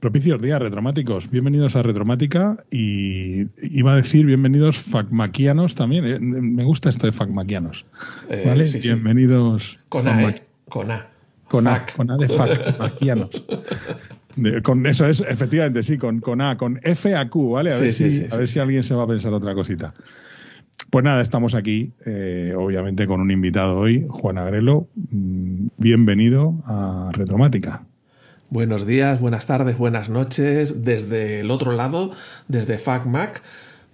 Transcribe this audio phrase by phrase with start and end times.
[0.00, 1.30] Propicios días, retromáticos.
[1.30, 6.06] Bienvenidos a Retromática y iba a decir bienvenidos facmaquianos también.
[6.06, 7.84] Eh, me gusta esto de facmaquianos.
[8.30, 8.64] Eh, ¿Vale?
[8.64, 8.88] sí, sí.
[8.88, 9.78] bienvenidos.
[9.90, 10.42] Con A, ¿eh?
[10.70, 11.06] Con A.
[11.48, 11.96] Con A, Fac.
[11.96, 13.44] con A de facmaquianos.
[14.36, 17.70] De- con eso es, efectivamente, sí, con, con A, con F a Q, ¿vale?
[17.70, 19.92] A, Sí, ver, si, a ver si alguien se va a pensar otra cosita.
[20.88, 24.88] Pues nada, estamos aquí, eh, obviamente, con un invitado hoy, Juan Agrelo.
[25.10, 27.82] Mm, Bienvenido a Retromática.
[28.50, 32.10] Buenos días, buenas tardes, buenas noches, desde el otro lado,
[32.48, 33.42] desde FacMac,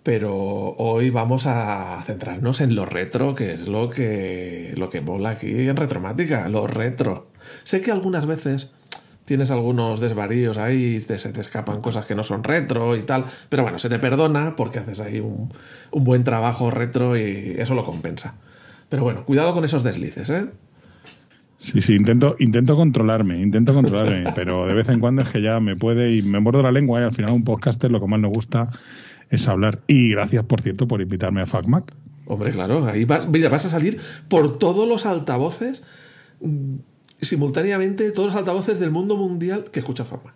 [0.03, 0.35] pero
[0.79, 5.69] hoy vamos a centrarnos en lo retro, que es lo que, lo que mola aquí
[5.69, 7.29] en Retromática, lo retro.
[7.65, 8.71] Sé que algunas veces
[9.27, 13.27] tienes algunos desvaríos ahí, te- se te escapan cosas que no son retro y tal,
[13.51, 15.53] pero bueno, se te perdona porque haces ahí un,
[15.91, 18.37] un buen trabajo retro y eso lo compensa.
[18.89, 20.47] Pero bueno, cuidado con esos deslices, ¿eh?
[21.59, 25.59] Sí, sí, intento, intento controlarme, intento controlarme, pero de vez en cuando es que ya
[25.61, 28.21] me puede y me muerdo la lengua y al final un podcaster lo que más
[28.21, 28.71] nos gusta
[29.31, 29.81] es hablar.
[29.87, 31.95] Y gracias, por cierto, por invitarme a FacMac.
[32.27, 33.99] Hombre, claro, ahí vas, mira, vas a salir
[34.29, 35.85] por todos los altavoces,
[36.41, 36.77] mm,
[37.21, 40.35] simultáneamente, todos los altavoces del mundo mundial que escucha FacMac.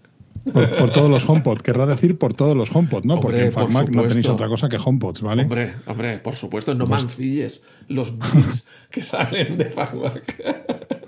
[0.52, 3.20] Por, por todos los HomePod, querrá decir por todos los HomePod, ¿no?
[3.20, 5.42] Porque en por FacMac no tenéis otra cosa que HomePods, ¿vale?
[5.42, 10.99] Hombre, hombre, por supuesto, no mancilles los bits que salen de FacMac.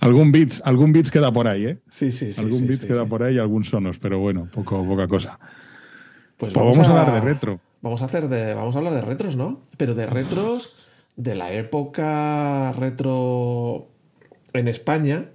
[0.00, 1.78] Algún bits, algún bits queda por ahí, ¿eh?
[1.88, 2.40] Sí, sí, sí.
[2.40, 3.08] algún sí, queda sí.
[3.08, 5.38] por ahí y algún sonos, pero bueno, poco, poca cosa.
[6.36, 7.60] Pues Pues vamos a hablar de retro.
[7.82, 9.60] Vamos a hacer de, vamos a hablar de retros, ¿no?
[9.76, 10.74] Pero de retros
[11.16, 13.88] de la época retro
[14.52, 15.30] en España,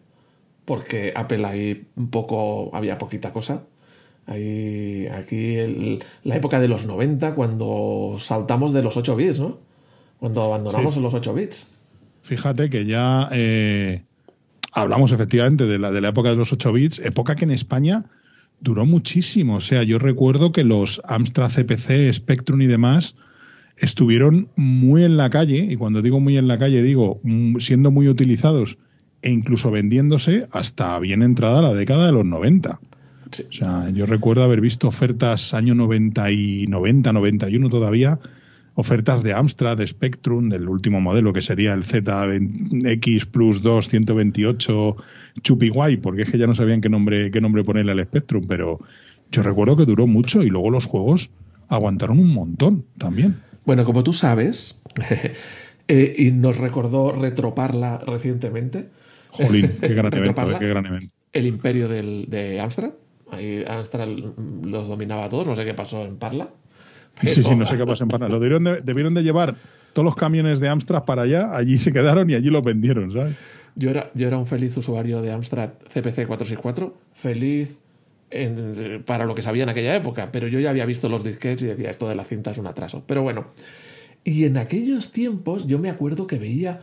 [0.66, 3.64] porque Apple ahí un poco había poquita cosa.
[4.28, 9.60] Ahí, aquí el- la época de los 90, cuando saltamos de los 8 bits, ¿no?
[10.20, 11.00] Cuando abandonamos Sí.
[11.00, 11.68] los 8 bits.
[12.22, 14.04] Fíjate que ya eh,
[14.72, 18.06] hablamos efectivamente de la, de la época de los 8 bits, época que en España
[18.60, 19.56] duró muchísimo.
[19.56, 23.16] O sea, yo recuerdo que los Amstrad CPC, Spectrum y demás
[23.78, 27.92] estuvieron muy en la calle, y cuando digo muy en la calle, digo mm, siendo
[27.92, 28.78] muy utilizados
[29.24, 32.80] e incluso vendiéndose hasta bien entrada la década de los 90.
[33.32, 33.44] Sí.
[33.50, 38.20] O sea, yo recuerdo haber visto ofertas año 90 y 90, 91 todavía,
[38.76, 44.96] ofertas de Amstrad, de Spectrum, del último modelo que sería el ZX Plus 2 128
[45.42, 48.46] Chupi Guay, porque es que ya no sabían qué nombre, qué nombre ponerle al Spectrum,
[48.48, 48.80] pero
[49.32, 51.30] yo recuerdo que duró mucho y luego los juegos
[51.68, 53.38] aguantaron un montón también.
[53.66, 54.82] Bueno, como tú sabes,
[55.88, 58.90] eh, y nos recordó Retroparla recientemente,
[59.30, 60.58] Jolín, qué gran evento, Retroparla.
[60.58, 61.14] eh, qué gran evento.
[61.34, 62.92] el imperio del, de Amstrad.
[63.32, 66.50] Ahí Amstrad los dominaba a todos, no sé qué pasó en Parla.
[67.20, 68.10] Sí, pero- sí, no sé qué pasó en.
[68.30, 69.56] Lo debieron de, debieron de llevar
[69.94, 73.36] todos los camiones de Amstrad para allá, allí se quedaron y allí los vendieron, ¿sabes?
[73.76, 77.78] Yo era, yo era un feliz usuario de Amstrad CPC 464, feliz
[78.30, 81.64] en- para lo que sabía en aquella época, pero yo ya había visto los disquetes
[81.64, 83.04] y decía, esto de la cinta es un atraso.
[83.06, 83.48] Pero bueno,
[84.24, 86.82] y en aquellos tiempos yo me acuerdo que veía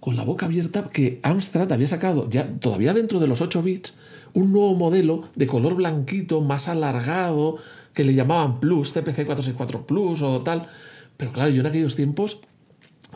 [0.00, 3.96] con la boca abierta que Amstrad había sacado, ya todavía dentro de los 8 bits,
[4.34, 7.56] un nuevo modelo de color blanquito, más alargado,
[7.96, 10.68] que le llamaban Plus, CPC 464 Plus o tal.
[11.16, 12.40] Pero claro, yo en aquellos tiempos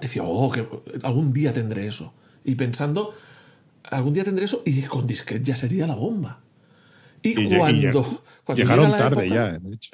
[0.01, 0.67] decía, oh, que
[1.03, 2.15] algún día tendré eso.
[2.45, 3.13] Y pensando,
[3.85, 6.41] algún día tendré eso y con disquete ya sería la bomba.
[7.23, 9.91] Y, Y lle- y cuando, lle- cuando Llegaron llega la tarde época- ya, de hecho.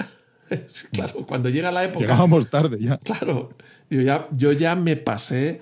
[0.92, 2.04] Claro, cuando llega la época.
[2.04, 2.98] Llegábamos tarde ya.
[3.02, 3.50] Claro,
[3.90, 5.60] yo ya, yo ya me pasé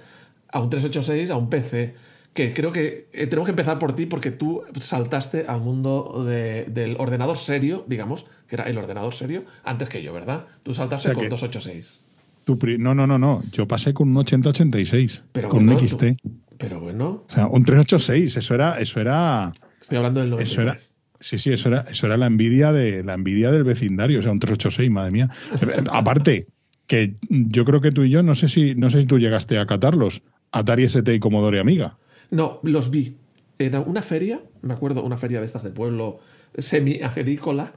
[0.53, 1.95] a un 386, a un PC,
[2.35, 6.65] que creo que eh, tenemos que empezar por ti porque tú saltaste al mundo de-
[6.67, 10.45] del ordenador serio, digamos, que era el ordenador serio, antes que yo, ¿verdad?
[10.63, 12.01] Tú saltaste O sea con que- 286.
[12.45, 13.43] Tu pri- no, no, no, no.
[13.53, 16.17] Yo pasé con un 8086, Pero con bueno, un XT.
[16.23, 20.53] tú- pero bueno, O sea, un 386, eso era, eso era, estoy hablando del 93.
[20.53, 20.79] eso era,
[21.21, 24.33] sí, sí, eso era, eso era la envidia de, la envidia del vecindario, o sea,
[24.33, 25.31] un 386, madre mía.
[25.93, 26.47] Aparte,
[26.87, 29.59] que yo creo que tú y yo, no sé si, no sé si tú llegaste
[29.59, 30.23] a catarlos,
[30.53, 31.97] Atari ST y Commodore Amiga.
[32.35, 33.17] No, los vi.
[33.61, 36.19] Era una feria, me acuerdo, una feria de estas de pueblo
[36.59, 37.73] semi-agrícola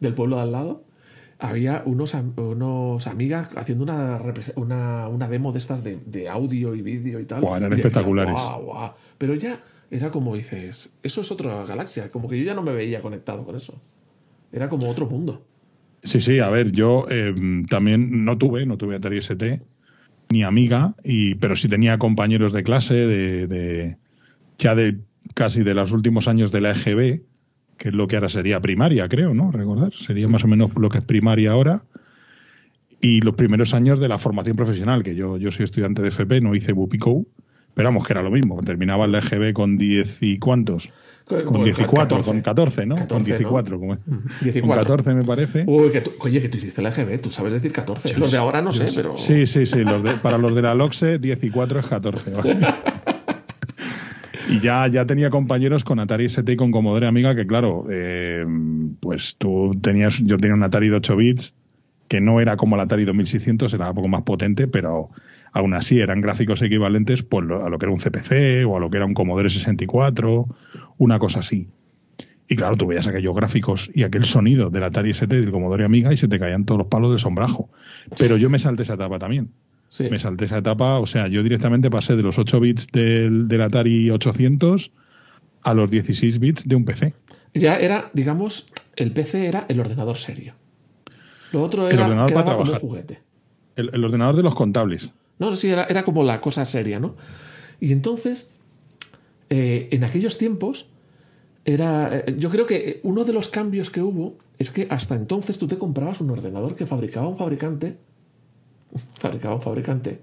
[0.00, 0.84] del pueblo de al lado.
[1.38, 4.20] Había unos, unos amigas haciendo una,
[4.56, 7.42] una, una demo de estas de, de audio y vídeo y tal.
[7.44, 8.36] Eran Y decía, espectaculares.
[9.16, 9.58] Pero ya
[9.90, 12.10] era como dices, eso es otra galaxia.
[12.10, 13.80] Como que yo ya no me veía conectado con eso.
[14.52, 15.46] Era como otro mundo.
[16.02, 17.34] Sí, sí, a ver, yo eh,
[17.70, 19.62] también no tuve, no tuve Atari ST
[20.30, 23.96] ni Amiga, y, pero sí tenía compañeros de clase de, de
[24.58, 24.98] ya de
[25.34, 27.22] casi de los últimos años de la EGB,
[27.76, 29.52] que es lo que ahora sería primaria, creo, ¿no?
[29.52, 31.84] Recordar, sería más o menos lo que es primaria ahora.
[33.00, 36.40] Y los primeros años de la formación profesional, que yo, yo soy estudiante de FP,
[36.40, 37.26] no hice Bupico,
[37.74, 40.90] pero vamos, que era lo mismo, terminaba la EGB con 10 y cuántos,
[41.28, 42.30] con Pues, 14, 14.
[42.30, 42.94] con 14, ¿no?
[42.96, 43.56] 14, con ¿no?
[43.56, 44.00] 14, como es.
[44.06, 44.20] Ujú,
[44.66, 44.76] Con 14.
[44.78, 45.64] 14 me parece.
[45.66, 48.16] Uy, que tú, oye, que tú hiciste la EGB, tú sabes decir 14.
[48.18, 49.16] Los de ahora no sé, pero.
[49.18, 49.80] Sí, sí, sí.
[49.84, 52.30] los de- para los de la LOXE, 10 y 4 es 14.
[52.30, 52.58] ¿vale?
[54.50, 58.44] y ya, ya tenía compañeros con Atari ST y con Commodore Amiga que, claro, eh,
[59.00, 61.54] pues tú tenías, yo tenía un Atari de 8 bits
[62.08, 65.10] que no era como el Atari 2600, era un poco más potente, pero
[65.52, 68.90] aún así eran gráficos equivalentes pues, a lo que era un CPC o a lo
[68.90, 70.46] que era un Commodore 64,
[70.98, 71.68] una cosa así.
[72.48, 75.84] Y claro, tú veías aquellos gráficos y aquel sonido del Atari ST y del Commodore
[75.84, 77.68] Amiga y se te caían todos los palos del sombrajo.
[78.18, 79.50] Pero yo me salté esa etapa también.
[79.90, 80.08] Sí.
[80.10, 83.62] Me salté esa etapa, o sea, yo directamente pasé de los 8 bits del, del
[83.62, 84.92] Atari 800
[85.62, 87.14] a los 16 bits de un PC.
[87.54, 88.66] Ya era, digamos,
[88.96, 90.54] el PC era el ordenador serio.
[91.52, 93.20] Lo otro El era ordenador como un juguete.
[93.76, 95.10] El, el ordenador de los contables.
[95.38, 97.14] No, sí, era, era como la cosa seria, ¿no?
[97.80, 98.48] Y entonces,
[99.50, 100.86] eh, en aquellos tiempos,
[101.64, 102.10] era.
[102.26, 105.68] eh, Yo creo que uno de los cambios que hubo es que hasta entonces tú
[105.68, 107.96] te comprabas un ordenador que fabricaba un fabricante.
[109.18, 110.20] Fabricaba un fabricante.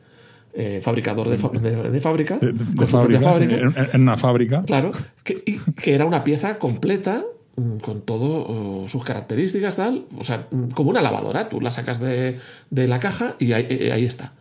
[0.58, 2.38] eh, fabricador de, fa- de- de fábrica.
[2.42, 4.64] De, con su propia fábrica, en, en una fábrica.
[4.64, 4.92] Claro,
[5.24, 7.24] que, y que era una pieza completa
[7.58, 10.06] mm, con todo sus características, tal.
[10.18, 11.50] O sea, mm, como una lavadora.
[11.50, 12.40] Tú la sacas de,
[12.70, 14.34] de la caja y ahí, ahí está.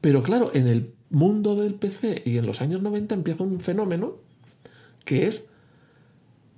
[0.00, 4.16] Pero claro, en el mundo del PC y en los años 90 empieza un fenómeno
[5.04, 5.48] que es.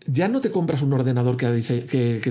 [0.07, 1.47] Ya no te compras un ordenador que,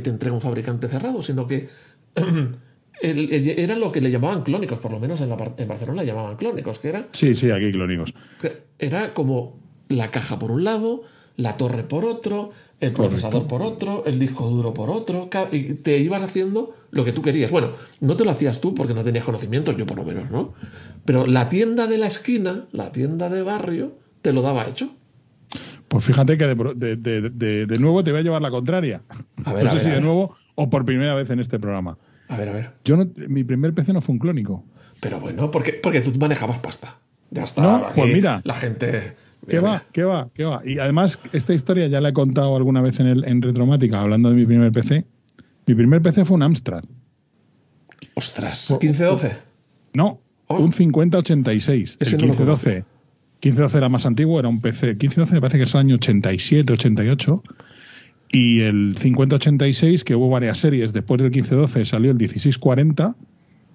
[0.01, 1.69] te entrega un fabricante cerrado, sino que
[3.01, 6.01] el- el- eran lo que le llamaban clónicos, por lo menos en, la, en Barcelona
[6.01, 8.13] le llamaban clónicos, que era Sí, sí, aquí clónicos.
[8.79, 11.03] era como la caja por un lado,
[11.39, 12.51] la torre por otro,
[12.81, 17.13] el procesador por otro, el disco duro por otro, y te ibas haciendo lo que
[17.13, 17.50] tú querías.
[17.50, 17.69] Bueno,
[18.01, 20.53] no te lo hacías tú porque no tenías conocimientos, yo por lo menos, ¿no?
[21.06, 24.89] Pero la tienda de la esquina, la tienda de barrio, te lo daba hecho.
[25.88, 29.01] Pues fíjate que de, de- de- de- nuevo te voy a llevar la contraria.
[29.45, 31.57] A ver, no a sé ver, si de nuevo o por primera vez en este
[31.57, 31.97] programa.
[32.27, 32.71] A ver, a ver.
[32.83, 34.63] Yo no, mi primer PC no fue un clónico.
[35.00, 36.97] Pero bueno, porque, porque tú manejabas pasta.
[37.31, 37.62] Ya está.
[37.62, 38.41] No, aquí pues mira.
[38.44, 39.15] La gente.
[39.47, 39.83] ¿Qué va?
[39.91, 40.30] ¿Qué va?
[40.33, 40.62] ¿Qué va?
[40.65, 44.30] Y además, esta historia ya la he contado alguna vez en, el, en Retromática, hablando
[44.30, 45.06] de mi primer PC.
[45.65, 46.83] Mi primer PC fue un Amstrad.
[48.15, 49.33] Ostras, 15-12.
[49.94, 50.19] No,
[50.51, 50.57] Oh.
[50.63, 51.97] un 5086.
[52.00, 52.83] Ese el no lo 1512.
[53.41, 54.88] 1512 era más antiguo, era un PC.
[54.95, 57.44] 1512 me parece que es el año 87, 88.
[58.31, 63.15] Y el 5086, que hubo varias series, después del 1512 salió el 1640,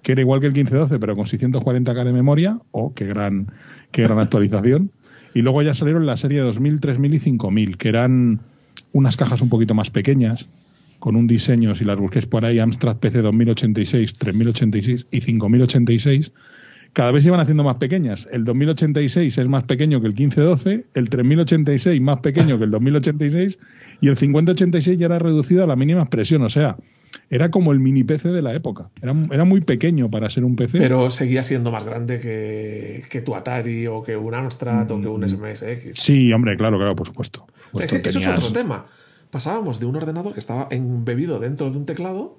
[0.01, 2.59] que era igual que el 1512, pero con 640K de memoria.
[2.71, 3.53] Oh, qué gran,
[3.91, 4.91] qué gran actualización.
[5.35, 8.39] Y luego ya salieron la serie 2000, 3000 y 5000, que eran
[8.93, 10.47] unas cajas un poquito más pequeñas,
[10.97, 16.31] con un diseño, si las busquéis por ahí, Amstrad PC 2086, 3086 y 5086,
[16.93, 18.29] cada vez se iban haciendo más pequeñas.
[18.31, 23.59] El 2086 es más pequeño que el 1512, el 3086 más pequeño que el 2086
[23.99, 26.43] y el 5086 ya era reducido a la mínima expresión.
[26.43, 26.77] O sea,
[27.29, 28.89] era como el mini PC de la época.
[29.01, 30.77] Era, era muy pequeño para ser un PC.
[30.79, 35.07] Pero seguía siendo más grande que, que tu Atari o que un Amstrad o que
[35.07, 35.13] Mm.
[35.13, 35.99] un SMSX.
[35.99, 37.45] Sí, hombre, claro, claro, por supuesto.
[37.71, 38.85] O sea, es Pues que eso es otro tema.
[39.31, 42.37] Pasábamos de un ordenador que estaba embebido dentro de un teclado.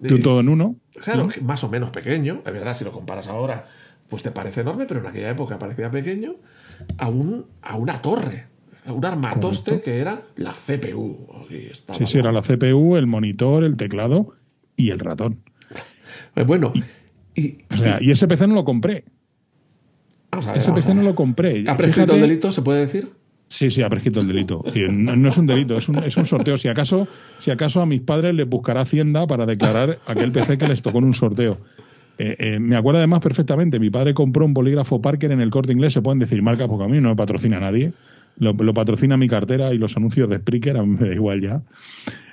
[0.00, 0.76] de- un todo en uno.
[1.00, 2.42] Claro, que más o menos pequeño.
[2.46, 3.66] Es verdad, si lo comparas ahora,
[4.08, 6.36] pues te parece enorme, pero en aquella época parecía pequeño.
[6.98, 8.46] A, un, a una torre.
[8.88, 9.84] Un armatoste Correcto.
[9.84, 11.28] que era la CPU.
[11.96, 14.34] Sí, sí, era la CPU, el monitor, el teclado
[14.76, 15.40] y el ratón.
[16.36, 16.72] Eh, Bueno,
[17.34, 17.58] y.
[17.72, 19.04] O sea, y ese PC no lo compré.
[20.32, 21.64] Ver, Ese PC no lo compré.
[21.68, 23.10] ¿Ha prescrito el delito, se puede decir?
[23.48, 24.62] Sí, sí, ha prescrito el delito.
[24.90, 26.58] No es un delito, es un, es un sorteo.
[26.58, 30.66] Si acaso, si acaso a mis padres les buscará Hacienda para declarar aquel PC que
[30.66, 31.58] les tocó en un sorteo.
[32.18, 35.72] Eh, eh, me acuerdo además perfectamente, mi padre compró un bolígrafo Parker en el corte
[35.72, 37.92] inglés, se pueden decir marcas porque a mí no me patrocina nadie.
[38.38, 41.40] Lo, lo patrocina mi cartera y los anuncios de Spreaker, a mí me da igual
[41.40, 41.62] ya.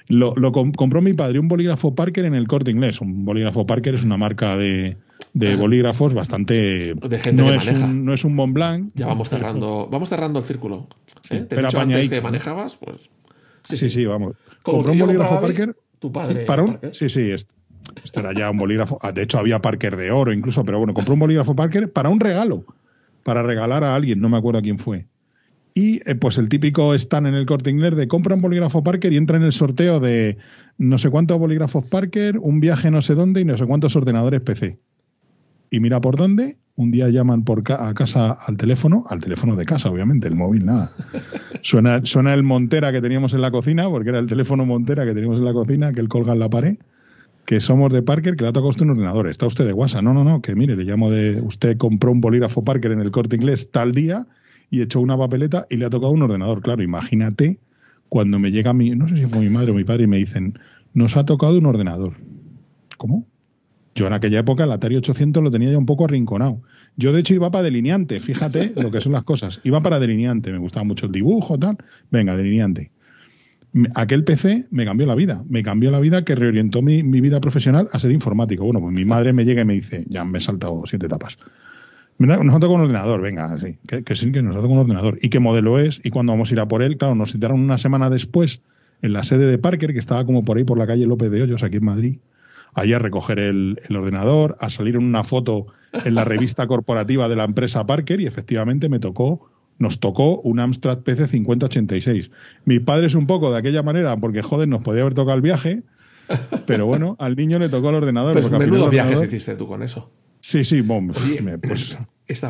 [0.07, 3.01] Lo, lo com- compró mi padre un bolígrafo Parker en el corte inglés.
[3.01, 4.97] Un bolígrafo Parker es una marca de,
[5.33, 5.55] de Ah.
[5.57, 6.93] bolígrafos bastante.
[6.93, 7.85] De gente no, que es maneja.
[7.85, 8.91] un, no es un Mont Blanc.
[8.93, 10.87] Ya vamos cerrando, vamos cerrando el círculo.
[11.23, 11.27] ¿eh?
[11.29, 13.09] Te he pero dicho antes que manejabas, pues.
[13.63, 14.33] Sí, sí, sí, vamos.
[14.61, 15.75] Como Compró un bolígrafo Parker.
[15.97, 16.45] Tu padre.
[16.45, 16.93] para un- Parker.
[16.95, 17.49] sí, sí, est-
[18.03, 18.99] esto era ya un bolígrafo.
[19.01, 22.09] ah, De hecho, había Parker de oro incluso, pero bueno, compró un bolígrafo Parker para
[22.09, 22.63] un regalo,
[23.23, 25.07] para regalar a alguien, no me acuerdo a quién fue.
[25.77, 29.11] Y eh, pues el típico stand en el corte inglés de compra un bolígrafo Parker
[29.11, 30.37] y entra en el sorteo de
[30.77, 34.39] no sé cuántos bolígrafos Parker, un viaje no sé dónde y no sé cuántos ordenadores
[34.41, 34.79] PC.
[35.69, 39.57] Y mira por dónde, un día llaman por ca- a casa al teléfono, al teléfono
[39.57, 40.93] de casa, obviamente, el móvil nada.
[41.61, 45.13] Suena, suena el Montera que teníamos en la cocina, porque era el teléfono Montera que
[45.13, 46.77] teníamos en la cocina, que él colga en la pared,
[47.45, 49.27] que somos de Parker, que le ha tocado usted un ordenador.
[49.27, 50.03] ¿Está usted de WhatsApp?
[50.03, 51.41] No, no, no, que mire, le llamo de.
[51.41, 54.25] Usted compró un bolígrafo Parker en el corte inglés tal día
[54.69, 56.61] y echó una papeleta y le ha tocado un ordenador.
[56.61, 57.59] Claro, imagínate
[58.09, 60.17] cuando me llega mi, no sé si fue mi madre o mi padre, y me
[60.17, 60.57] dicen,
[60.93, 62.13] nos ha tocado un ordenador.
[62.97, 63.25] ¿Cómo?
[63.95, 66.61] Yo en aquella época el Atari 800 lo tenía ya un poco arrinconado.
[66.97, 69.61] Yo de hecho iba para delineante, fíjate lo que son las cosas.
[69.63, 71.77] Iba para delineante, me gustaba mucho el dibujo, tal.
[72.11, 72.91] Venga, delineante.
[73.95, 77.41] Aquel PC me cambió la vida, me cambió la vida que reorientó mi, mi vida
[77.41, 78.63] profesional a ser informático.
[78.63, 81.37] Bueno, pues mi madre me llega y me dice, ya me he saltado siete etapas.
[82.17, 85.17] Nos ha tocado un ordenador, venga, sí, que, sí, que nos ha tocado un ordenador.
[85.21, 85.99] ¿Y qué modelo es?
[86.03, 86.97] ¿Y cuándo vamos a ir a por él?
[86.97, 88.61] Claro, nos citaron una semana después
[89.01, 91.41] en la sede de Parker, que estaba como por ahí por la calle López de
[91.41, 92.17] Hoyos, aquí en Madrid,
[92.73, 95.67] ahí a recoger el, el ordenador, a salir en una foto
[96.05, 100.59] en la revista corporativa de la empresa Parker y efectivamente me tocó nos tocó un
[100.59, 102.31] Amstrad PC 5086.
[102.63, 105.41] Mi padre es un poco de aquella manera porque, joder, nos podía haber tocado el
[105.41, 105.83] viaje,
[106.65, 108.33] pero bueno, al niño le tocó el ordenador.
[108.33, 110.09] Pues menudo viajes hiciste tú con eso.
[110.45, 111.97] Sí, sí, bom, pues,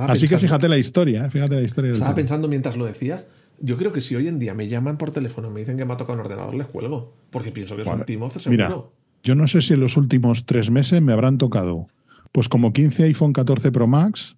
[0.09, 1.29] así que fíjate la historia, ¿eh?
[1.29, 1.93] fíjate la historia.
[1.93, 3.29] Estaba pensando mientras lo decías,
[3.61, 5.85] yo creo que si hoy en día me llaman por teléfono y me dicen que
[5.85, 8.51] me ha tocado un ordenador, les cuelgo, porque pienso que es un timo seguro.
[8.51, 8.83] Mira,
[9.23, 11.87] yo no sé si en los últimos tres meses me habrán tocado
[12.33, 14.35] pues como 15 iPhone 14 Pro Max,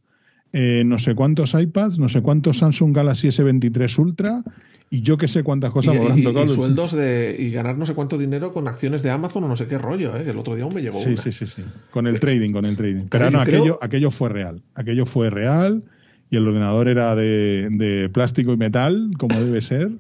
[0.54, 4.44] eh, no sé cuántos iPads, no sé cuántos Samsung Galaxy S23 Ultra
[4.90, 6.46] y yo que sé cuántas cosas me habrán tocado.
[6.46, 9.58] Y, sueldos de, y ganar no sé cuánto dinero con acciones de Amazon o no
[9.58, 10.24] sé qué rollo, ¿eh?
[10.24, 11.64] que el otro día aún me llevó sí, Sí, sí, sí.
[11.92, 13.06] Con el trading, con el trading.
[13.10, 14.62] Pero no, aquello, aquello fue real.
[14.76, 15.84] Aquello fue real
[16.30, 19.92] y el ordenador era de, de plástico y metal, como debe ser,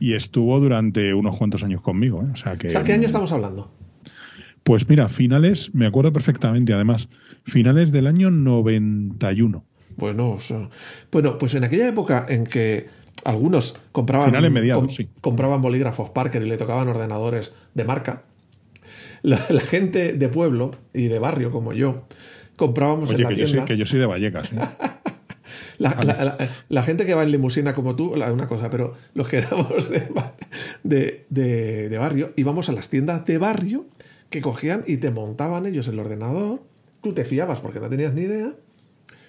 [0.00, 2.22] y estuvo durante unos cuantos años conmigo.
[2.22, 2.30] ¿eh?
[2.32, 3.72] O sea, que, ¿qué año estamos hablando?
[4.62, 7.08] Pues mira, finales, me acuerdo perfectamente, además,
[7.48, 9.64] finales del año 91.
[9.96, 10.36] Bueno,
[11.10, 12.86] bueno, pues en aquella época en que
[13.24, 14.32] algunos compraban,
[15.20, 18.22] compraban bolígrafos Parker y le tocaban ordenadores de marca,
[19.22, 22.04] la, gente de pueblo y de barrio como yo
[22.56, 23.52] comprábamos en la que tienda.
[23.52, 24.52] Yo soy, que yo soy de Vallecas.
[24.52, 24.58] ¿eh?
[25.78, 29.88] la, gente que va en limusina como tú, una cosa, pero los que éramos
[30.82, 33.86] de, de, barrio íbamos a las tiendas de barrio
[34.30, 36.62] que cogían y te montaban ellos el ordenador.
[37.14, 38.54] Te fiabas porque no tenías ni idea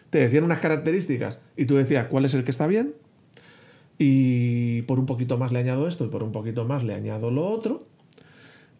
[0.09, 2.93] te decían unas características y tú decías cuál es el que está bien
[3.97, 7.31] y por un poquito más le añado esto y por un poquito más le añado
[7.31, 7.79] lo otro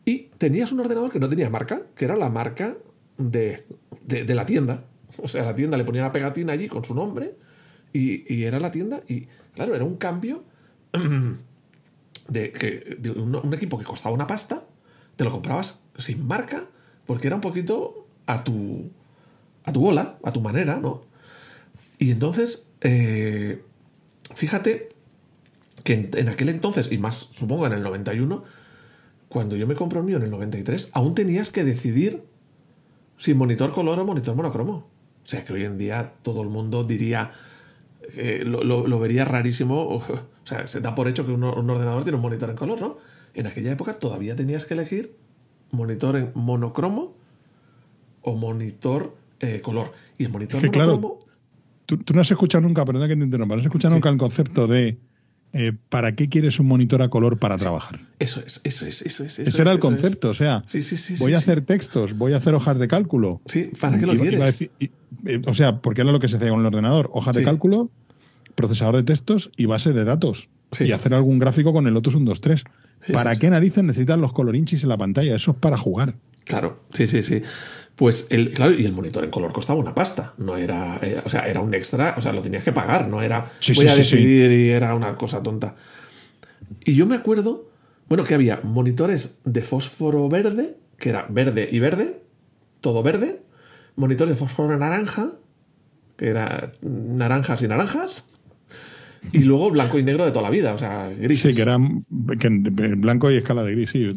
[0.05, 2.77] y tenías un ordenador que no tenía marca, que era la marca
[3.17, 3.63] de,
[4.07, 4.85] la tienda.
[5.17, 7.35] O sea, la tienda le ponía una pegatina allí con su nombre
[7.93, 10.43] y, era la tienda y claro, era un cambio
[12.27, 14.63] de, que, de un, equipo que costaba una pasta,
[15.15, 16.65] te lo comprabas sin marca
[17.05, 18.91] porque era un poquito a tu,
[19.63, 21.01] a tu bola, a tu manera, ¿no?
[21.97, 23.63] Y entonces, eh,
[24.35, 24.89] fíjate
[25.83, 28.43] que en, aquel entonces, y más supongo en el 91,
[29.29, 32.23] cuando yo me compré el mío en el 93, aún tenías que decidir
[33.17, 34.87] si monitor color o monitor monocromo.
[35.25, 37.31] O sea que hoy en día todo el mundo diría,
[38.15, 40.03] eh, lo, vería rarísimo, o,
[40.43, 42.97] sea, se da por hecho que un, ordenador tiene un monitor en color, ¿no?
[43.33, 45.15] En aquella época todavía tenías que elegir
[45.71, 47.18] monitor en monocromo
[48.29, 49.91] o monitor eh, color.
[50.17, 51.19] Y el monitor monocromo
[51.85, 54.67] Tú, no has escuchado nunca, perdón que te interrumpa, no has escuchado nunca el concepto
[54.67, 54.99] de
[55.53, 58.01] eh, ¿para qué quieres un monitor a color para trabajar?
[58.19, 59.39] Eso es, eso es, eso es.
[59.39, 60.63] Ese era el concepto, o sea,
[61.17, 63.41] voy a hacer textos, voy a hacer hojas de cálculo.
[63.47, 64.61] Sí, ¿para qué lo quieres?
[64.61, 67.89] Eh, o sea, porque era lo que se hacía con el ordenador, hojas de cálculo,
[68.53, 70.49] procesador de textos y base de datos.
[70.79, 72.63] Y hacer algún gráfico con el Lotus 123.
[73.11, 75.35] ¿Para qué narices necesitas los colorinchis en la pantalla?
[75.35, 76.15] Eso es para jugar.
[76.45, 77.41] Claro, sí, sí, sí.
[77.95, 80.33] Pues el, claro, y el monitor en color costaba una pasta.
[80.37, 83.21] No era, eh, o sea, era un extra, o sea, lo tenías que pagar, no
[83.21, 83.45] era
[83.75, 85.75] voy a decidir y era una cosa tonta.
[86.85, 87.69] Y yo me acuerdo,
[88.07, 92.21] bueno, que había monitores de fósforo verde, que era verde y verde,
[92.81, 93.41] todo verde,
[93.95, 95.33] monitores de fósforo naranja,
[96.15, 98.25] que era naranjas y naranjas,
[99.31, 101.41] y luego blanco y negro de toda la vida, o sea, gris.
[101.41, 104.09] Sí, que eran blanco y escala de gris, sí,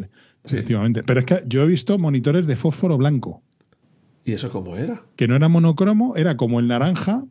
[0.44, 1.02] efectivamente.
[1.02, 3.42] Pero es que yo he visto monitores de fósforo blanco.
[4.25, 5.02] ¿Y eso cómo era?
[5.16, 7.25] Que no era monocromo, era como el naranja,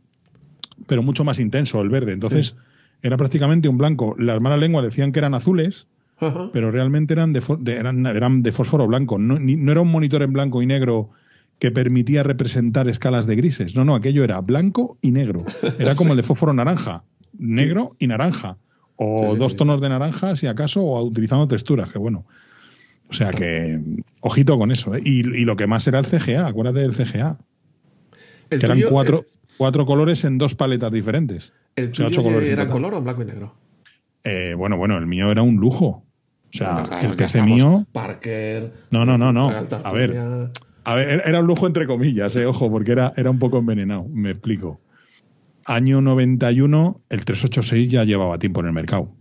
[0.87, 2.13] pero mucho más intenso, el verde.
[2.13, 2.55] Entonces,
[3.01, 4.15] era prácticamente un blanco.
[4.17, 5.87] Las malas lenguas decían que eran azules,
[6.53, 9.17] pero realmente eran de, eran, eran de fósforo blanco.
[9.17, 11.09] No, no, era un monitor en blanco y negro
[11.59, 13.75] que permitía representar escalas de grises.
[13.75, 15.45] No, no, aquello era blanco y negro.
[15.79, 17.03] Era como el de fósforo naranja,
[17.41, 18.57] negro y naranja.
[18.95, 22.25] O dos tonos de naranja, si acaso, o utilizando texturas, que bueno.
[23.09, 23.79] O sea que,
[24.21, 24.95] ojito con eso.
[24.95, 25.01] ¿eh?
[25.03, 27.37] Y, lo que más era el CGA, acuérdate del CGA.
[28.49, 29.25] que eran cuatro,
[29.57, 31.51] cuatro colores en dos paletas diferentes.
[31.75, 33.55] ¿El tuyo era color o en blanco y negro?
[34.23, 36.05] Eh, bueno, bueno, el mío era un lujo.
[36.53, 37.87] O sea, el PC mío.
[37.91, 38.71] Parker.
[38.91, 39.49] No, no, no, no.
[39.49, 40.51] A ver,
[40.83, 44.05] a ver, era un lujo entre comillas, eh, ojo, porque era, era un poco envenenado.
[44.09, 44.79] Me explico.
[45.65, 49.15] Año 91, el 386 ya llevaba tiempo en el mercado.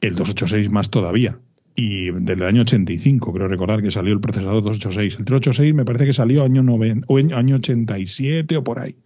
[0.00, 1.38] el 286 más todavía.
[1.74, 5.18] Y del año 85, creo recordar que salió el procesador 286.
[5.18, 8.96] El 386 me parece que salió año, 90, o año 87 o por ahí.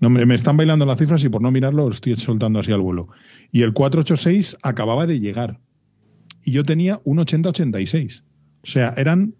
[0.00, 3.08] No, me, están bailando las cifras y por no mirarlo estoy soltando así al vuelo.
[3.52, 5.60] Y el 486 acababa de llegar.
[6.44, 8.24] Y yo tenía un 8086.
[8.64, 9.34] O sea, eran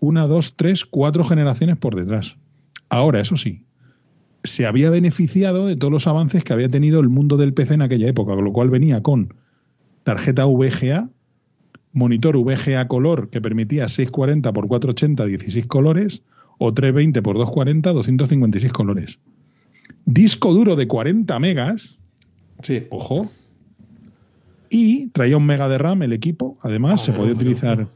[0.00, 2.36] una, dos, tres, cuatro generaciones por detrás.
[2.88, 3.64] Ahora, eso sí,
[4.44, 7.82] se había beneficiado de todos los avances que había tenido el mundo del PC en
[7.82, 9.34] aquella época, con lo cual venía con
[10.04, 11.10] tarjeta VGA,
[11.92, 16.22] monitor VGA color que permitía 640 x 480 16 colores
[16.58, 19.18] o 320 x 240 256 colores.
[20.04, 21.98] Disco duro de 40 megas.
[22.62, 22.86] Sí.
[22.90, 23.30] Ojo.
[24.70, 26.58] Y traía un mega de RAM el equipo.
[26.62, 27.88] Además, Ah, se podía utilizar.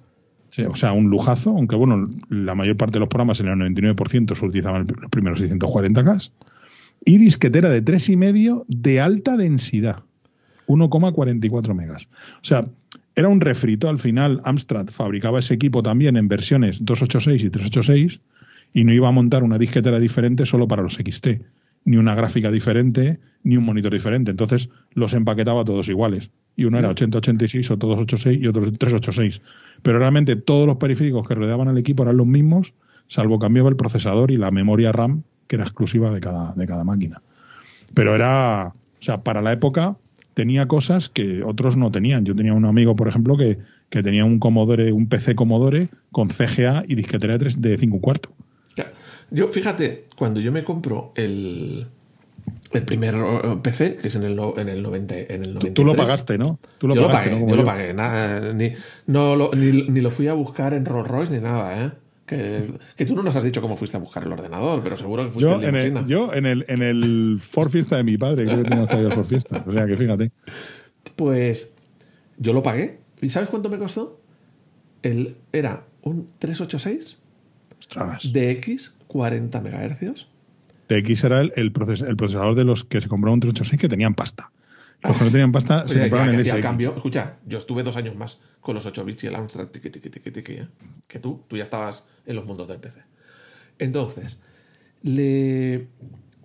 [0.69, 4.35] O sea, un lujazo, aunque bueno, la mayor parte de los programas, en el 99%,
[4.35, 6.31] solo utilizaban los primeros 640K.
[7.05, 10.03] Y disquetera de 3,5 de alta densidad.
[10.67, 12.09] 1,44 megas.
[12.41, 12.67] O sea,
[13.15, 13.89] era un refrito.
[13.89, 18.21] Al final, Amstrad fabricaba ese equipo también en versiones 286 y 386
[18.75, 21.29] y no iba a montar una disquetera diferente solo para los XT,
[21.85, 24.31] ni una gráfica diferente, ni un monitor diferente.
[24.31, 26.31] Entonces los empaquetaba todos iguales.
[26.57, 29.41] Y uno era 8086 o todos 86 y otro 386.
[29.83, 32.75] Pero realmente todos los periféricos que rodeaban al equipo eran los mismos,
[33.09, 36.85] salvo cambiaba el procesador y la memoria RAM, que era exclusiva de cada, de cada
[36.85, 37.23] máquina.
[37.95, 39.97] Pero era, o sea, para la época
[40.35, 42.25] tenía cosas que otros no tenían.
[42.25, 43.59] Yo tenía un amigo, por ejemplo, que,
[43.91, 48.01] que tenía un Commodore, un PC Commodore con CGA y disquetera de, 3, de 5
[48.01, 48.31] cuarto.
[48.77, 48.93] Ya.
[49.31, 51.87] Yo, fíjate, cuando yo me compro el,
[52.73, 53.15] el primer
[53.63, 56.59] PC, que es en el, en el 90, en el 93, Tú lo pagaste, ¿no?
[56.79, 57.51] Tú lo yo pagaste, lo pagué, ¿no?
[57.51, 57.95] Yo lo pagué.
[57.95, 58.73] nada, ni,
[59.07, 61.91] no lo, ni, ni lo fui a buscar en Rolls Royce ni nada, ¿eh?
[62.27, 65.25] Que, que tú no nos has dicho cómo fuiste a buscar el ordenador, pero seguro
[65.25, 68.47] que fuiste Yo en el, yo en el en el Ford Fiesta de mi padre,
[68.47, 69.65] creo que tenía todavía el Ford Fiesta.
[69.67, 70.31] O sea que fíjate.
[71.17, 71.75] Pues
[72.39, 73.01] yo lo pagué.
[73.21, 74.21] ¿Y sabes cuánto me costó?
[75.03, 77.19] El, era un 386
[77.79, 78.33] Ostras.
[78.33, 80.27] DX 40 MHz.
[81.03, 83.89] TX era el, el, proces- el procesador de los que se compraron un 386 que
[83.89, 84.51] tenían pasta.
[85.03, 86.11] Los que no tenían pasta se Oye,
[86.43, 86.95] que el cambio.
[86.95, 90.11] Escucha, yo estuve dos años más con los 8 bits y el Amstrad tiqui, tiqui,
[90.11, 90.69] tiqui, tiqui, ¿eh?
[91.09, 91.43] que tú.
[91.49, 93.01] Tú ya estabas en los mundos del PC.
[93.81, 94.41] Entonces,
[95.03, 95.89] le...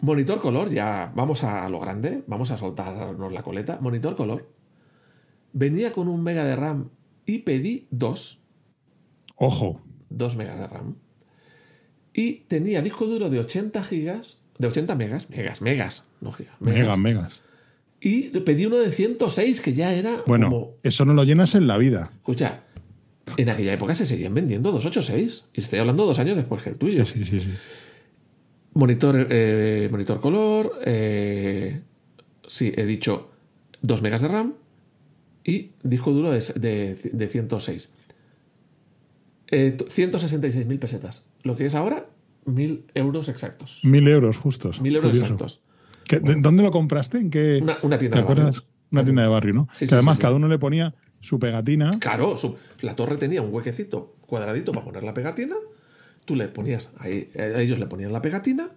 [0.02, 3.78] monitor color, ya vamos a lo grande, vamos a soltarnos la coleta.
[3.80, 4.50] Monitor color.
[5.54, 6.90] Venía con un mega de RAM
[7.28, 8.42] y pedí dos.
[9.36, 9.82] Ojo.
[10.10, 10.96] 2 megas de RAM.
[12.14, 16.80] Y tenía disco duro de 80 gigas, de 80 megas, megas, megas, no gigas, megas.
[16.80, 17.42] Megas, megas.
[18.00, 20.74] Y pedí uno de 106, que ya era Bueno, como...
[20.84, 22.12] eso no lo llenas en la vida.
[22.18, 22.64] Escucha,
[23.38, 25.46] en aquella época se seguían vendiendo 286.
[25.54, 27.06] Y estoy hablando dos años después que el tuyo.
[27.06, 27.54] Sí, sí, sí, sí.
[28.74, 31.82] Monitor, eh, monitor color, eh,
[32.48, 33.32] sí, he dicho
[33.82, 34.54] 2 megas de RAM
[35.44, 37.92] y disco duro de, de, de 106.
[39.50, 41.24] Eh, 166.000 pesetas.
[41.44, 42.06] Lo que es ahora,
[42.48, 43.80] 1.000 euros exactos.
[43.84, 44.82] Mil euros justos.
[44.82, 45.26] 1.000 euros Curioso.
[45.34, 45.62] exactos.
[46.06, 47.18] ¿Qué- de- ¿Dónde lo compraste?
[47.20, 47.60] ¿En qué?
[47.62, 48.44] Una, una tienda ¿Te de barrio.
[48.48, 48.66] acuerdas?
[48.92, 49.68] Una tienda de barrio, ¿no?
[49.74, 51.92] Sí, que sí, además sí, cada uno le ponía su pegatina.
[52.00, 55.56] Claro, su- la torre tenía un huequecito cuadradito para poner la pegatina.
[56.26, 58.70] Tú le ponías, ahí, a ellos le ponían la pegatina.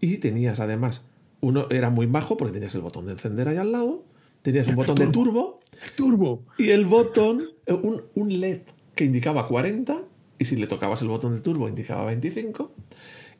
[0.00, 1.04] Y tenías además,
[1.40, 4.04] uno era muy bajo porque tenías el botón de encender ahí al lado.
[4.42, 5.60] Tenías un botón de turbo
[5.96, 6.42] Turbo.
[6.58, 8.60] y el botón, eh, un, un LED
[8.94, 10.02] que indicaba 40.
[10.38, 12.72] Y si le tocabas el botón de turbo indicaba 25.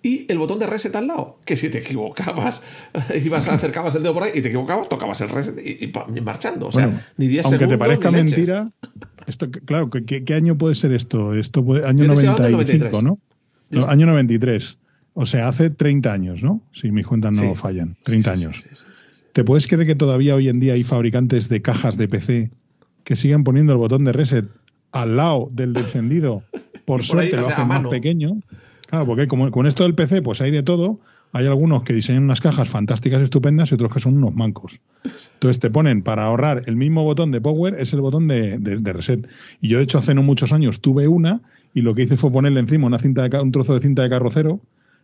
[0.00, 2.62] Y el botón de reset al lado, que si te equivocabas,
[3.24, 6.06] ibas, acercabas el dedo por ahí y te equivocabas, tocabas el reset y, y pa-
[6.14, 6.68] y marchando.
[6.68, 7.74] O sea, Bueno, ni 10 Aunque segundos.
[7.74, 8.70] te parezca ni mentira,
[9.26, 11.34] esto, claro, ¿qué- ¿qué, qué año puede ser esto?
[11.34, 13.02] Esto puede, año Yo te estoy hablando del 95, 93.
[13.02, 13.18] ¿no?
[13.80, 14.78] No, año 93.
[15.14, 16.62] O sea, hace 30 años, ¿no?
[16.72, 17.60] Si mis cuentas no Sí.
[17.60, 17.96] fallan.
[18.04, 18.64] 30 Sí, sí, años.
[19.32, 22.50] ¿Te puedes creer que todavía hoy en día hay fabricantes de cajas de PC
[23.02, 24.46] que siguen poniendo el botón de reset
[24.92, 26.44] al lado del de encendido?
[26.88, 28.30] Por suerte ahí, lo hacen más pequeño.
[28.88, 30.98] Claro, porque como con esto del PC, pues hay de todo.
[31.32, 34.80] Hay algunos que diseñan unas cajas fantásticas, estupendas, y otros que son unos mancos.
[35.34, 38.78] Entonces te ponen para ahorrar el mismo botón de power, es el botón de, de-
[38.78, 39.28] de reset.
[39.60, 41.42] Y yo, de hecho, hace no muchos años tuve una
[41.74, 44.08] y lo que hice fue ponerle encima una cinta de un trozo de cinta de
[44.08, 44.56] carrocero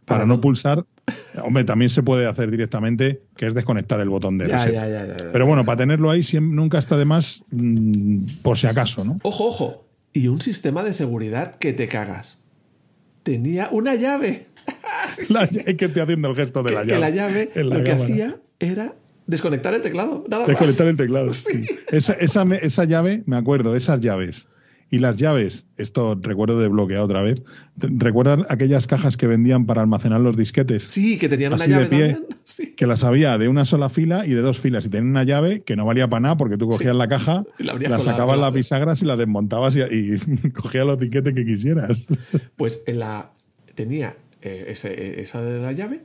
[0.06, 0.86] para, Para no no- pulsar.
[1.42, 4.72] Hombre, también se puede hacer directamente, que es desconectar el botón de Ya, reset.
[4.74, 5.16] ya, ya.
[5.30, 9.18] Pero bueno, para tenerlo ahí siem- nunca está de más, mm, por si acaso, ¿no?
[9.22, 9.83] Ojo, ojo.
[10.14, 12.38] Y un sistema de seguridad que te cagas.
[13.22, 14.46] Tenía una llave.
[15.10, 15.24] Sí,
[15.76, 17.00] que estoy haciendo el gesto de que, la que llave.
[17.00, 18.94] la llave en la lo que hacía era
[19.26, 20.24] desconectar el teclado.
[20.28, 20.90] Nada Desconectar más.
[20.92, 21.34] el teclado.
[21.34, 21.66] sí.
[21.88, 24.46] Esa, esa, esa llave, me acuerdo, esas llaves.
[24.90, 27.42] Y las llaves, esto recuerdo de bloqueado otra vez.
[27.78, 30.84] ¿te- ¿Recuerdan aquellas cajas que vendían para almacenar los disquetes?
[30.84, 32.12] Sí, que tenían una Así de llave pie.
[32.12, 32.74] también.
[32.76, 34.84] que las había de una sola fila y de dos filas.
[34.86, 37.74] Y tenía una llave que no valía para nada porque tú cogías la caja, la
[37.74, 41.44] la, la- sacabas la- las bisagras y las desmontabas y, y cogías los tiquetes que
[41.44, 42.06] quisieras.
[42.56, 43.32] Pues en la
[43.74, 46.02] tenía eh, ese- esa de la llave,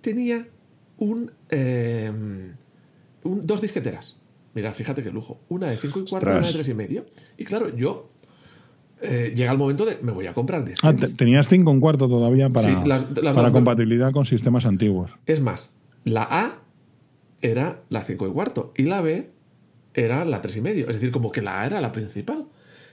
[0.00, 0.46] tenía
[0.96, 2.10] un, eh,
[3.24, 4.16] un- dos disqueteras.
[4.54, 5.40] Mira, fíjate qué lujo.
[5.48, 6.54] Una de 5 y cuarto una de Ostras.
[6.54, 7.06] 3 y medio.
[7.36, 8.10] Y claro, yo
[9.00, 11.10] eh, llega el momento de me voy a comprar Ah, disquetes.
[11.10, 15.10] te- tenías cinco un cuarto todavía para, Sí, las- las para compatibilidad con sistemas antiguos.
[15.26, 15.72] Es más,
[16.04, 16.62] la A
[17.40, 19.30] era la 5 y cuarto y la B
[19.94, 20.88] era la 3 y medio.
[20.88, 22.46] Es decir, como que la A era la principal.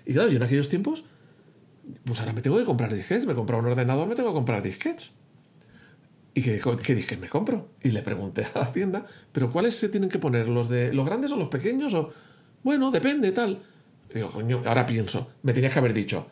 [0.06, 1.06] Y claro, yo en aquellos tiempos,
[2.04, 3.26] pues ahora me tengo que comprar disquetes.
[3.26, 5.16] Me he comprado un ordenador, me tengo que comprar disquetes.
[6.38, 7.70] ¿Y qué, qué disquetes me compro?
[7.82, 10.48] Y le pregunté a la tienda, ¿pero cuáles se tienen que poner?
[10.50, 11.94] ¿Los de los grandes o los pequeños?
[11.94, 12.12] O,
[12.62, 13.60] bueno, depende, tal.
[14.14, 16.28] Digo, coño, ahora pienso, me tenías que haber dicho,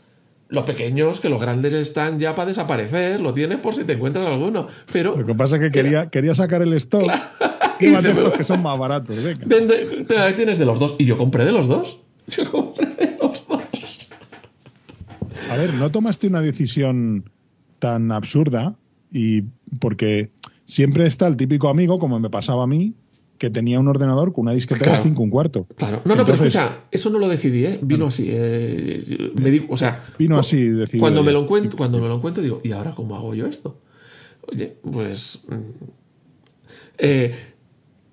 [0.49, 4.27] los pequeños, que los grandes están ya para desaparecer, lo tienes por si te encuentras
[4.27, 4.67] alguno.
[4.91, 7.09] Pero Lo que pasa es que quería, quería sacar el stock.
[7.79, 9.21] Y dice, estos que son más baratos.
[9.21, 9.45] venga.
[9.45, 10.95] Vende, te- tienes de los dos.
[10.99, 11.99] Y yo compré de los dos.
[12.27, 13.63] Yo compré de los dos.
[15.51, 17.29] A ver, ¿no tomaste una decisión
[17.79, 18.75] tan absurda?
[19.13, 19.43] Y
[19.79, 20.31] porque
[20.65, 22.95] siempre está el típico amigo, como me pasaba a mí,
[23.37, 25.03] que tenía un ordenador con una disquetera Claro.
[25.03, 25.67] de 5 un cuarto.
[25.75, 26.01] Claro.
[26.05, 27.79] No, no, pero escucha, eso no lo decidí, ¿eh?
[27.81, 28.27] Vino así.
[28.29, 32.15] eh, me di- o sea, Vino así decidido Cuando me lo encuentro, cuando me lo
[32.15, 33.79] encuentro, digo, ¿y ahora cómo hago yo esto?
[34.51, 35.41] Oye, pues.
[35.47, 35.83] mm,
[36.99, 37.33] eh,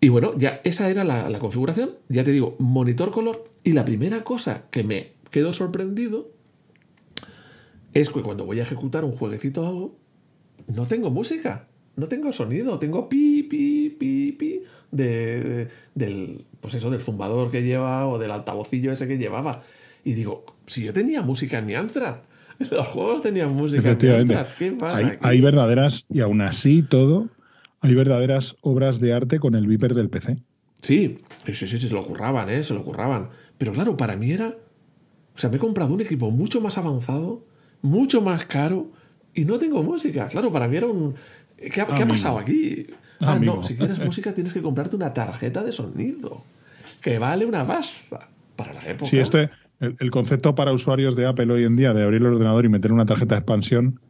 [0.00, 1.90] y bueno, ya esa era la, la configuración.
[2.08, 3.44] Ya te digo, monitor color.
[3.62, 6.30] Y la primera cosa que me quedo sorprendido
[7.92, 9.96] es que cuando voy a ejecutar un jueguecito o algo,
[10.68, 16.74] no tengo música, no tengo sonido, tengo pi, pi, pi, pi de, de- del, pues
[16.74, 19.62] eso, del zumbador que lleva o del altavocillo ese que llevaba.
[20.04, 22.16] Y digo, si yo tenía música en mi Amstrad,
[22.70, 24.08] los juegos tenían música en mi.
[24.34, 27.30] Amstrad, ¿qué pasa hay verdaderas, y aún así todo,
[27.80, 30.38] hay verdaderas obras de arte con el Viper del PC.
[30.82, 32.62] Sí, sí, sí, sí, se lo curraban, ¿eh?
[32.62, 33.28] Se lo curraban.
[33.58, 34.54] Pero claro, para mí era...
[35.34, 37.44] O sea, me he comprado un equipo mucho más avanzado,
[37.82, 38.90] mucho más caro,
[39.34, 40.28] y no tengo música.
[40.28, 41.14] Claro, para mí era un...
[41.56, 42.08] ¿Qué ha, qué ha Amigo.
[42.08, 42.86] pasado aquí?
[43.20, 43.56] Ah, Amigo.
[43.56, 46.42] no, si quieres música tienes que comprarte una tarjeta de sonido,
[47.02, 49.10] que vale una pasta para la época.
[49.10, 52.28] Sí, este, el, el concepto para usuarios de Apple hoy en día de abrir el
[52.28, 54.00] ordenador y meter una tarjeta de expansión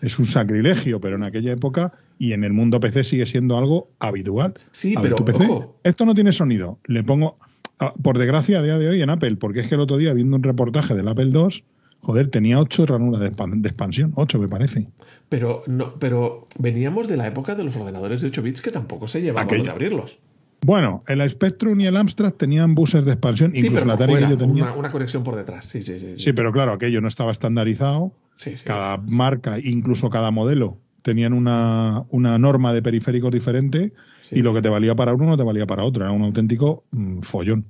[0.00, 3.90] es un sacrilegio, pero en aquella época y en el mundo PC sigue siendo algo
[4.00, 4.54] habitual.
[4.72, 5.78] Sí, A ver, pero, tu PC, ojo.
[5.84, 6.78] esto no tiene sonido.
[6.86, 7.38] Le pongo,
[7.80, 10.12] ah, por desgracia, a día de hoy en Apple, porque es que el otro día
[10.12, 11.64] viendo un reportaje del Apple II,
[12.02, 14.88] joder, tenía ocho ranuras de, expan- de expansión, ocho me parece.
[15.28, 19.08] Pero, no, pero veníamos de la época de los ordenadores de 8 bits que tampoco
[19.08, 20.18] se llevaban de abrirlos.
[20.64, 24.20] Bueno, el Spectrum y el Amstrad tenían buses de expansión, Sí, incluso la Atari que
[24.28, 24.62] yo tenía.
[24.64, 25.64] una, una conexión por detrás.
[25.64, 26.14] Sí, sí, sí.
[26.16, 26.22] sí.
[26.24, 28.12] Sí, pero claro, aquello no estaba estandarizado.
[28.36, 28.64] Sí, sí.
[28.64, 33.92] Cada marca, incluso cada modelo, tenían una, una norma de periféricos diferente
[34.30, 36.04] y lo que te valía para uno no te valía para otro.
[36.04, 37.64] Era un auténtico mm, follón.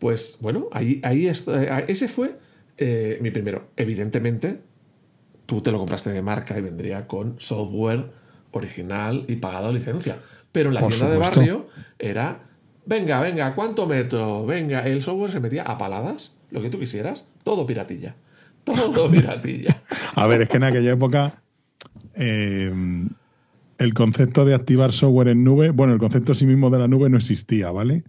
[0.00, 2.36] Pues bueno, ahí, ahí está, eh, ese fue
[2.76, 3.70] eh, mi primero.
[3.76, 4.60] Evidentemente,
[5.46, 8.10] tú te lo compraste de marca y vendría con software
[8.52, 10.18] original y pagado licencia.
[10.52, 12.40] Pero en la Por tienda de barrio era,
[12.86, 14.46] venga, venga, ¿cuánto meto?
[14.46, 18.14] Venga, el software se metía a paladas, lo que tú quisieras, todo piratilla.
[18.64, 19.82] Todo piratilla.
[20.14, 21.42] A ver, es que en aquella época
[22.14, 22.72] eh,
[23.78, 27.10] el concepto de activar software en nube, bueno, el concepto sí mismo de la nube
[27.10, 28.04] no existía, ¿vale?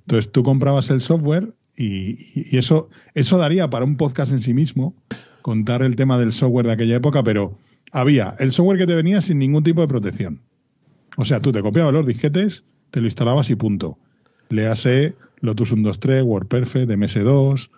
[0.00, 4.94] Entonces tú comprabas el software y, eso, eso daría para un podcast en sí mismo,
[5.42, 7.58] contar el tema del software de aquella época, pero
[7.92, 10.40] había el software que te venía sin ningún tipo de protección.
[11.16, 13.98] O sea, tú te copiabas los disquetes, te lo instalabas y punto.
[14.48, 17.70] Léase Lotus 123, WordPerfect, MS2,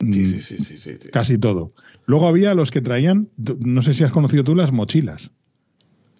[0.00, 1.08] Sí, mm, sí, sí, sí, sí, sí.
[1.10, 1.72] casi todo.
[2.06, 3.28] Luego había los que traían,
[3.64, 5.32] no sé si has conocido tú las mochilas,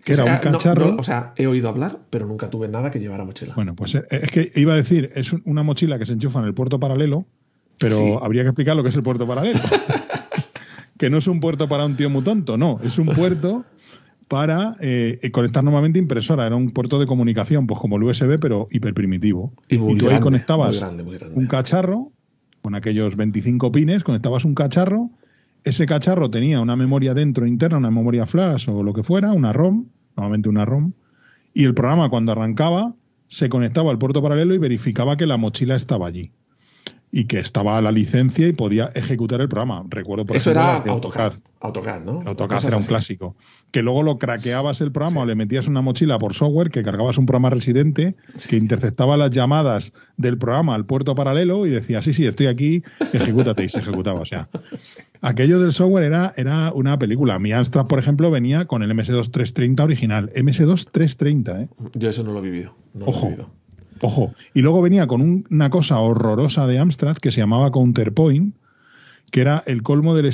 [0.08, 0.90] que era O sea, un cacharro.
[0.92, 3.54] no, o sea, he oído hablar, pero nunca tuve nada que llevara mochila.
[3.54, 6.40] Bueno, pues eh, es que iba a decir, es un- una mochila que se enchufa
[6.40, 7.26] en el puerto paralelo,
[7.78, 8.14] pero Sí.
[8.22, 9.58] habría que explicar lo que es el puerto paralelo.
[10.98, 13.64] que no es un puerto para un tío muy tonto, no, es un puerto
[14.26, 18.68] para eh, conectar normalmente impresora, era un puerto de comunicación, pues como el USB, pero
[18.70, 19.52] hiperprimitivo.
[19.68, 21.38] Y muy tú ahí conectabas muy grande, muy grande.
[21.38, 22.12] un cacharro,
[22.62, 25.10] con aquellos 25 pines, conectabas un cacharro,
[25.64, 29.52] ese cacharro tenía una memoria dentro interna, una memoria flash o lo que fuera, una
[29.52, 29.86] ROM,
[30.18, 30.92] normalmente una ROM,
[31.54, 32.94] y el programa cuando arrancaba
[33.28, 36.32] se conectaba al puerto paralelo y verificaba que la mochila estaba allí.
[37.10, 39.84] Y que estaba a la licencia y podía ejecutar el programa.
[39.88, 41.32] Recuerdo por Eso ejemplo, era de AutoCAD.
[41.60, 42.20] AutoCAD, ¿no?
[42.26, 42.88] AutoCAD era un así.
[42.88, 43.34] clásico.
[43.70, 47.16] Que luego lo craqueabas el programa o le metías una mochila por software, que cargabas
[47.18, 48.14] un programa residente
[48.48, 52.82] que interceptaba las llamadas del programa al puerto paralelo y decía, sí, sí, estoy aquí,
[53.12, 54.20] ejecútate, y se ejecutaba.
[54.20, 54.48] O sea,
[55.22, 57.38] aquello del software era, era una película.
[57.38, 60.30] Mi Amstrad, por ejemplo, venía con el MS2 330 original.
[60.36, 61.68] MS2 330, ¿eh?
[61.94, 62.74] Yo eso no lo he vivido.
[62.94, 63.26] No lo he Ojo.
[63.28, 63.50] vivido.
[64.02, 64.34] Ojo.
[64.54, 68.54] Y luego venía con un- una cosa horrorosa de Amstrad que se llamaba Counterpoint,
[69.30, 70.30] que era el colmo del,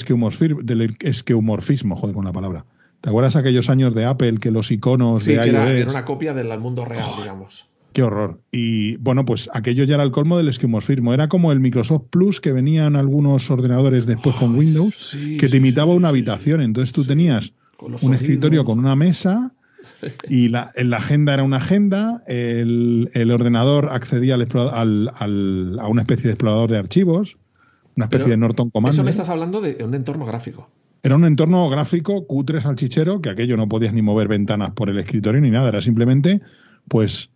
[0.62, 2.64] del esqueumorfismo, joder con la palabra.
[3.00, 5.80] ¿Te acuerdas aquellos años de Apple que los iconos Sí, de que era, iOS?
[5.80, 7.68] era una copia del mundo real, digamos.
[7.92, 8.40] Qué horror.
[8.50, 11.14] Y bueno, pues aquello ya era el colmo del esquemorfismo.
[11.14, 15.48] Era como el Microsoft Plus que venía en algunos ordenadores después con Windows, sí, que
[15.48, 16.60] te imitaba sí, una habitación.
[16.60, 18.20] Entonces tú tenías un sonidos.
[18.22, 19.52] escritorio con una mesa
[20.28, 25.88] y la, la agenda era una agenda, el, el ordenador accedía al, al- al- a
[25.88, 27.36] una especie de explorador de archivos,
[27.96, 28.94] una especie Pero de Norton Commander.
[28.94, 30.68] Eso me estás hablando de un entorno gráfico.
[31.02, 34.98] Era un entorno gráfico cutre salchichero, que aquello no podías ni mover ventanas por el
[34.98, 36.40] escritorio ni nada, era simplemente
[36.88, 37.30] pues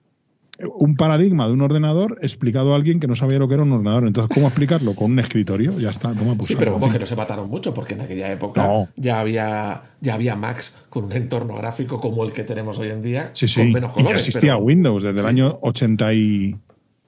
[0.79, 3.73] un paradigma de un ordenador explicado a alguien que no sabía lo que era un
[3.73, 4.07] ordenador.
[4.09, 4.95] Entonces, ¿cómo explicarlo?
[4.95, 7.73] Con un escritorio, ya está, toma pues Sí, pero vamos, que no se mataron mucho,
[7.73, 8.89] porque en aquella época No.
[8.97, 13.03] ya había ya había Macs con un entorno gráfico como el que tenemos hoy en
[13.03, 13.61] día, Sí, sí.
[13.61, 14.27] con menos y ya colores.
[14.27, 16.57] existía pero- Windows desde el año 80 y...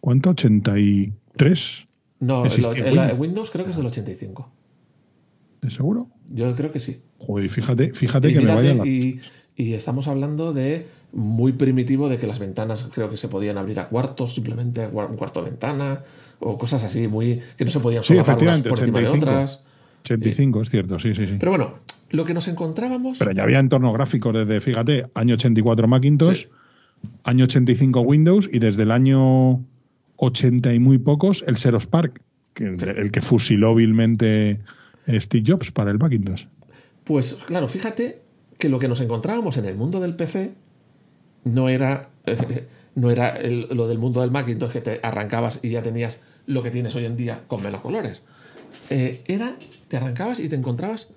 [0.00, 0.34] ¿Cuánto?
[0.34, 1.86] ¿83?
[2.20, 3.18] No, el, el- Windows.
[3.18, 4.50] Windows creo que es del 85.
[5.62, 6.08] ¿De seguro?
[6.32, 7.00] Yo creo que sí.
[7.18, 8.86] Joder, fíjate, fíjate Y, que me vaya la...
[8.86, 9.20] y,
[9.56, 13.81] y estamos hablando de muy primitivo de que las ventanas creo que se podían abrir
[13.81, 16.03] a cuartos, simplemente un cuarto de ventana,
[16.38, 19.07] o cosas así, muy que no se podían Sí, solapar unas efectivamente, por encima de
[19.07, 19.31] 85.
[19.33, 19.61] otras.
[20.05, 21.37] 85, es cierto, sí, sí, sí.
[21.38, 21.75] Pero bueno,
[22.11, 23.18] lo que nos encontrábamos.
[23.18, 26.49] Pero ya había entornos gráficos desde, fíjate, año 84 Macintosh, Sí.
[27.25, 29.64] año 85 Windows y desde el año
[30.16, 32.23] 80 y muy pocos el Xerox Park,
[32.55, 34.61] que el, el que fusiló vilmente
[35.09, 36.44] Steve Jobs para el Macintosh.
[37.05, 38.20] Pues claro, fíjate
[38.59, 40.53] que lo que nos encontrábamos en el mundo del PC
[41.44, 42.11] no era,
[42.94, 46.62] no era el- lo del mundo del Macintosh que te arrancabas y ya tenías lo
[46.62, 48.22] que tienes hoy en día con menos colores.
[48.88, 49.57] Eh, era,
[49.88, 51.09] te arrancabas y te encontrabas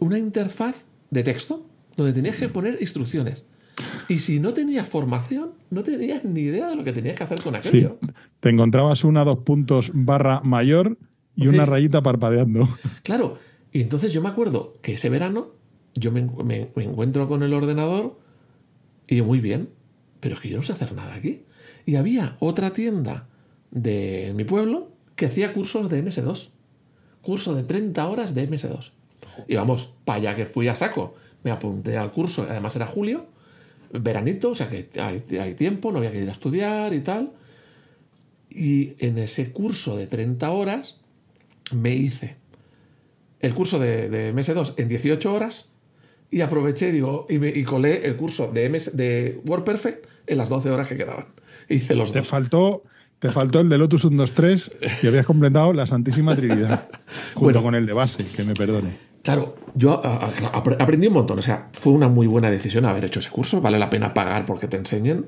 [0.00, 3.44] una interfaz de texto donde tenías que poner instrucciones.
[4.08, 7.40] Y si no tenías formación, no tenías ni idea de lo que tenías que hacer
[7.42, 7.98] con Sí, aquello.
[8.40, 10.98] te encontrabas una dos puntos barra mayor
[11.36, 11.70] y una Sí.
[11.70, 12.68] rayita parpadeando.
[13.04, 13.38] Claro,
[13.72, 15.48] y entonces yo me acuerdo que ese verano
[15.94, 18.18] yo me, me- me encuentro con el ordenador
[19.08, 19.70] y muy bien,
[20.20, 21.42] pero es que yo no sé hacer nada aquí.
[21.86, 23.26] Y había otra tienda
[23.70, 26.50] de mi pueblo que hacía cursos de MS2.
[27.22, 28.92] Curso de 30 horas de MS2.
[29.48, 31.14] Y vamos, para allá que fui a saco.
[31.42, 33.26] Me apunté al curso, además era julio,
[33.92, 37.32] veranito, o sea que hay, hay tiempo, no había que ir a estudiar y tal.
[38.50, 40.96] Y en ese curso de 30 horas
[41.70, 42.36] me hice
[43.40, 45.66] el curso de, de MS2 en 18 horas
[46.30, 50.48] y aproveché digo, y, me, y colé el curso de, MS, de WordPerfect en las
[50.48, 51.26] 12 horas que quedaban.
[51.68, 52.28] Hice los Te dos.
[52.28, 52.82] faltó,
[53.18, 54.70] te faltó el de Lotus 123
[55.02, 56.88] y habías completado la Santísima Trinidad
[57.34, 57.62] junto Bueno.
[57.62, 59.08] con el de base, que me perdone.
[59.22, 61.38] Claro, yo a- a- apre- aprendí un montón.
[61.38, 63.60] O sea, fue una muy buena decisión haber hecho ese curso.
[63.60, 65.26] Vale la pena pagar porque te enseñen.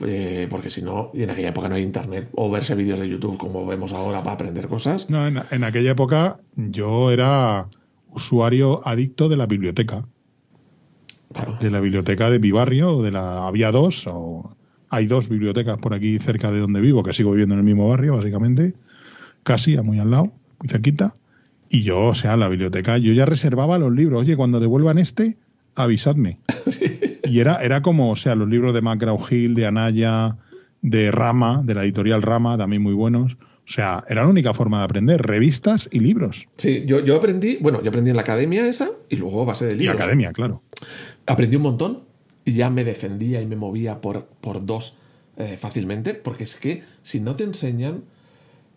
[0.00, 3.08] eh, porque si no, y en aquella época no hay internet o verse vídeos de
[3.08, 5.08] YouTube como vemos ahora para aprender cosas.
[5.10, 7.68] No, en, en aquella época yo era
[8.10, 10.04] usuario adicto de la biblioteca.
[11.34, 11.56] Claro.
[11.60, 14.56] de la biblioteca de mi barrio, de la había dos, o
[14.88, 17.88] hay dos bibliotecas por aquí cerca de donde vivo, que sigo viviendo en el mismo
[17.88, 18.74] barrio, básicamente,
[19.42, 21.12] casi, a muy al lado, muy cerquita.
[21.68, 24.22] Y yo, o sea, la biblioteca, yo ya reservaba los libros.
[24.22, 25.36] Oye, cuando devuelvan este,
[25.74, 26.38] avisadme.
[27.26, 30.36] Y era, era como, o sea, los libros de McGraw Hill, de Anaya,
[30.82, 33.38] de Rama, de la editorial Rama, también muy buenos.
[33.66, 36.46] O sea, era la única forma de aprender, revistas y libros.
[36.58, 39.66] Sí, yo, yo aprendí, bueno, yo aprendí en la academia esa y luego a base
[39.66, 39.96] de Y libros.
[40.00, 40.62] academia, claro.
[41.26, 42.02] Aprendí un montón
[42.44, 44.98] y ya me defendía y me movía por, por dos
[45.38, 48.04] eh, fácilmente, porque es que si no te enseñan,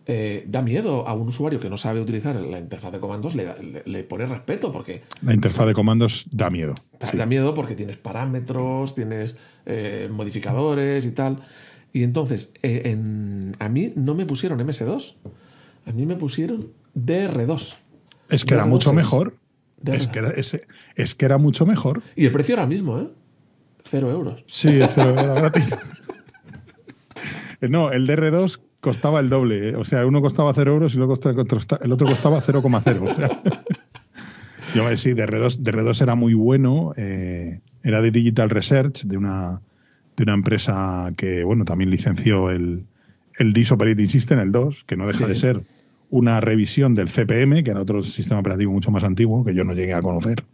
[0.06, 3.44] eh, da miedo a un usuario que no sabe utilizar la interfaz de comandos, le,
[3.62, 6.74] le- le pone respeto, porque La interfaz de comandos da miedo.
[6.98, 7.18] da, Sí.
[7.18, 11.42] da miedo porque tienes parámetros, tienes eh, modificadores y tal.
[11.92, 15.16] Y entonces, eh, en- a mí no me pusieron MS2,
[15.86, 17.76] a mí me pusieron DR2.
[18.30, 19.34] Es que era DR2 mucho mejor.
[19.82, 19.94] DR2.
[19.96, 20.60] Es que, era, es,
[20.96, 22.02] es que era mucho mejor.
[22.16, 23.08] Y el precio era el mismo, ¿eh?
[23.84, 24.44] Cero euros.
[24.46, 25.64] Sí, eso era gratis.
[27.60, 29.70] No, el DR2 costaba el doble.
[29.70, 29.74] ¿eh?
[29.76, 33.02] O sea, uno costaba 0 euros y el otro costaba 0,0.
[33.02, 33.42] O sea,
[34.74, 36.92] Yo sí, DR2, DR2 era muy bueno.
[36.96, 39.60] eh, era de Digital Research, de una,
[40.18, 42.84] de una empresa que, bueno, también licenció el,
[43.38, 45.28] el Disk Operating System, el 2, que no deja Sí.
[45.30, 45.62] de ser
[46.10, 49.74] una revisión del CPM, que era otro sistema operativo mucho más antiguo, que yo no
[49.74, 50.44] llegué a conocer.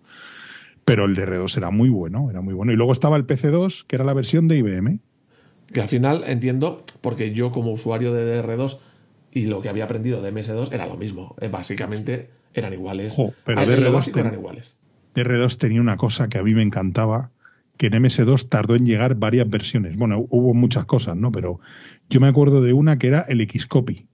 [0.85, 2.73] Pero el DR2 era muy bueno, era muy bueno.
[2.73, 4.99] Y luego estaba el PC2, que era la versión de IBM.
[5.73, 8.79] Que al final entiendo, porque yo como usuario de DR2
[9.33, 11.35] y lo que había aprendido de MS2 era lo mismo.
[11.41, 13.17] Eh, básicamente eran iguales.
[13.45, 14.77] Pero en lo DR2 básico ten- eran iguales.
[15.15, 17.31] DR2 tenía una cosa que a mí me encantaba,
[17.77, 19.99] que en MS2 tardó en llegar varias versiones.
[19.99, 21.33] Bueno, hubo muchas cosas, ¿no?
[21.33, 21.61] Pero
[22.09, 24.07] yo me acuerdo de una que era el Xcopy.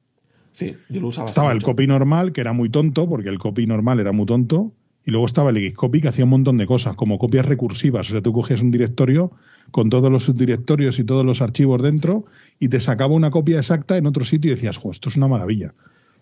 [0.52, 1.28] Sí, yo lo usaba.
[1.28, 4.72] Estaba el copy normal, que era muy tonto, porque el copy normal era muy tonto,
[5.04, 8.08] y luego estaba el Xcopy que hacía un montón de cosas, como copias recursivas.
[8.08, 9.32] O sea, tú cogías un directorio
[9.70, 12.24] con todos los subdirectorios y todos los archivos dentro,
[12.58, 15.28] y te sacaba una copia exacta en otro sitio y decías, jo, esto es una
[15.28, 15.74] maravilla.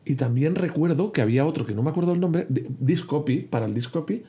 [0.05, 3.75] Y también recuerdo que había otro que no me acuerdo el nombre, Discopy, para el
[3.75, 4.23] Discopy,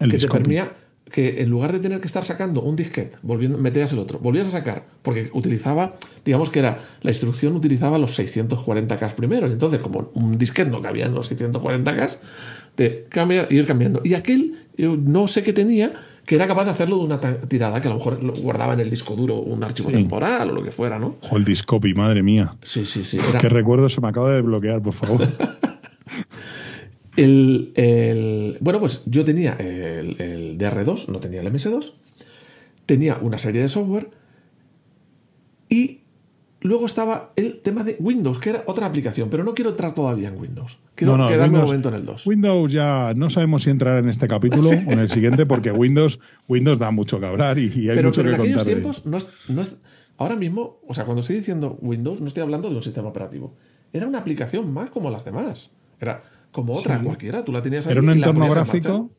[0.00, 0.38] El que Discopy.
[0.38, 0.72] te permitía
[1.10, 4.48] que en lugar de tener que estar sacando un disquete, volviendo, metías el otro, volvías
[4.48, 10.10] a sacar, porque utilizaba, digamos que era, la instrucción utilizaba los 640K primeros, entonces como
[10.14, 12.18] un disquete no cabía en los 640K,
[12.74, 14.00] te cambia, ir cambiando.
[14.04, 15.92] Y aquel, yo no sé qué tenía,
[16.26, 18.80] que era capaz de hacerlo de una tirada, que a lo mejor lo guardaba en
[18.80, 19.94] el disco duro un archivo Sí.
[19.94, 21.16] temporal o lo que fuera, ¿no?
[21.22, 22.52] Jo, el Discopy, madre mía.
[22.64, 23.16] Sí, sí, sí.
[23.30, 25.20] Era, Qué recuerdo se me acaba de desbloquear, por favor.
[27.16, 31.92] El, el- bueno, pues yo tenía el, el DR2, no tenía el MS2,
[32.84, 34.10] tenía una serie de software
[35.68, 36.00] y
[36.60, 40.28] luego estaba el tema de Windows, que era otra aplicación, pero no quiero entrar todavía
[40.28, 40.78] en Windows.
[40.94, 42.26] Quiero No, no, quedarme un Windows- momento en el 2.
[42.26, 46.20] Windows ya no sabemos si entrar en este capítulo o en el siguiente, porque Windows,
[46.48, 48.66] Windows da mucho que hablar y, y hay pero mucho pero en que aquellos contar.
[48.66, 49.76] de- tiempos no es, no es-
[50.18, 53.54] Ahora mismo, o sea, cuando estoy diciendo Windows, no estoy hablando de un sistema operativo.
[53.92, 55.68] Era una aplicación más como las demás.
[56.00, 56.22] Era
[56.56, 57.04] como otra Sí.
[57.04, 57.44] cualquiera.
[57.44, 59.10] Tú la tenías ahí Era un entorno en gráfico,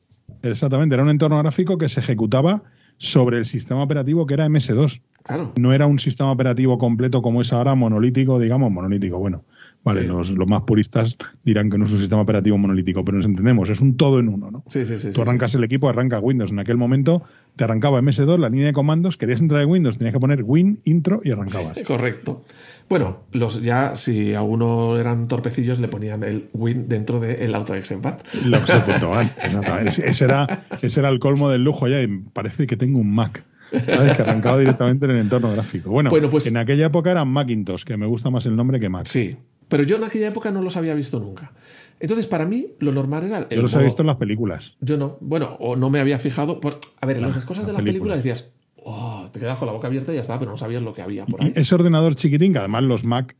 [0.41, 2.63] exactamente, era un entorno gráfico que se ejecutaba
[2.97, 5.02] sobre el sistema operativo que era MS2.
[5.23, 5.54] Claro.
[5.60, 9.19] No era un sistema operativo completo como es ahora, monolítico, digamos, monolítico.
[9.19, 9.43] Bueno,
[9.84, 10.08] vale, Sí.
[10.08, 13.69] los, los más puristas dirán que no es un sistema operativo monolítico, pero nos entendemos,
[13.69, 14.63] es un todo en uno, ¿no?
[14.67, 15.08] Sí, sí, sí.
[15.10, 16.52] Tú sí, arrancas el equipo, arranca Windows.
[16.52, 17.21] En aquel momento
[17.56, 20.80] te arrancaba MS2, la línea de comandos, querías entrar en Windows, tenías que poner Win,
[20.86, 21.76] intro y arrancabas.
[21.76, 21.84] sí.
[21.84, 22.43] Correcto.
[22.89, 28.19] Bueno, los ya, si algunos eran torpecillos, le ponían el Win dentro del AutoExecPad.
[28.45, 29.89] Lo que se puntual, exactamente.
[29.89, 32.02] Ese, ese era, ese era el colmo del lujo ya.
[32.02, 33.43] y Parece que tengo un Mac.
[33.86, 34.15] ¿Sabes?
[34.15, 35.89] Que arrancaba directamente en el entorno gráfico.
[35.91, 38.88] Bueno, Bueno, pues- en aquella época eran Macintosh, que me gusta más el nombre que
[38.88, 39.06] Mac.
[39.06, 39.36] Sí.
[39.67, 41.52] Pero yo en aquella época no los había visto nunca.
[42.00, 43.39] Entonces, para mí, lo normal era.
[43.50, 44.78] el Yo los he modo- visto en las películas.
[44.80, 45.17] Yo no.
[45.19, 46.62] Bueno, o no me había fijado.
[46.62, 46.80] Por...
[47.02, 48.23] A ver, en las cosas de las las películas películas.
[48.43, 48.57] decías,
[48.89, 51.02] "Oh", te quedas con la boca abierta y ya está, pero no sabías lo que
[51.02, 51.52] había por ahí.
[51.56, 53.36] Ese ordenador chiquitín, que además los Mac,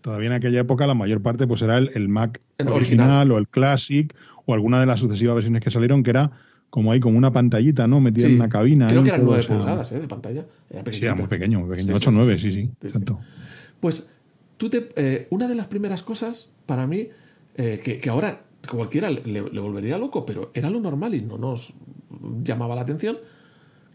[0.00, 3.32] todavía en aquella época la mayor parte pues era el, el Mac El original, original.
[3.32, 4.14] o el Classic
[4.46, 6.30] o alguna de las sucesivas versiones que salieron que era
[6.70, 8.00] como ahí como una pantallita, ¿no?
[8.00, 8.30] Metida Sí.
[8.32, 8.88] en una cabina.
[8.88, 10.00] Creo que eran todo, 9 o sea, pulgadas ¿eh?
[10.00, 10.44] de pantalla.
[10.70, 11.88] Era Sí, era muy pequeño, muy pequeño.
[11.88, 12.42] Sí, 8 sí, 9, sí.
[12.42, 12.62] sí, sí.
[12.66, 12.86] Sí, sí.
[12.88, 13.18] exacto.
[13.80, 14.10] Pues
[14.56, 17.08] tú te, eh, una de las primeras cosas para mí,
[17.56, 21.38] eh, que, que ahora cualquiera le, le volvería loco, pero era lo normal y no
[21.38, 21.72] nos
[22.42, 23.16] llamaba la atención,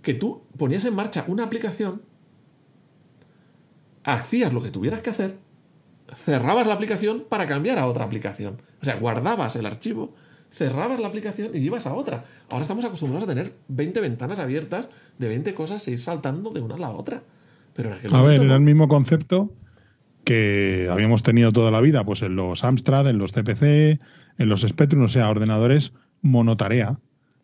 [0.03, 2.03] que tú ponías en marcha una aplicación,
[4.03, 5.37] hacías lo que tuvieras que hacer,
[6.13, 8.61] cerrabas la aplicación para cambiar a otra aplicación.
[8.81, 10.13] O sea, guardabas el archivo,
[10.51, 12.25] cerrabas la aplicación y ibas a otra.
[12.49, 16.59] Ahora estamos acostumbrados a tener 20 ventanas abiertas de 20 cosas e ir saltando de
[16.59, 17.23] una a la otra.
[17.73, 19.51] Pero en aquel A ver, era el mismo concepto
[20.25, 23.99] que habíamos tenido toda la vida, pues en los Amstrad, en los CPC,
[24.37, 26.99] en los Spectrum, o sea, ordenadores monotarea.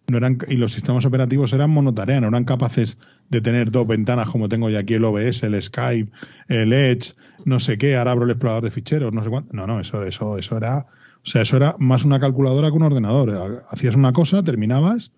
[0.09, 2.97] No eran, y los sistemas operativos eran monotarea, no eran capaces
[3.29, 6.11] de tener dos ventanas como tengo ya aquí el OBS, el Skype,
[6.47, 7.13] el Edge,
[7.45, 9.53] no sé qué, ahora abro el explorador de ficheros, no sé cuánto.
[9.53, 10.87] No, no, eso, eso, eso era,
[11.23, 13.61] o sea, eso era más una calculadora que un ordenador.
[13.69, 15.11] Hacías una cosa, terminabas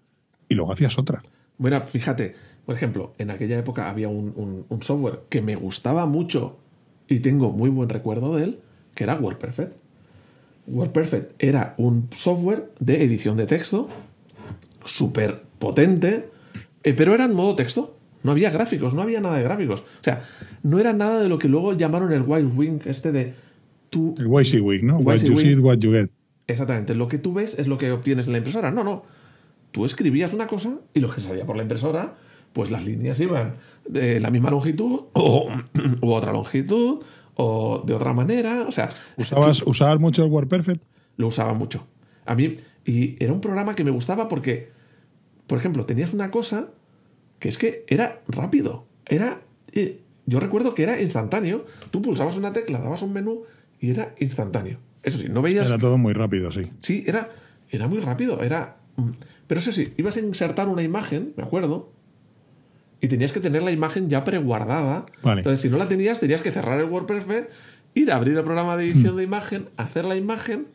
[0.49, 1.21] y luego hacías otra.
[1.57, 6.05] Bueno, fíjate, por ejemplo, en aquella época había un, un- un software que me gustaba
[6.05, 6.57] mucho
[7.07, 8.59] y tengo muy buen recuerdo de él,
[8.93, 9.73] que era WordPerfect.
[10.67, 13.87] WordPerfect era un software de edición de texto
[14.85, 16.29] súper potente,
[16.83, 17.97] eh, pero era en modo texto.
[18.23, 19.81] No había gráficos, no había nada de gráficos.
[19.81, 20.21] O sea,
[20.61, 23.33] no era nada de lo que luego llamaron el Wild Wing, este de
[23.89, 24.97] tú El WYSIWYG, ¿no?
[24.97, 26.09] What you see what you get.
[26.47, 28.71] Exactamente, lo que tú ves es lo que obtienes en la impresora.
[28.71, 29.03] No, no.
[29.71, 32.15] Tú escribías una cosa y lo que salía por la impresora,
[32.53, 33.55] pues las líneas iban
[33.87, 35.49] de la misma longitud o
[36.01, 36.99] u otra longitud
[37.35, 38.65] o de otra manera.
[38.67, 40.83] O sea, ¿Usabas, ¿Usabas mucho el WordPerfect?
[41.17, 41.87] lo usaba mucho.
[42.25, 44.69] A mí, y era un programa que me gustaba porque,
[45.47, 46.69] por ejemplo, tenías una cosa
[47.39, 48.85] que es que era rápido.
[49.05, 49.41] Era.
[49.71, 51.65] eh, yo recuerdo que era instantáneo.
[51.89, 53.43] Tú pulsabas una tecla, dabas un menú
[53.79, 54.77] y era instantáneo.
[55.03, 55.67] Eso sí, no veías.
[55.67, 56.61] Era todo muy rápido, sí.
[56.79, 57.29] Sí, era,
[57.69, 58.41] era muy rápido.
[58.41, 58.77] Era.
[58.97, 59.09] mm,
[59.47, 61.91] Pero eso sí, ibas a insertar una imagen, me acuerdo.
[63.01, 65.07] Y tenías que tener la imagen ya preguardada.
[65.23, 65.39] Vale.
[65.41, 67.49] Entonces, si no la tenías, tenías que cerrar el WordPerfect
[67.95, 70.67] ir a abrir el programa de edición de imagen, hacer la imagen,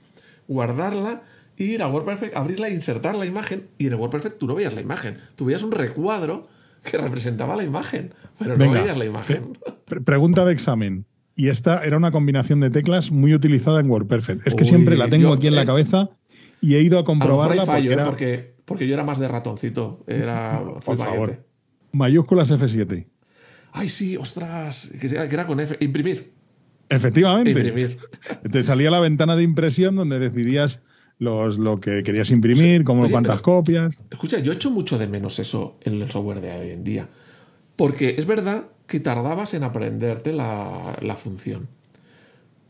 [0.49, 1.23] guardarla,
[1.57, 4.81] ir a WordPerfect, abrirla, insertar la imagen, y en el WordPerfect tú no veías la
[4.81, 6.49] imagen, tú veías un recuadro
[6.83, 9.49] que representaba la imagen, pero no veías la imagen.
[10.05, 11.07] pregunta de examen.
[11.35, 14.47] Y esta era una combinación de teclas muy utilizada en WordPerfect.
[14.47, 16.09] Es que siempre la tengo aquí en la eh, cabeza
[16.63, 17.97] y he ido a comprobarla ¿eh?
[18.05, 20.03] porque, porque, yo era más de ratoncito.
[20.07, 21.45] Era Por favor.
[21.93, 23.07] Mayúsculas F7.
[23.73, 25.77] Ay, sí, ostras, que era con F.
[25.81, 26.33] Imprimir.
[26.89, 27.51] Efectivamente.
[27.51, 27.99] Imprimir.
[28.51, 30.81] Te salía la ventana de impresión donde decidías
[31.19, 34.03] los, lo que querías imprimir, como cuántas copias.
[34.11, 37.09] Escucha, yo echo mucho de menos eso en el software de hoy en día.
[37.77, 41.69] Porque es verdad que tardabas en aprenderte la, la función.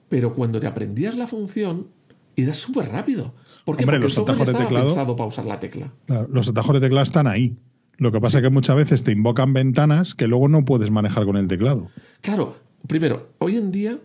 [0.09, 1.89] Pero cuando te aprendías la función,
[2.37, 3.35] era súper rápido.
[3.65, 3.85] ¿Por qué?
[3.85, 5.93] Porque los atajos de teclado, pensado para usar la tecla.
[6.31, 7.57] los atajos de teclado están ahí.
[7.99, 11.25] Lo que pasa es que muchas veces te invocan ventanas que luego no puedes manejar
[11.25, 11.89] con el teclado.
[12.21, 13.99] Claro, primero, hoy en día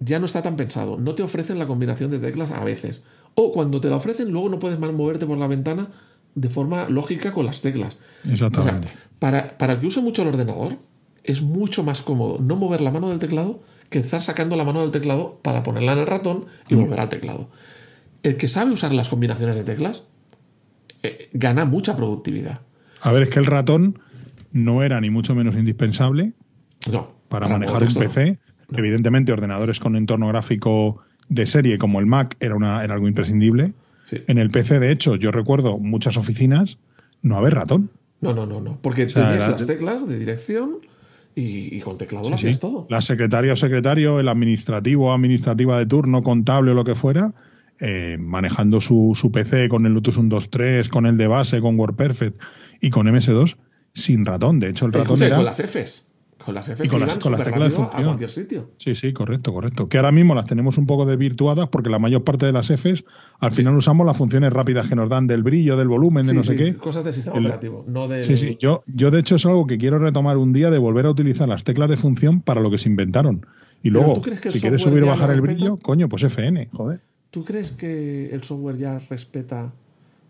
[0.00, 0.98] ya no está tan pensado.
[0.98, 3.04] No te ofrecen la combinación de teclas a veces.
[3.34, 5.88] O cuando te la ofrecen, luego no puedes más moverte por la ventana
[6.34, 7.96] de forma lógica con las teclas.
[8.30, 8.88] Exactamente.
[9.18, 10.76] para, para el que use mucho el ordenador,
[11.24, 14.80] es mucho más cómodo no mover la mano del teclado que estar sacando la mano
[14.80, 17.48] del teclado para ponerla en el ratón y volver al teclado.
[18.22, 20.04] El que sabe usar las combinaciones de teclas
[21.02, 22.62] eh, gana mucha productividad.
[23.00, 23.98] A ver, es que el ratón
[24.52, 26.32] no era ni mucho menos indispensable
[27.28, 28.38] para, manejar un PC.
[28.74, 33.72] Evidentemente, ordenadores con entorno gráfico de serie como el Mac era, una, era algo imprescindible.
[34.26, 36.78] En el PC, de hecho, yo recuerdo muchas oficinas
[37.22, 37.90] no haber ratón.
[38.20, 38.78] No, no, no, no.
[38.82, 40.80] Porque tenías las teclas de dirección
[41.34, 42.86] y, con teclado lo hacías todo.
[42.90, 47.32] La secretaria o secretario, el administrativo o administrativa de turno, contable o lo que fuera,
[47.80, 52.38] eh, manejando su, su, PC con el Lotus 1.2.3, con el de base, con WordPerfect
[52.80, 53.56] y con MS2,
[53.94, 54.60] sin ratón.
[54.60, 55.36] De hecho, el ratón era...
[55.36, 56.11] con las Fs.
[56.44, 58.02] Con las Fs y con las, con las teclas de función.
[58.02, 58.70] a cualquier sitio.
[58.78, 59.88] Sí, sí, correcto, correcto.
[59.88, 63.04] Que ahora mismo las tenemos un poco desvirtuadas porque la mayor parte de las Fs
[63.38, 66.42] al final usamos las funciones rápidas que nos dan del brillo, del volumen, de no
[66.42, 66.74] sé qué.
[66.74, 68.22] Cosas del sistema operativo, no de.
[68.22, 68.56] Sí, sí.
[68.58, 71.48] Yo, yo de hecho es algo que quiero retomar un día de volver a utilizar
[71.48, 73.46] las teclas de función para lo que se inventaron.
[73.82, 77.00] Y luego, si quieres subir o bajar el brillo, coño, pues FN, joder.
[77.30, 79.72] ¿Tú crees que el software ya respeta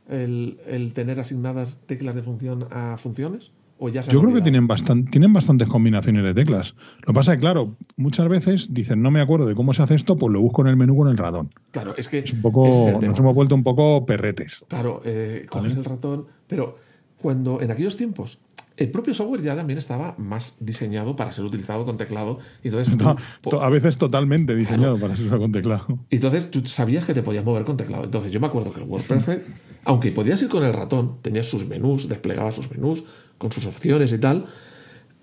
[0.08, 3.50] el, el tener asignadas teclas de función a funciones?
[3.91, 4.68] Yo creo que tienen,
[5.11, 6.74] tienen bastantes combinaciones de teclas.
[7.01, 9.83] Lo que pasa es que, claro, muchas veces dicen, no me acuerdo de cómo se
[9.83, 11.53] hace esto, pues lo busco en el menú con el ratón.
[11.72, 12.20] Claro, es que.
[12.20, 12.68] Es un poco,
[13.01, 14.64] nos hemos vuelto un poco perretes.
[14.68, 16.78] Claro, eh, coges el ratón, pero
[17.18, 18.39] cuando en aquellos tiempos
[18.76, 22.39] el propio software ya también estaba más diseñado para ser utilizado con teclado.
[22.62, 22.95] Y entonces
[23.61, 25.99] a veces totalmente diseñado para ser usado con teclado.
[26.11, 28.05] Entonces tú sabías que te podías mover con teclado.
[28.05, 29.49] Entonces yo me acuerdo que el WordPerfect,
[29.85, 33.05] aunque podías ir con el ratón, tenías sus menús, desplegaba sus menús,
[33.43, 34.47] con sus opciones y tal,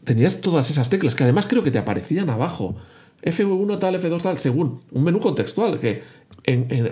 [0.03, 2.75] tenías todas esas teclas que además creo que te aparecían abajo.
[3.23, 6.03] F1 tal, F2 tal, según un menú contextual, que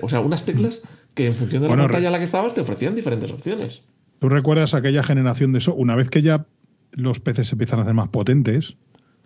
[0.02, 0.82] o sea, unas teclas
[1.14, 3.84] que en función de la pantalla en la que estabas te ofrecían diferentes opciones.
[4.20, 5.76] ¿Tú recuerdas aquella generación de eso?
[5.76, 6.46] Una vez que ya
[6.92, 8.78] los PCs empiezan a ser más potentes,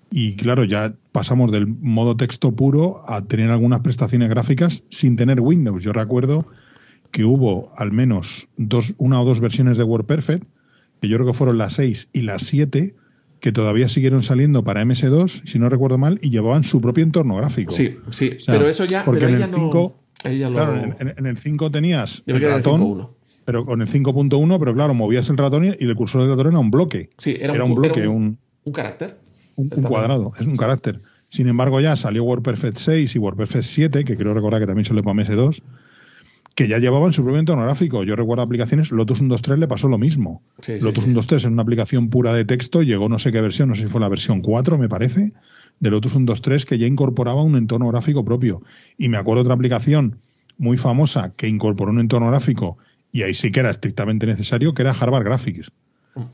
[0.10, 5.39] y claro, ya pasamos del modo texto puro a tener algunas prestaciones gráficas sin tener
[5.39, 5.84] Windows.
[5.84, 6.47] Yo recuerdo
[7.12, 10.43] que hubo al menos dos, una o dos versiones de WordPerfect
[11.02, 12.95] que yo creo que fueron las 6 y las 7,
[13.39, 17.36] que todavía siguieron saliendo para MS2, si no recuerdo mal, y llevaban su propio entorno
[17.36, 17.72] gráfico.
[17.72, 19.04] Sí, sí, pero eso ya.
[19.04, 23.10] Porque en, el 5, claro, en, el 5 tenías el ratón,
[23.45, 26.60] pero con el 5.1, pero claro, movías el ratón y el cursor del ratón era
[26.60, 27.10] un bloque.
[27.18, 29.18] Sí, era, un, bloque, un, un, carácter.
[29.56, 30.99] Un, cuadrado, es un carácter.
[31.30, 35.02] Sin embargo, ya salió WordPerfect 6 y WordPerfect 7, que creo recordar que también salió
[35.02, 35.64] para MS2
[36.56, 38.04] que ya llevaban su propio entorno gráfico.
[38.04, 40.43] Yo recuerdo aplicaciones, Lotus 123 le pasó lo mismo.
[40.58, 43.84] Lotus 123 es una aplicación pura de texto, llegó no sé qué versión, no sé
[43.84, 45.34] si fue la versión 4, me parece,
[45.80, 48.62] de Lotus 123 que ya incorporaba un entorno gráfico propio.
[48.97, 50.20] Y me acuerdo otra aplicación
[50.58, 52.78] muy famosa que incorporó un entorno gráfico
[53.12, 55.72] y ahí sí que era estrictamente necesario, que era Harvard Graphics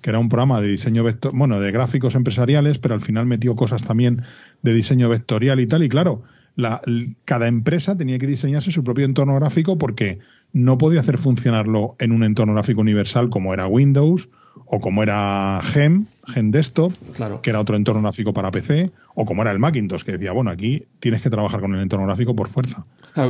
[0.01, 3.55] que era un programa de diseño vector, bueno, de gráficos empresariales, pero al final metió
[3.55, 4.23] cosas también
[4.63, 5.83] de diseño vectorial y tal.
[5.83, 6.23] Y claro,
[6.57, 6.81] la,
[7.23, 10.19] cada empresa tenía que diseñarse su propio entorno gráfico porque
[10.51, 14.27] no podía hacer funcionarlo en un entorno gráfico universal como era Windows
[14.65, 16.93] o como era Gem, Gem Desktop,
[17.41, 20.49] que era otro entorno gráfico para PC, o como era el Macintosh, que decía, bueno,
[20.49, 22.85] aquí tienes que trabajar con el entorno gráfico por fuerza.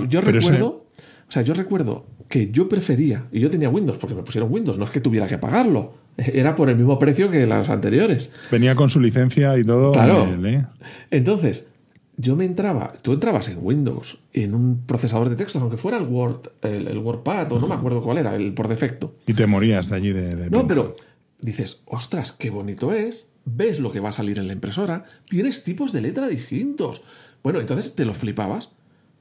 [0.08, 0.86] yo recuerdo,
[1.28, 4.78] o sea, yo recuerdo que yo prefería, y yo tenía Windows, porque me pusieron Windows,
[4.78, 8.32] no es que tuviera que pagarlo, era por el mismo precio que las anteriores.
[8.50, 9.92] Venía con su licencia y todo.
[9.92, 10.34] Claro.
[10.46, 10.66] ¿eh?
[11.12, 11.70] Entonces,
[12.18, 16.04] yo me entraba, tú entrabas en Windows, en un procesador de texto, aunque fuera el
[16.04, 19.16] Word, el, WordPad, o no me acuerdo cuál era, el por defecto.
[19.28, 20.50] Y te morías de allí de...
[20.50, 20.96] no, pero
[21.40, 25.64] dices, ostras, qué bonito es ves lo que va a salir en la impresora, tienes
[25.64, 27.02] tipos de letra distintos.
[27.44, 28.70] Bueno, entonces te lo flipabas.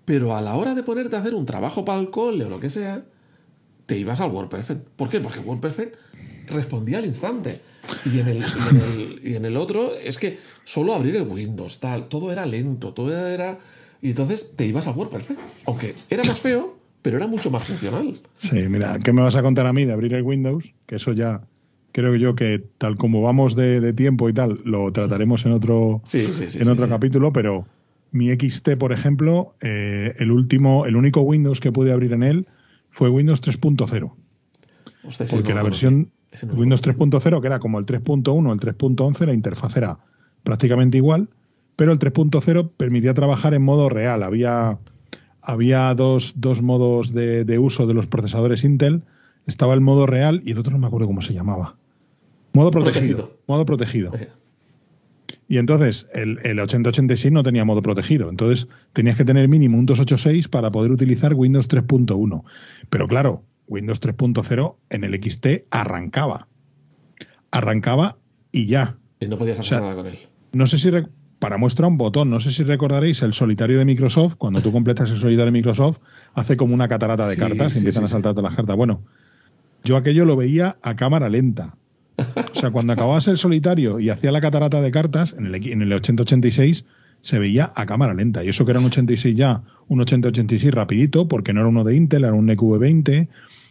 [0.05, 2.61] Pero a la hora de ponerte a hacer un trabajo para el cole o lo
[2.61, 3.05] que sea,
[3.87, 4.89] te ibas al WordPerfect.
[4.91, 5.21] ¿Por qué?
[5.21, 5.97] Porque WordPerfect
[6.49, 7.61] respondía al instante.
[8.05, 12.33] Y en el, y en el, otro es que solo abrir el Windows, tal, todo
[12.33, 13.59] era lento, todo era...
[14.03, 15.41] Y entonces te ibas al WordPerfect.
[15.67, 18.21] Aunque era más feo, pero era mucho más funcional.
[18.39, 20.75] Sí, mira, ¿qué me vas a contar a mí de abrir el Windows?
[20.87, 21.43] Que eso ya
[21.93, 26.69] creo yo que tal como vamos de, tiempo y tal, lo trataremos en otro, en
[26.69, 27.67] otro capítulo, pero
[28.13, 32.47] mi XT, por ejemplo, eh, el último, el único Windows que pude abrir en él
[32.97, 34.11] fue Windows 3.0.
[35.31, 36.13] Porque la versión
[36.55, 39.99] Windows 3.0, que era como el 3.1 o el 3.11, la interfaz era
[40.43, 41.29] prácticamente igual,
[41.77, 44.23] pero el 3.0 permitía trabajar en modo real.
[44.23, 44.79] Había,
[45.43, 49.03] había dos, dos modos de, de, uso de los procesadores Intel.
[49.47, 51.77] Estaba el modo real y el otro no me acuerdo cómo se llamaba.
[52.55, 53.37] Modo protegido.
[53.47, 54.13] Modo protegido.
[55.49, 58.29] Y entonces el, el 8086 no tenía modo protegido.
[58.29, 62.43] Entonces tenías que tener mínimo un 286 para poder utilizar Windows 3.1.
[62.91, 66.49] Pero claro, Windows 3.0 en el XT arrancaba.
[67.51, 68.19] Arrancaba
[68.53, 68.97] y ya.
[69.21, 70.19] Y no podías hacer nada con él.
[70.53, 70.91] No sé si
[71.39, 75.11] para muestra un botón, no sé si recordaréis el solitario de Microsoft, cuando tú completas
[75.11, 75.99] el solitario de Microsoft,
[76.35, 78.77] hace como una catarata de cartas y empiezan a saltarte las cartas.
[78.77, 79.03] Bueno,
[79.85, 81.77] yo aquello lo veía a cámara lenta.
[82.19, 85.83] O sea, cuando acababas el solitario y hacía la catarata de cartas, en el, en
[85.83, 86.85] el 8086
[87.21, 88.45] se veía a cámara lenta.
[88.45, 91.97] Y eso que era un 86 ya, un 8086 rapidito, porque no era uno de
[91.97, 93.29] Intel, era un EQV20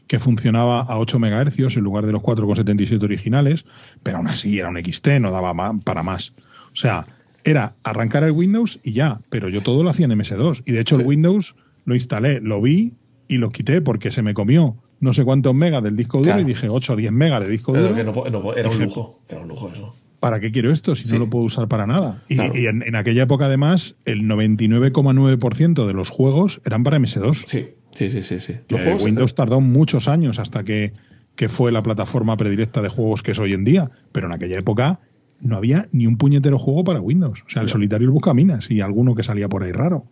[0.08, 3.66] que funcionaba a 8 MHz en lugar de los 4,77 originales,
[4.04, 6.34] pero aún así era un XT, no daba para más.
[6.74, 7.06] O sea,
[7.44, 10.64] era arrancar el Windows y ya, pero yo todo lo hacía en MS2.
[10.66, 12.94] Y de hecho el Windows lo instalé, lo vi
[13.28, 14.76] y lo quité porque se me comió
[15.06, 17.72] no sé cuántos megas del disco duro y dije 8 o 10 megas de disco
[17.72, 17.96] duro.
[17.96, 19.94] era un lujo, era un lujo eso.
[20.20, 22.24] ¿Para qué quiero esto si no lo puedo usar para nada?
[22.28, 27.44] Y, en, aquella época, además, el 99,9% de los juegos eran para MS2.
[27.46, 28.40] Sí, sí, sí, sí.
[28.40, 28.56] sí.
[29.04, 30.94] Windows tardó muchos años hasta que,
[31.36, 34.58] que fue la plataforma predilecta de juegos que es hoy en día, pero en aquella
[34.58, 35.00] época
[35.40, 37.44] no había ni un puñetero juego para Windows.
[37.46, 40.06] O sea, el solitario el buscaminas y alguno que salía por ahí raro.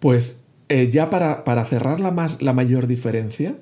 [0.00, 3.56] Pues eh, ya para, para cerrar la, más, la mayor diferencia,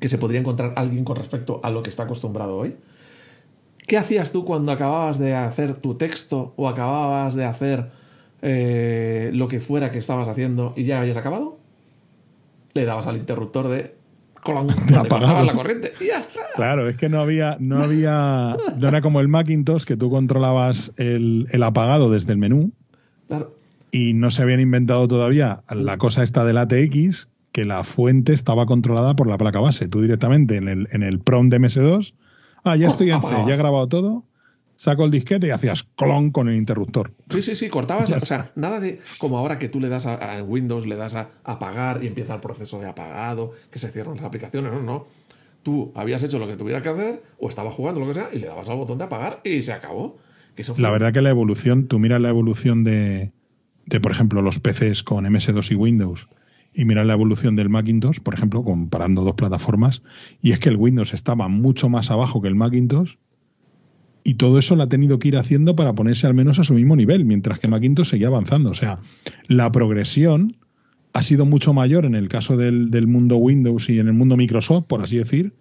[0.00, 2.74] que se podría encontrar alguien con respecto a lo que está acostumbrado hoy.
[3.86, 7.90] ¿Qué hacías tú cuando acababas de hacer tu texto o acababas de hacer
[8.40, 11.58] eh, lo que fuera que estabas haciendo y ya habías acabado?
[12.72, 13.94] Le dabas al interruptor de
[14.42, 16.40] colón, apagabas la corriente y ya está.
[16.54, 20.92] Claro, es que no había, no había, no era como el Macintosh que tú controlabas
[20.96, 22.72] el, el apagado desde el menú.
[23.26, 23.54] Claro.
[23.90, 28.66] Y no se habían inventado todavía la cosa esta del ATX que la fuente estaba
[28.66, 29.88] controlada por la placa base.
[29.88, 32.14] Tú directamente en el, en el PROM de MS2,
[32.64, 34.24] ah, ya estoy en C, ya he grabado todo,
[34.76, 37.12] saco el disquete y hacías clon con el interruptor.
[37.30, 40.42] Sí, sí, sí, cortabas, o sea, nada de como ahora que tú le das a,
[40.42, 44.24] Windows, le das a apagar y empieza el proceso de apagado, que se cierran las
[44.24, 45.06] aplicaciones, no, no.
[45.62, 48.38] Tú habías hecho lo que tuvieras que hacer o estabas jugando lo que sea y
[48.38, 50.18] le dabas al botón de apagar y se acabó.
[50.78, 53.32] La verdad que la evolución, tú miras la evolución de,
[53.86, 56.28] de, por ejemplo, los PCs con MS2 y Windows
[56.72, 60.02] y mirar la evolución del Macintosh, por ejemplo, comparando dos plataformas,
[60.40, 63.14] y es que el Windows estaba mucho más abajo que el Macintosh,
[64.22, 66.74] y todo eso lo ha tenido que ir haciendo para ponerse al menos a su
[66.74, 68.70] mismo nivel, mientras que Macintosh seguía avanzando.
[68.70, 69.00] O sea,
[69.48, 70.56] la progresión
[71.12, 74.36] ha sido mucho mayor en el caso del, del mundo Windows y en el mundo
[74.36, 75.54] Microsoft, por así decir,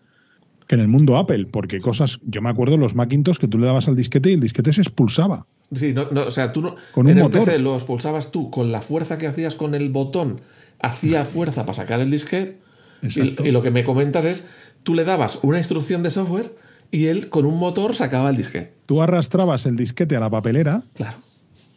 [0.67, 3.65] que en el mundo Apple, porque cosas, yo me acuerdo los Macintosh que tú le
[3.65, 5.47] dabas al disquete y el disquete se expulsaba.
[5.71, 8.71] Sí, no, o sea, tú no, con en un el PC lo expulsabas tú con
[8.71, 10.41] la fuerza que hacías con el botón
[10.81, 12.59] hacía fuerza para sacar el disquete
[13.01, 14.47] y, lo que me comentas es,
[14.83, 16.55] tú le dabas una instrucción de software
[16.91, 18.73] y él con un motor sacaba el disquete.
[18.85, 21.17] Tú arrastrabas el disquete a la papelera claro.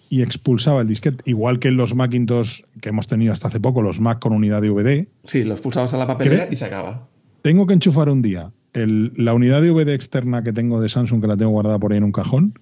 [0.08, 3.82] y expulsaba el disquete, igual que en los Macintosh que hemos tenido hasta hace poco,
[3.82, 5.06] los Mac con unidad DVD.
[5.24, 7.08] Sí, lo expulsabas a la papelera y sacaba.
[7.42, 11.26] Tengo que enchufar un día la unidad de DVD externa que tengo de Samsung, que
[11.26, 12.58] la tengo guardada por ahí en un cajón,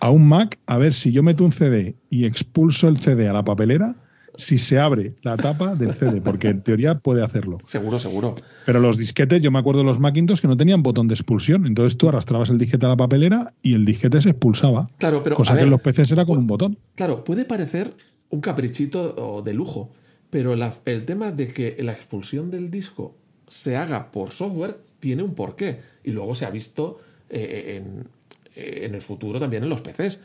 [0.00, 3.32] a un Mac, a ver si yo meto un CD y expulso el CD a
[3.32, 3.96] la papelera,
[4.36, 7.58] si se abre la tapa del CD, porque en teoría puede hacerlo.
[7.66, 8.34] Seguro, seguro.
[8.64, 11.66] Pero los disquetes, yo me acuerdo de los Macintosh que no tenían botón de expulsión.
[11.66, 14.90] Entonces tú arrastrabas el disquete a la papelera y el disquete se expulsaba.
[14.98, 15.36] Claro, pero.
[15.36, 16.78] Cosa que en los PCs era con un botón.
[16.94, 17.94] Claro, puede parecer
[18.30, 19.90] un caprichito de lujo,
[20.30, 23.14] pero el tema de que la expulsión del disco
[23.48, 25.80] se haga por software tiene un porqué.
[26.04, 28.08] Y luego se ha visto eh, en,
[28.54, 30.20] en el futuro también en los PCs.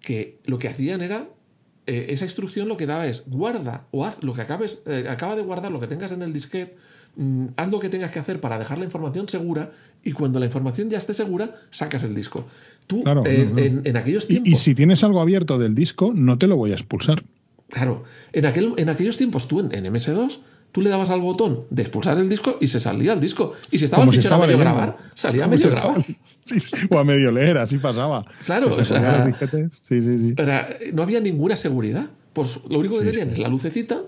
[0.00, 1.28] Que lo que hacían era
[1.90, 5.34] eh, esa instrucción lo que daba es guarda o haz lo que acabes, eh, acaba
[5.34, 6.76] de guardar lo que tengas en el disquete,
[7.16, 9.72] mm, haz lo que tengas que hacer para dejar la información segura
[10.04, 12.46] y cuando la información ya esté segura, sacas el disco.
[12.86, 13.58] Tú, Claro, eh, no, no.
[13.60, 14.52] En, en aquellos Y, tiempos...
[14.52, 17.24] y si tienes algo abierto del disco, no te lo voy a expulsar.
[17.68, 20.38] Claro, en, aquel, en aquellos tiempos tú en, en MS2,
[20.72, 23.52] tú le dabas al botón de expulsar el disco y se salía el disco.
[23.70, 24.78] Y si estaba el si fichero estaba a medio leyendo.
[24.80, 26.04] grabar, salía a medio si grabar.
[26.44, 26.56] Sí,
[26.90, 28.24] o a medio leer, así pasaba.
[28.44, 29.30] Claro, o sea-.
[29.82, 30.34] Sí, sí, sí.
[30.36, 32.06] Era- no había ninguna seguridad.
[32.32, 34.00] Por su- lo único que tenían es la lucecita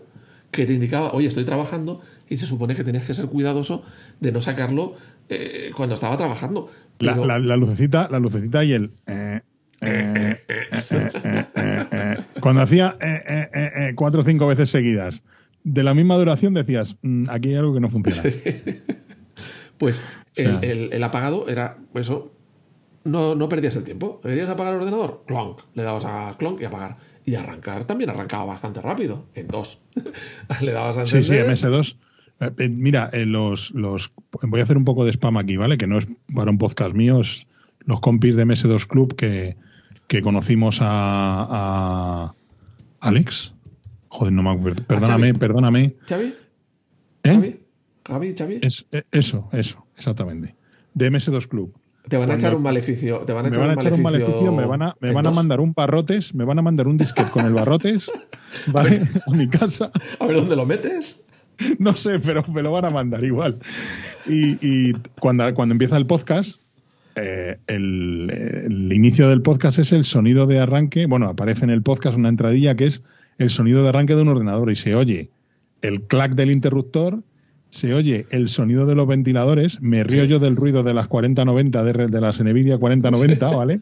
[0.51, 3.83] que te indicaba, oye, estoy trabajando, y se supone que tenías que ser cuidadoso
[4.21, 4.95] de no sacarlo
[5.29, 6.71] eh, cuando estaba trabajando.
[6.99, 8.91] La, Pero- la- la lucecita, la lucecita y el.
[9.07, 9.41] eh,
[9.81, 12.17] eh, eh, eh, eh, eh, eh.
[12.41, 15.23] Cuando hacía eh, eh, eh, eh, cuatro o cinco veces seguidas
[15.65, 18.23] de la misma duración, decías, "Mm, aquí hay algo que no funciona.
[19.79, 22.33] Pues sea- el, el- el apagado era eso.
[23.05, 24.21] No, no perdías el tiempo.
[24.21, 25.25] ¿Querías apagar el ordenador?
[25.27, 25.61] Clonk.
[25.75, 26.99] Le dabas a clonk y apagar.
[27.25, 29.27] Y arrancar también arrancaba bastante rápido.
[29.35, 29.81] En dos.
[30.61, 31.51] Le dabas a Sí, sí, encender.
[31.51, 31.97] MS2.
[32.41, 35.79] Eh, eh, mira, eh, los, los, voy a hacer un poco de spam aquí, ¿vale?
[35.79, 37.49] Que no es para un podcast mío, es
[37.81, 39.57] los compis de MS2 Club que,
[40.07, 42.35] que conocimos a, a
[43.01, 43.52] Alex.
[44.15, 44.83] Joder, no me acuerdo.
[44.85, 45.39] Perdóname, Xavi.
[45.39, 45.95] perdóname.
[46.07, 46.25] ¿Xavi?
[46.27, 46.35] ¿Eh?
[47.25, 47.61] ¿Xavi?
[48.07, 48.35] ¿Javi?
[48.37, 48.59] ¿Xavi?
[48.63, 50.55] Es, eh, eso, eso, exactamente.
[50.93, 51.75] De MS2 Club.
[52.09, 53.19] Te van a cuando- echar un maleficio.
[53.21, 55.27] Te van a Me echar, van a echar un maleficio, me van a, me van
[55.27, 58.11] a mandar un barrotes, me van a mandar un disquete con el barrotes,
[58.73, 59.09] ¿vale?
[59.27, 59.91] A mi casa.
[60.19, 61.23] A ver dónde lo metes.
[61.79, 63.59] No sé, pero me lo van a mandar igual.
[64.27, 66.61] Y, y cuando, cuando empieza el podcast,
[67.15, 68.31] eh, el,
[68.67, 71.07] el inicio del podcast es el sonido de arranque.
[71.07, 73.03] Bueno, aparece en el podcast una entradilla que es
[73.39, 75.31] el sonido de arranque de un ordenador y se oye
[75.81, 77.23] el clac del interruptor,
[77.71, 79.81] se oye el sonido de los ventiladores.
[79.81, 80.29] Me río Sí.
[80.29, 83.81] yo del ruido de las 4090, de, de las Nvidia 4090, ¿vale?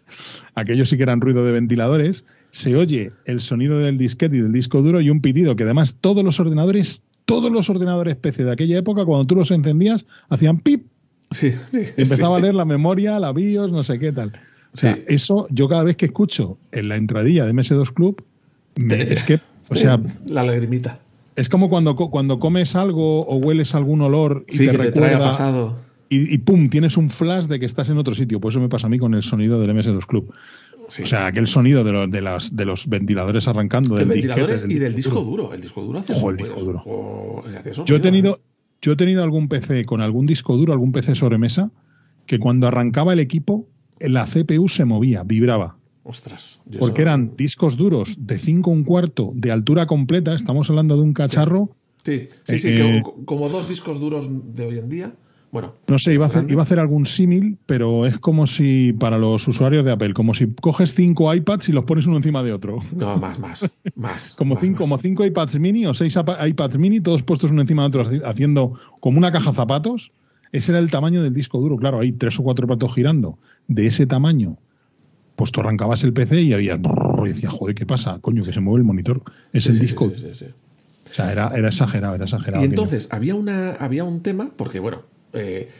[0.54, 2.24] Aquellos sí que eran ruido de ventiladores.
[2.52, 5.96] Se oye el sonido del disquete y del disco duro y un pitido que además
[6.00, 10.58] todos los ordenadores, todos los ordenadores PC de aquella época, cuando tú los encendías, hacían
[10.60, 10.86] pip
[11.32, 11.82] Sí, sí.
[11.96, 14.32] empezaba a leer la memoria, la BIOS, no sé qué tal.
[14.72, 18.24] O sea, eso yo cada vez que escucho en la entradilla de MS2 Club,
[18.76, 21.00] me- es que, o sea, La lagrimita.
[21.36, 24.92] es como cuando, cuando comes algo o hueles algún olor y Sí, te que te
[24.92, 25.76] trae a recuerda pasado.
[26.08, 28.40] y, y pum, tienes un flash de que estás en otro sitio.
[28.40, 30.32] Pues eso me pasa a mí con el sonido del MS2 Club.
[30.88, 31.04] Sí.
[31.04, 34.62] O sea, aquel sonido de, los de, las, de los ventiladores arrancando, de del ventiladores
[34.62, 35.54] disquete, y del disco duro.
[35.54, 36.82] El disco duro hacía Ojo, el esos disco ruidos.
[36.84, 36.96] duro.
[36.96, 38.40] Oh, Yo he ruidos, tenido, ¿eh?
[38.82, 41.70] yo he tenido algún PC con algún disco duro, algún PC sobremesa,
[42.26, 43.68] que cuando arrancaba el equipo,
[44.00, 45.76] la CPU se movía, vibraba.
[46.02, 46.60] Ostras.
[46.78, 50.34] Porque eran discos duros de 5 un cuarto de altura completa.
[50.34, 51.70] Estamos hablando de un cacharro.
[52.04, 55.12] Sí, sí, sí, Eh, que- como dos discos duros de hoy en día.
[55.52, 58.92] Bueno, No sé, iba a, hacer, iba a hacer algún símil, pero es como si,
[58.92, 62.44] para los usuarios de Apple, como si coges cinco iPads y los pones uno encima
[62.44, 62.78] de otro.
[62.96, 64.32] no, más, más, más.
[64.38, 64.88] Como más, cinco, más.
[64.88, 68.22] como cinco iPads mini o seis iPads mini, todos puestos uno encima de otro, haci-
[68.24, 70.12] haciendo como una caja zapatos.
[70.52, 71.76] Ese era el tamaño del disco duro.
[71.76, 73.36] Claro, hay tres o cuatro platos girando
[73.66, 74.56] de ese tamaño.
[75.40, 76.78] Pues tú arrancabas el PC y había.
[77.24, 78.18] Y decía, joder, ¿qué pasa?
[78.20, 79.22] Coño, que se mueve el monitor.
[79.54, 80.12] Es Sí, el sí, disco.
[80.14, 80.46] sí, sí, sí.
[81.10, 82.62] O sea, era, era exagerado, era exagerado.
[82.62, 85.00] Y entonces había, una, había un tema, porque bueno,
[85.32, 85.70] eh,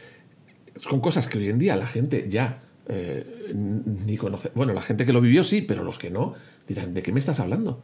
[0.77, 4.49] son cosas que hoy en día la gente ya eh, ni conoce.
[4.55, 6.33] Bueno, la gente que lo vivió sí, pero los que no
[6.67, 7.83] dirán, ¿de qué me estás hablando?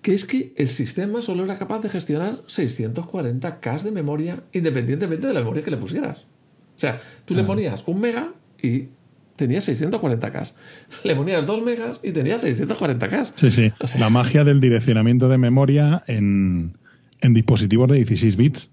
[0.00, 5.34] Que es que el sistema solo era capaz de gestionar 640K de memoria independientemente de
[5.34, 6.20] la memoria que le pusieras.
[6.20, 8.90] O sea, tú le ponías un mega y
[9.38, 10.52] tenías 640K.
[11.04, 13.32] Le ponías dos megas y tenías 640K.
[13.36, 13.72] Sí, sí.
[13.80, 16.76] O sea- La magia del direccionamiento de memoria en,
[17.22, 18.70] en dispositivos de 16 bits.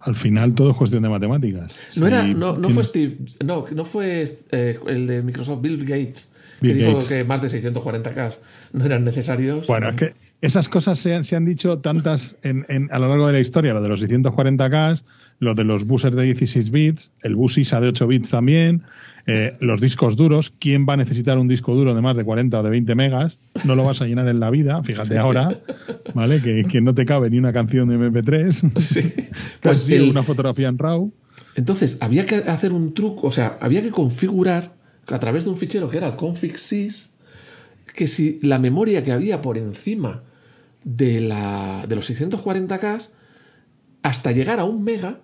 [0.00, 1.74] Al final todo es cuestión de matemáticas.
[1.96, 5.62] No, Si era, no, no tienes- fue Steve, no, no fue eh, el de Microsoft,
[5.62, 7.08] Bill Gates, Bill que dijo Gates.
[7.08, 8.36] que más de 640K
[8.74, 9.66] no eran necesarios.
[9.66, 10.12] Bueno, es que
[10.42, 13.40] esas cosas se han, se han dicho tantas en, en- a lo largo de la
[13.40, 15.02] historia, lo de los 640K,
[15.38, 18.82] lo de los buses de 16 bits, el bus ISA de 8 bits también,
[19.26, 20.52] eh, los discos duros.
[20.58, 23.38] ¿Quién va a necesitar un disco duro de más de 40 o de 20 megas?
[23.64, 25.60] No lo vas a llenar en la vida, fíjate ahora,
[26.14, 26.40] ¿vale?
[26.42, 29.00] Que, que no te cabe ni una canción de MP3, Sí.
[29.02, 29.28] pues
[29.60, 31.12] Pues el- una fotografía en RAW.
[31.56, 34.74] Entonces, había que hacer un truco, o sea, había que configurar
[35.06, 37.10] a través de un fichero que era el config.sys,
[37.94, 40.22] que si la memoria que había por encima
[40.82, 43.08] de, la, de los 640K,
[44.02, 45.20] hasta llegar a un mega,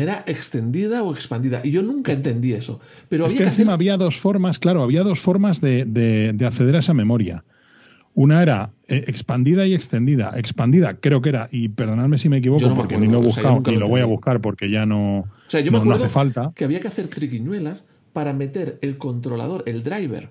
[0.00, 1.60] era extendida o expandida.
[1.64, 2.80] Y yo nunca entendí eso.
[3.08, 3.74] Pero Es había que que encima hacer...
[3.74, 7.44] había dos formas, claro, había dos formas de, de- de acceder a esa memoria.
[8.16, 10.32] Una era eh, expandida y extendida.
[10.36, 13.26] Expandida creo que era, y perdonadme si me equivoco, me porque acuerdo, ni lo he
[13.28, 15.60] o sea, yo buscado, ni lo lo voy a buscar porque ya no, O sea,
[15.60, 16.52] yo me no acuerdo hace falta.
[16.54, 20.30] que había que hacer triquiñuelas para meter el controlador, el driver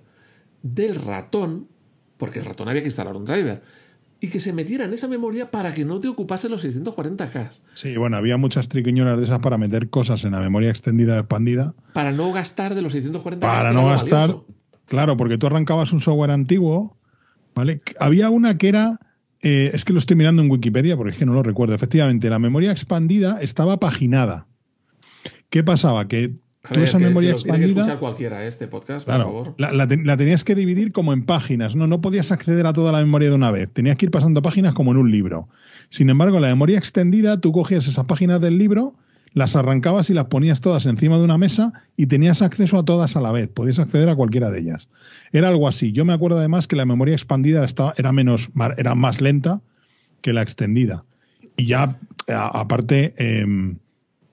[0.62, 1.68] del ratón,
[2.18, 3.62] porque el ratón había que instalar un driver,
[4.24, 7.60] y que se metiera en esa memoria para que no te ocupase los 640K.
[7.74, 11.74] Sí, bueno, había muchas triquiñuelas de esas para meter cosas en la memoria extendida expandida.
[11.92, 13.40] Para no gastar de los 640K.
[13.40, 14.38] Para no gastar.
[14.86, 16.96] Claro, porque tú arrancabas un software antiguo,
[17.54, 17.82] ¿vale?
[18.00, 18.98] Había una que era.
[19.42, 21.76] Eh, es que lo estoy mirando en Wikipedia porque es que no lo recuerdo.
[21.76, 24.48] Efectivamente, la memoria expandida estaba paginada.
[25.50, 26.08] ¿Qué pasaba?
[26.08, 26.38] Que
[26.72, 27.98] tú esa memoria expandida.
[28.00, 29.56] cualquiera este podcast, por favor.
[29.58, 31.88] La, tenías que dividir como en páginas, ¿no?
[31.88, 33.70] No podías acceder a toda la memoria de una vez.
[33.72, 35.50] Tenías que ir pasando páginas como en un libro.
[35.90, 38.96] Sin embargo, la memoria extendida, tú cogías esas páginas del libro,
[39.34, 43.16] las arrancabas y las ponías todas encima de una mesa y tenías acceso a todas
[43.16, 43.50] a la vez.
[43.50, 44.88] Podías acceder a cualquiera de ellas.
[45.32, 45.92] Era algo así.
[45.92, 49.62] Yo me acuerdo además que la memoria expandida estaba, era menos, era más lenta
[50.22, 51.04] que la extendida.
[51.58, 53.78] Y ya, aparte, em,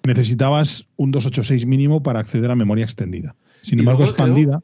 [0.04, 3.36] necesitabas un 286 mínimo para acceder a memoria extendida.
[3.60, 4.62] Sin embargo, expandida.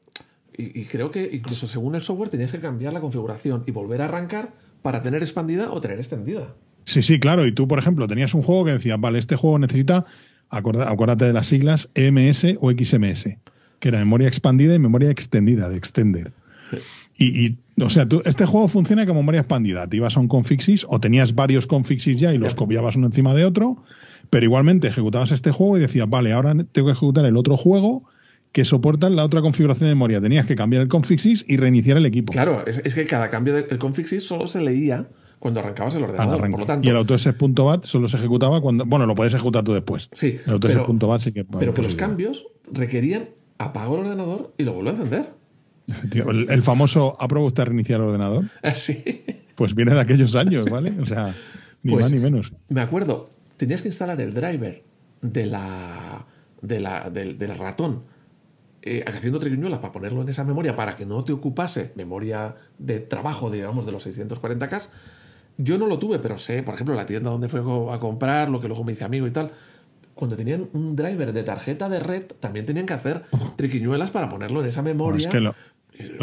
[0.56, 4.06] y, creo que incluso según el software tenías que cambiar la configuración y volver a
[4.06, 6.54] arrancar para tener expandida o tener extendida.
[6.86, 7.46] Sí, sí, claro.
[7.46, 10.06] Y tú, por ejemplo, tenías un juego que decía, vale, este juego necesita,
[10.48, 13.24] acuérdate de las siglas EMS o XMS,
[13.80, 16.32] que era memoria expandida y memoria extendida, de extender.
[17.18, 19.88] Y, y, o sea, tú, este juego funciona como memoria expandida.
[19.88, 23.34] Te ibas a un confixis o tenías varios confixis ya y los copiabas uno encima
[23.34, 23.82] de otro
[24.30, 28.04] pero igualmente ejecutabas este juego y decías, vale, ahora tengo que ejecutar el otro juego
[28.52, 30.20] que soporta la otra configuración de memoria.
[30.20, 32.32] Tenías que cambiar el config.sys y reiniciar el equipo.
[32.32, 35.08] Claro, es, que cada cambio del config.sys solo se leía
[35.38, 36.50] cuando arrancabas el ordenador.
[36.50, 38.86] Por lo tanto, y el autoss.bat solo se ejecutaba cuando.
[38.86, 40.08] Bueno, lo puedes ejecutar tú después.
[40.12, 40.38] Sí.
[40.46, 41.44] El autoss.bat sí que.
[41.44, 45.30] Pero que los cambios requerían apago el ordenador y lo vuelvo a encender.
[46.14, 48.44] El, el famoso ¿aprueba usted reiniciar el ordenador?
[48.74, 49.02] Sí.
[49.54, 50.94] Pues viene de aquellos años, ¿vale?
[51.00, 51.34] O sea,
[51.82, 52.52] ni pues más ni menos.
[52.68, 54.82] Me acuerdo, tenías que instalar el driver
[55.22, 56.26] de la,
[56.62, 58.04] de la, del, ratón
[58.82, 63.00] eh, haciendo triquiñuelas para ponerlo en esa memoria para que no te ocupase memoria de
[63.00, 64.88] trabajo, digamos, de los 640K.
[65.58, 68.60] Yo no lo tuve, pero sé, por ejemplo, la tienda donde fue a comprar, lo
[68.60, 69.50] que luego me hice amigo y tal,
[70.14, 73.24] cuando tenían un driver de tarjeta de red, también tenían que hacer
[73.56, 75.26] triquiñuelas para ponerlo en esa memoria.
[75.26, 75.54] es que lo,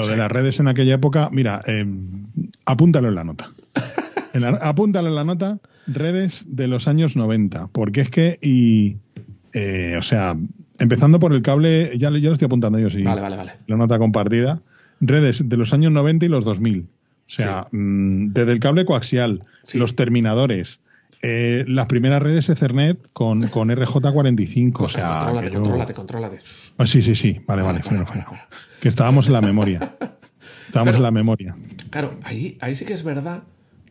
[0.07, 1.85] de las redes en aquella época, mira, eh,
[2.65, 3.49] apúntalo en la nota.
[4.61, 8.97] Apúntalo en la nota redes de los años 90, porque es que, y,
[9.53, 10.37] eh, o sea,
[10.79, 13.03] empezando por el cable, ya, ya lo estoy apuntando yo, sí.
[13.03, 13.51] Vale, vale, vale.
[13.67, 14.61] La nota compartida.
[14.99, 16.81] Redes de los años 90 y los 2000.
[16.81, 16.85] O
[17.27, 20.81] sea, mm, desde el cable coaxial, los terminadores,
[21.21, 24.79] eh, las primeras redes Ethernet con, con RJ45.
[24.79, 26.39] o sea, contrólate, contrólate, contrólate.
[26.77, 27.41] Ah, sí, sí, sí.
[27.47, 28.03] Vale, vale, vale,
[28.81, 29.95] Que estábamos en la memoria.
[30.65, 31.55] Estábamos en la memoria.
[31.91, 33.43] Claro, ahí, ahí sí que es verdad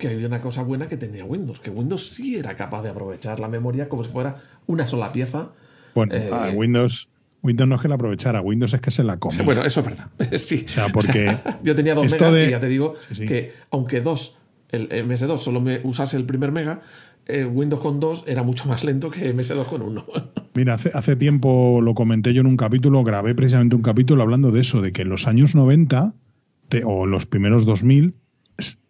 [0.02, 3.38] que había una cosa buena que tenía Windows, que Windows sí era capaz de aprovechar
[3.38, 4.36] la memoria como si fuera
[4.66, 5.50] una sola pieza.
[5.94, 7.08] Bueno, eh, Windows,
[7.40, 9.42] Windows no es que la aprovechara, Windows es que se la comía.
[9.44, 10.10] Bueno, eso es verdad.
[10.38, 10.64] sí.
[10.64, 11.36] O sea, porque.
[11.62, 14.38] yo tenía dos megas y ya te digo que aunque dos,
[14.70, 16.80] el MS2 solo me usase el primer mega,
[17.26, 20.04] eh, Windows con dos era mucho más lento que MS2 con uno.
[20.54, 24.50] Mira, hace, hace tiempo lo comenté yo en un capítulo, grabé precisamente un capítulo hablando
[24.50, 26.12] de eso, de que en los años 90
[26.84, 28.16] o los primeros 2000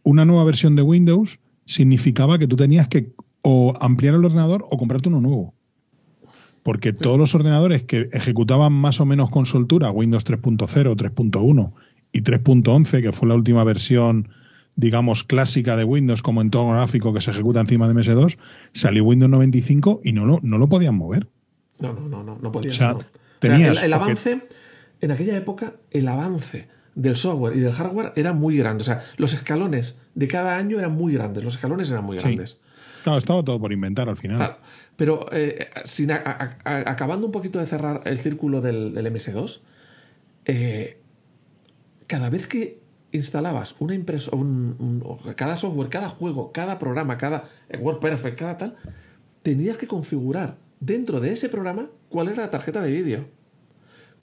[0.02, 4.78] una nueva versión de Windows significaba que tú tenías que o ampliar el ordenador o
[4.78, 5.54] comprarte uno nuevo.
[6.62, 11.72] Porque todos los ordenadores que ejecutaban más o menos con soltura Windows 3.0, 3.1
[12.12, 14.28] y 3.11, que fue la última versión,
[14.76, 18.38] digamos, clásica de Windows como entorno gráfico que se ejecuta encima de MS2,
[18.72, 21.28] salió Windows 95 y no lo, no lo podían mover.
[21.80, 22.96] No, no, no, no, no podían.
[22.96, 23.00] O
[23.42, 24.46] el, avance,
[25.00, 28.82] en aquella época, el avance del software y del hardware era muy grande.
[28.82, 31.44] O sea, los escalones de cada año eran muy grandes.
[31.44, 32.58] Los escalones eran muy grandes.
[33.02, 34.56] Claro, estaba todo por inventar al final.
[34.96, 39.60] pero eh, sin acabando un poquito de cerrar el círculo del, MS2,
[40.44, 40.98] eh,
[42.06, 42.80] cada vez que
[43.10, 44.38] instalabas una impresora,
[45.36, 48.76] cada software, cada juego, cada programa, cada WordPerfect, cada tal,
[49.42, 53.26] tenías que configurar dentro de ese programa cuál era la tarjeta de vídeo.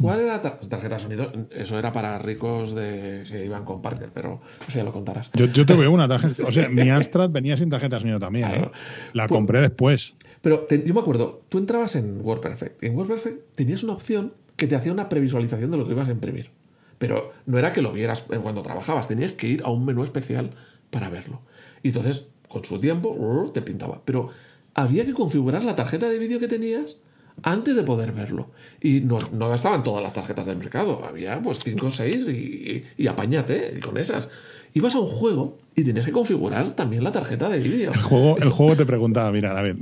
[0.02, 1.32] ¿Cuál era la tarjeta de sonido?
[1.52, 5.30] Eso era para ricos de que iban con Parker, pero eso ya lo contarás.
[5.34, 6.44] Yo, yo tuve una tarjeta.
[6.48, 8.50] O sea, mi Amstrad venía sin tarjeta de sonido también.
[8.50, 8.72] ¿eh?
[9.14, 10.14] La pues compré después.
[10.42, 12.82] Pero yo me acuerdo, tú entrabas en WordPerfect.
[12.84, 16.12] En WordPerfect tenías una opción que te hacía una previsualización de lo que ibas a
[16.12, 16.52] imprimir.
[16.98, 20.52] Pero no era que lo vieras cuando trabajabas, tenías que ir a un menú especial
[20.92, 21.42] para verlo.
[21.84, 24.02] Y entonces, con su tiempo, te pintaba.
[24.06, 24.30] Pero
[24.74, 26.98] había que configurar la tarjeta de vídeo que tenías
[27.44, 28.50] antes de poder verlo.
[28.82, 32.84] Y no, no gastaban todas las tarjetas del mercado, había pues 5 o 6 y,
[32.98, 34.30] y, apañate con esas.
[34.74, 37.92] Ibas a un juego y tenías que configurar también la tarjeta de vídeo.
[37.92, 39.76] El juego, el juego te preguntaba, mira, a ver,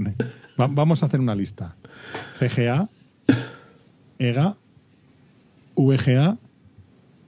[0.55, 1.75] vamos a hacer una lista.
[2.39, 2.89] CGA,
[4.19, 4.55] EGA,
[5.75, 6.37] VGA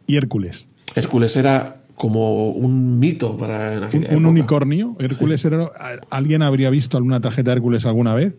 [0.07, 0.67] y Hércules.
[0.95, 4.95] Hércules era como un mito para Un, unicornio.
[4.99, 5.69] Hércules era.
[6.09, 8.36] ¿Alguien habría visto alguna tarjeta de Hércules alguna vez?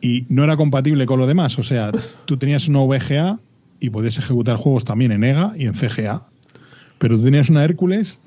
[0.00, 1.58] Y no era compatible con lo demás.
[1.58, 1.90] O sea,
[2.24, 3.38] tú tenías una VGA
[3.80, 6.26] y podías ejecutar juegos también en EGA y en CGA.
[6.98, 8.18] Pero tú tenías una Hércules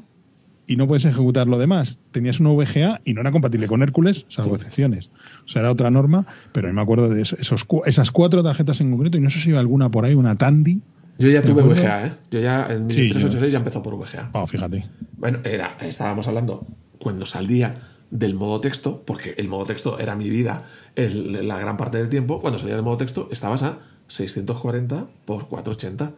[0.67, 1.99] y no puedes ejecutar lo demás.
[2.11, 5.09] Tenías una VGA y no era compatible con Hércules, salvo excepciones.
[5.45, 8.91] O sea, era otra norma, pero yo me acuerdo de esos, esas cuatro tarjetas en
[8.91, 10.82] concreto y no sé si iba alguna por ahí, una Tandy.
[11.19, 11.82] Yo ya ¿De tuve acuerdo?
[11.82, 12.11] VGA, ¿eh?
[12.32, 14.30] Yo ya en Sí, yo- 386 ya empezó por VGA.
[14.34, 14.88] Oh, fíjate.
[15.17, 16.65] Bueno, era, estábamos hablando
[16.97, 17.76] cuando salía
[18.16, 22.09] del modo texto, porque el modo texto era mi vida el- la gran parte del
[22.09, 26.11] tiempo, cuando salía del modo texto estabas a 640 por 480.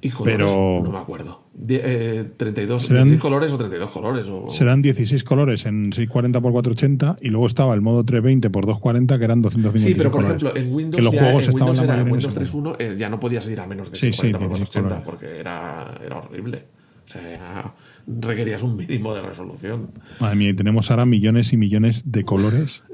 [0.00, 1.40] Y colores, Pero- no me acuerdo.
[1.54, 4.28] Die- eh, 32 Serán- 16 colores o 32 colores.
[4.28, 8.52] O, Serán 16 colores en 640 x 480 y luego estaba el modo 320 x
[8.64, 10.40] 240 que eran 250 Sí, pero por colores.
[10.40, 12.94] ejemplo, en Windows, Que los ya, juegos en Windows, era, en Windows ese 3.1 eh,
[12.96, 15.04] ya no podías ir a menos de Sí, sí, 640 por 16 480 colores.
[15.04, 16.64] porque era, era horrible.
[17.08, 17.74] O sea,
[18.06, 19.90] requerías un mínimo de resolución.
[20.20, 22.82] Madre mía, y tenemos ahora millones y millones de colores.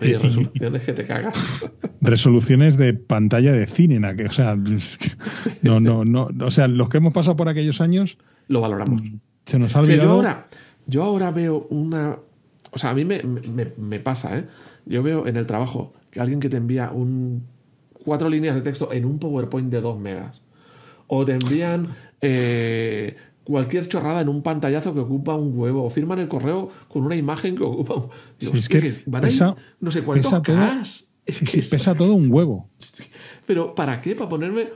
[0.00, 1.68] Y resoluciones que te cagas.
[2.00, 4.56] Resoluciones de pantalla de cine, o sea,
[5.62, 9.02] no, no, no, o sea, los que hemos pasado por aquellos años Lo valoramos.
[9.46, 10.08] se nos ha O sea, olvidado.
[10.10, 10.48] yo ahora,
[10.86, 12.18] yo ahora veo una.
[12.70, 14.44] O sea, a mí me, me- me pasa, ¿eh?
[14.86, 17.42] Yo veo en el trabajo que alguien que te envía un
[18.04, 20.40] cuatro líneas de texto en un PowerPoint de 2 megas.
[21.08, 21.88] O te envían
[22.20, 23.16] eh,
[23.48, 25.82] cualquier chorrada en un pantallazo que ocupa un huevo.
[25.84, 28.08] O firman el correo con una imagen que ocupa un.
[28.38, 30.54] Digo, Sí, es que que van pesa- no sé cuántos pesa todo-.
[31.26, 32.68] Es que es- pesa todo un huevo.
[33.46, 34.14] pero ¿para qué?
[34.14, 34.68] ¿Para ponerme...?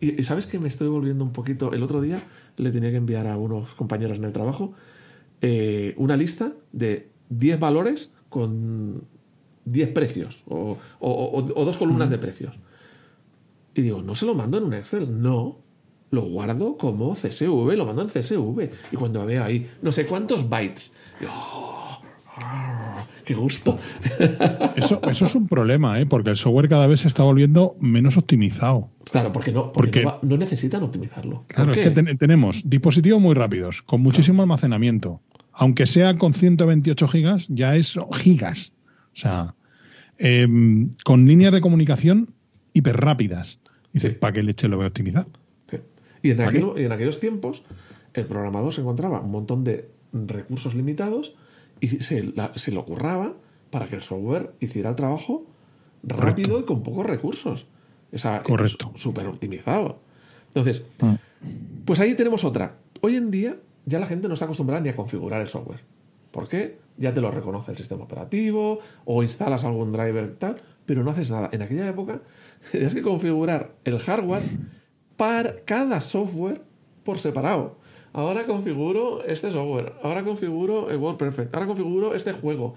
[0.00, 1.72] Y, y sabes que me estoy volviendo un poquito...
[1.72, 2.22] El otro día
[2.58, 4.74] le tenía que enviar a unos compañeros en el trabajo
[5.40, 9.04] eh, una lista de 10 valores con
[9.64, 12.54] 10 precios o, o- o- o dos columnas de precios.
[13.74, 15.20] Y digo, ¿no se lo mando en un Excel?
[15.22, 15.58] No.
[16.14, 18.70] Lo guardo como CSV, lo mando en CSV.
[18.92, 22.00] Y cuando veo ahí no sé cuántos bytes, digo, "Oh,
[22.36, 23.78] ah, ¡qué gusto!
[24.76, 26.06] Eso, eso es un problema, ¿eh?
[26.06, 28.88] porque el software cada vez se está volviendo menos optimizado.
[29.10, 31.44] Claro, porque no, porque Porque- no, va- no necesitan optimizarlo.
[31.48, 35.20] Claro, ¿Por es que ten- tenemos dispositivos muy rápidos, con muchísimo almacenamiento.
[35.52, 38.72] Aunque sea con 128 gigas, ya es gigas.
[39.12, 39.54] O sea,
[40.18, 42.28] em, con líneas de comunicación
[42.72, 43.60] hiper rápidas.
[43.92, 44.14] Dice, Sí.
[44.18, 45.26] ¿para qué leche lo voy a optimizar?
[46.24, 47.62] Y, y en aquellos tiempos,
[48.14, 51.34] el programador se encontraba un montón de recursos limitados
[51.80, 53.34] y se, la- se lo curraba
[53.70, 55.46] para que el software hiciera el trabajo
[56.02, 57.66] rápido y con pocos recursos.
[58.12, 58.92] O sea, Correcto.
[58.96, 59.98] Súper optimizado.
[60.48, 61.18] Entonces, Ah.
[61.84, 62.76] pues ahí tenemos otra.
[63.00, 63.56] Hoy en día
[63.86, 65.80] ya la gente no está acostumbrada ni a configurar el software.
[66.30, 66.78] ¿Por qué?
[66.96, 71.30] Ya te lo reconoce el sistema operativo o instalas algún driver tal, pero no haces
[71.30, 71.48] nada.
[71.52, 72.22] En aquella época
[72.72, 74.42] tenías que configurar el hardware
[75.64, 76.62] cada software
[77.04, 77.78] por separado.
[78.12, 82.74] Ahora configuro este software, ahora configuro el WordPerfect, ahora configuro este juego.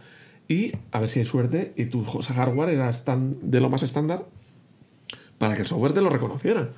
[0.48, 2.92] Y a ver si hay suerte y tu hardware era
[3.42, 4.26] de lo más estándar
[5.38, 6.70] para que el software te lo reconociera.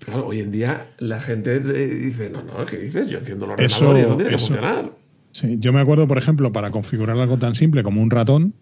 [0.00, 3.08] Claro, hoy en día la gente dice, no, no, ¿qué dices?
[3.08, 4.46] Yo enciendo el ordenador y eso tiene que eso.
[4.46, 4.92] funcionar.
[5.32, 8.54] Sí, yo me acuerdo, por ejemplo, para configurar algo tan simple como un ratón,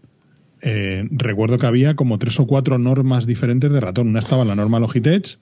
[0.60, 4.08] eh, recuerdo que había como tres o cuatro normas diferentes de ratón.
[4.08, 5.38] Una estaba la norma Logitech,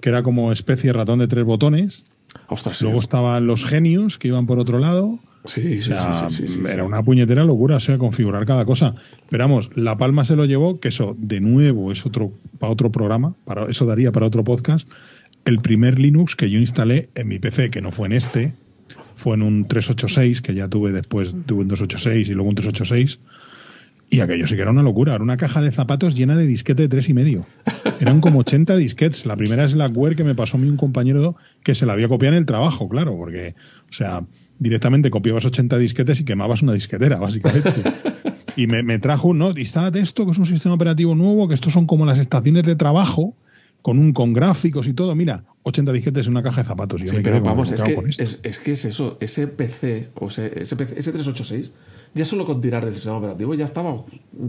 [0.00, 2.04] que era como especie ratón de tres botones.
[2.48, 2.84] Ostras, sí.
[2.84, 5.18] Luego estaban los genios, que iban por otro lado.
[5.44, 8.94] Sí, sí, O sea, sí, era una puñetera locura, o sea, configurar cada cosa.
[9.30, 12.90] Pero vamos, La Palma se lo llevó, que eso, de nuevo, es otro para otro
[12.90, 14.86] programa, para, eso daría para otro podcast.
[15.44, 18.52] El primer Linux que yo instalé en mi PC, que no fue en este,
[19.14, 23.20] fue en un 386, que ya tuve después, tuve un 286 y luego un 386.
[24.10, 25.14] Y aquello sí que era una locura.
[25.14, 27.44] Era una caja de zapatos llena de disquete de tres y medio.
[28.00, 29.26] Eran como 80 disquetes.
[29.26, 32.08] La primera es la que me pasó a mí un compañero que se la había
[32.08, 33.54] copiado en el trabajo, claro, porque,
[33.90, 34.24] o sea,
[34.58, 37.72] directamente copiabas 80 disquetes y quemabas una disquetera, básicamente.
[38.56, 41.72] y me, me trajo, no, instálate esto, que es un sistema operativo nuevo, que estos
[41.72, 43.36] son como las estaciones de trabajo,
[43.82, 45.14] con un con gráficos y todo.
[45.14, 47.00] Mira, 80 disquetes en una caja de zapatos.
[47.02, 48.22] Y yo Sí, me pero vamos, es "¿Qué hago que con esto?".
[48.22, 51.72] es, es que es eso, ese PC, o ese, ese, PC, ese 386,
[52.14, 53.96] ya solo con tirar del sistema operativo ya estaba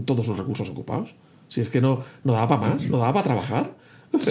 [0.04, 1.14] todos sus recursos ocupados.
[1.48, 3.74] Si es que no, no daba para más, no daba para trabajar.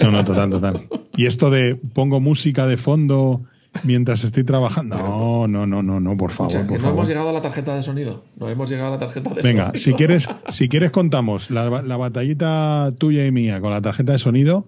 [0.02, 0.88] No, no, total, total.
[1.16, 3.42] Y esto de pongo música de fondo
[3.84, 4.96] mientras estoy trabajando.
[4.96, 6.96] No, no, no, no, no, por O favor, sea, que por no favor.
[6.96, 8.24] hemos llegado a la tarjeta de sonido.
[8.36, 9.78] No hemos llegado a la tarjeta de Venga, sonido.
[9.82, 14.18] si quieres, si quieres contamos la, la batallita tuya y mía con la tarjeta de
[14.18, 14.66] sonido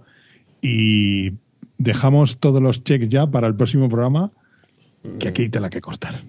[0.60, 1.32] y
[1.78, 4.30] dejamos todos los checks ya para el próximo programa,
[5.18, 6.22] que aquí te la que cortar.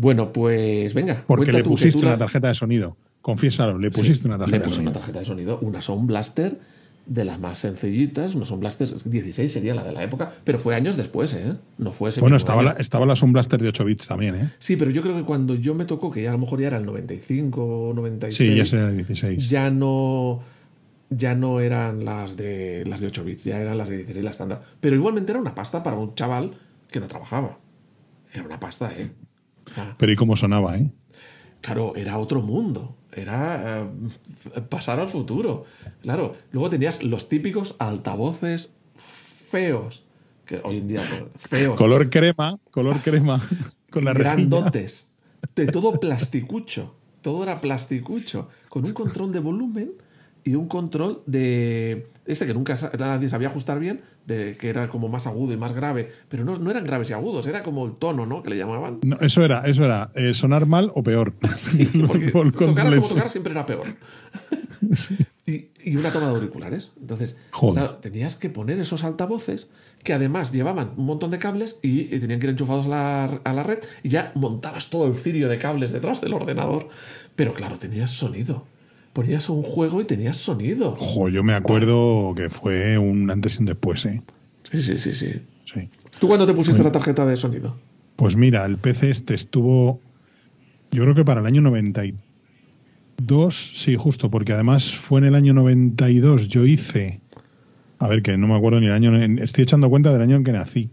[0.00, 1.24] Bueno, pues venga.
[1.26, 2.96] Porque le pusiste una tarjeta de sonido.
[3.20, 4.90] Confiésalo, le Sí, pusiste una tarjeta Le de sonido.
[4.90, 6.58] una tarjeta de sonido, una Sound Blaster
[7.06, 10.74] de las más sencillitas, una Sound Blaster 16 sería la de la época, pero fue
[10.76, 11.54] años después, ¿eh?
[11.78, 12.70] No fue ese Bueno, estaba año.
[12.74, 14.50] la, estaba la Sound Blaster de 8 bits también, ¿eh?
[14.58, 16.68] Sí, pero yo creo que cuando yo me tocó, que ya a lo mejor ya
[16.68, 19.48] era el 95 o 96, Sí, ya será el 16.
[19.48, 20.40] ya no
[21.10, 24.30] ya no eran las de las de 8 bits, ya eran las de 16 la
[24.30, 24.62] estándar.
[24.80, 26.52] Pero igualmente era una pasta para un chaval
[26.90, 27.58] que no trabajaba.
[28.32, 29.10] Era una pasta, ¿eh?
[29.96, 30.90] Pero ¿y cómo sonaba, eh?
[31.60, 32.96] Claro, era otro mundo.
[33.12, 35.64] Era eh, pasar al futuro.
[36.02, 38.72] Claro, luego tenías los típicos altavoces
[39.50, 40.04] feos.
[40.44, 41.76] Que hoy en día, pues, feos.
[41.76, 43.42] Color crema, color crema,
[43.90, 44.34] con la rejilla.
[44.34, 45.10] grandotes.
[45.54, 46.94] De todo plasticucho.
[47.20, 48.48] Todo era plasticucho.
[48.68, 49.92] Con un control de volumen
[50.48, 52.08] y un control de.
[52.24, 55.74] Este que nunca nadie sabía ajustar bien, de que era como más agudo y más
[55.74, 56.10] grave.
[56.28, 58.42] Pero no, no eran graves y agudos, era como el tono, ¿no?
[58.42, 59.00] Que le llamaban.
[59.04, 61.34] No, eso era, eso era, eh, sonar mal o peor.
[62.06, 63.86] Porque Por tocar como tocar siempre era peor.
[65.44, 66.92] Y, y una toma de auriculares.
[67.00, 67.82] Entonces, Joder.
[67.82, 69.70] claro, tenías que poner esos altavoces
[70.04, 73.24] que además llevaban un montón de cables y, y tenían que ir enchufados a la,
[73.42, 76.90] a la red y ya montabas todo el cirio de cables detrás del ordenador.
[77.34, 78.66] Pero claro, tenías sonido.
[79.18, 80.94] Ponías un juego y tenías sonido.
[80.96, 84.22] Jo, yo me acuerdo que fue un antes y un después, ¿eh?
[84.70, 85.42] Sí, sí, sí, sí.
[85.64, 85.88] Sí.
[86.20, 87.74] ¿Tú cuándo te pusiste la tarjeta de sonido?
[88.14, 90.00] Pues mira, el PC este estuvo,
[90.92, 95.52] yo creo que para el año 92, sí, justo, porque además fue en el año
[95.52, 97.20] 92, yo hice,
[97.98, 100.44] a ver, que no me acuerdo ni el año, estoy echando cuenta del año en
[100.44, 100.90] que nací,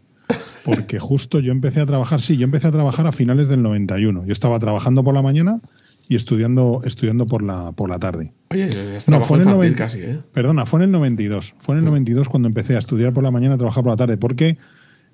[0.63, 4.25] porque justo yo empecé a trabajar, sí, yo empecé a trabajar a finales del 91,
[4.25, 5.61] yo estaba trabajando por la mañana
[6.09, 8.31] y estudiando, estudiando por la, por la tarde.
[8.51, 10.19] Oye, es No, fue en el infantil 90 casi, ¿eh?
[10.33, 11.55] Perdona, fue en el 92.
[11.57, 13.91] Fue en el 92 cuando empecé a estudiar por la mañana y a trabajar por
[13.93, 14.17] la tarde.
[14.17, 14.57] Porque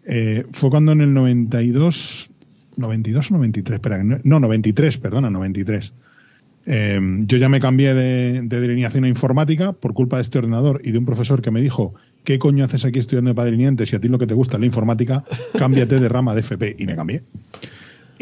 [0.06, 2.30] eh, fue cuando en el 92.
[2.78, 4.04] 92 o 93, espera.
[4.04, 5.94] no- No, 93, perdona, 93.
[6.66, 10.80] Eh, yo ya me cambié de, de delineación a informática por culpa de este ordenador
[10.84, 13.96] y de un profesor que me dijo: ¿Qué coño haces aquí estudiando de padriniente si
[13.96, 15.24] a ti lo que te gusta es la informática?
[15.58, 16.76] Cámbiate de rama de FP.
[16.78, 17.24] Y me cambié.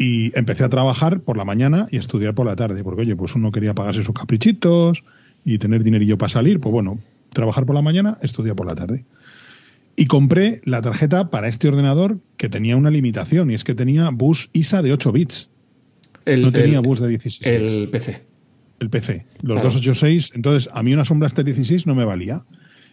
[0.02, 3.14] Y empecé a trabajar por la mañana y a estudiar por la tarde, porque oye,
[3.16, 5.04] pues uno quería pagarse sus caprichitos
[5.44, 6.98] y tener dinerillo para salir, pues bueno,
[7.34, 9.04] trabajar por la mañana, estudiar por la tarde.
[9.96, 14.08] Y compré la tarjeta para este ordenador que tenía una limitación, y es que tenía
[14.10, 15.50] bus ISA de 8 bits,
[16.24, 17.46] El, no tenía el- bus de 16.
[17.46, 18.22] el PC.
[18.80, 19.64] el PC, los Claro.
[19.68, 22.44] 286, entonces a mí una Sound Blaster 16 no me valía.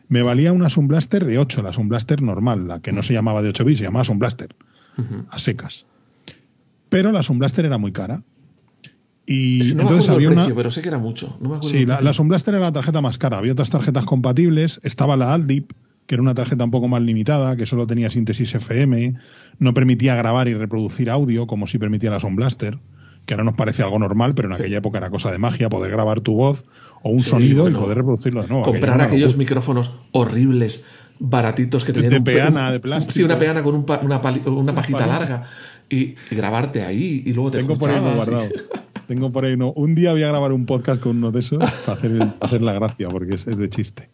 [0.09, 3.13] Me valía una Sound Blaster de 8, la Sound Blaster normal, la que no se
[3.13, 4.49] llamaba de 8 bits, se llamaba Sound Blaster
[5.29, 5.85] a secas.
[6.89, 8.23] Pero la Sound Blaster era muy cara.
[9.25, 10.41] Y no me entonces acuerdo había el una.
[10.43, 11.37] precio, pero sé que era mucho.
[11.41, 13.37] No me acuerdo Sí, la, la Sound Blaster era la tarjeta más cara.
[13.39, 14.79] Había otras tarjetas compatibles.
[14.83, 15.71] Estaba la Aldip,
[16.05, 19.15] que era una tarjeta un poco más limitada, que solo tenía síntesis FM.
[19.59, 22.77] No permitía grabar y reproducir audio, como si permitía la Sound Blaster,
[23.25, 25.91] que ahora nos parece algo normal, pero en aquella época era cosa de magia poder
[25.91, 26.63] grabar tu voz
[27.03, 28.63] o un Sí, sonido bueno, y poder reproducirlo de nuevo.
[28.63, 29.39] Comprar una aquellos locura.
[29.43, 30.85] micrófonos horribles,
[31.19, 33.11] baratitos que tenían de peana, un- de plástico.
[33.13, 35.43] Sí, una peana con un pa- una, pali- una pajita larga
[35.89, 38.49] y, y grabarte ahí y luego te Tengo por ahí uno guardado.
[39.07, 39.71] Tengo por ahí uno.
[39.71, 42.35] Un día voy a grabar un podcast con uno de esos para hacer, el- para
[42.41, 44.09] hacer la gracia, porque es, es de chiste.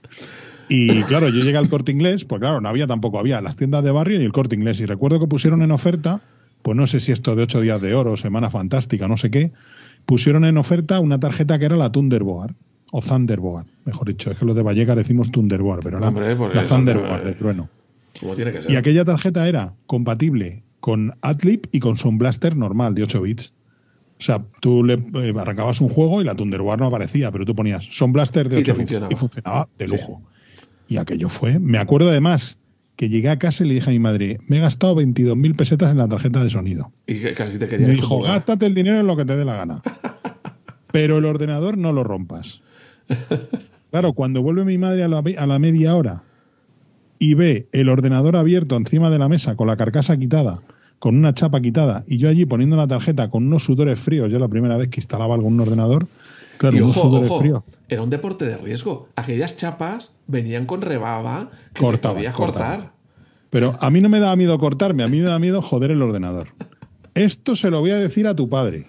[0.69, 3.83] Y claro, yo llegué al corte inglés, pues claro, no había tampoco, había las tiendas
[3.83, 4.79] de barrio y el corte inglés.
[4.79, 6.21] Y recuerdo que pusieron en oferta,
[6.61, 9.51] pues no sé si esto de ocho días de oro, semana fantástica, no sé qué,
[10.05, 12.53] pusieron en oferta una tarjeta que era la Thunderboard,
[12.95, 14.29] o Thunderboard, mejor dicho.
[14.29, 17.33] Es que los de Vallecas decimos Thunderboard, pero la, Hombre, la es Thunderboard Thunder- de
[17.33, 17.69] trueno.
[18.19, 18.69] Como tiene que ser.
[18.71, 23.51] Y aquella tarjeta era compatible con Adlib y con Sound Blaster normal de 8 bits.
[24.19, 27.55] O sea, tú le eh, arrancabas un juego y la Thunderboard no aparecía, pero tú
[27.55, 29.13] ponías Sound Blaster de Y te 8 bits funcionaba.
[29.13, 29.95] y funcionaba de Sí.
[29.97, 30.21] lujo.
[30.87, 31.57] Y aquello fue.
[31.57, 32.59] Me acuerdo además
[32.95, 35.89] que llegué a casa y le dije a mi madre, me he gastado 22.000 pesetas
[35.91, 36.91] en la tarjeta de sonido.
[37.07, 39.43] Y casi te Y querías me dijo, gástate el dinero en lo que te dé
[39.45, 39.81] la gana.
[40.91, 42.61] Pero el ordenador no lo rompas.
[43.91, 46.23] Claro, cuando vuelve mi madre a la, a la media hora
[47.19, 50.61] y ve el ordenador abierto encima de la mesa con la carcasa quitada,
[50.97, 54.39] con una chapa quitada, y yo allí poniendo la tarjeta con unos sudores fríos, yo
[54.39, 56.07] la primera vez que instalaba un ordenador,
[56.57, 57.63] claro, Y unos ojo, sudores ojo, fríos.
[57.87, 59.09] era un deporte de riesgo.
[59.15, 62.69] Aquellas chapas venían con rebaba que Cortaba, te podías cortaba.
[62.75, 62.91] cortar.
[63.51, 66.01] Pero a mí no me daba miedo cortarme, a mí me da miedo joder el
[66.01, 66.47] ordenador.
[67.13, 68.87] Esto se lo voy a decir a tu padre.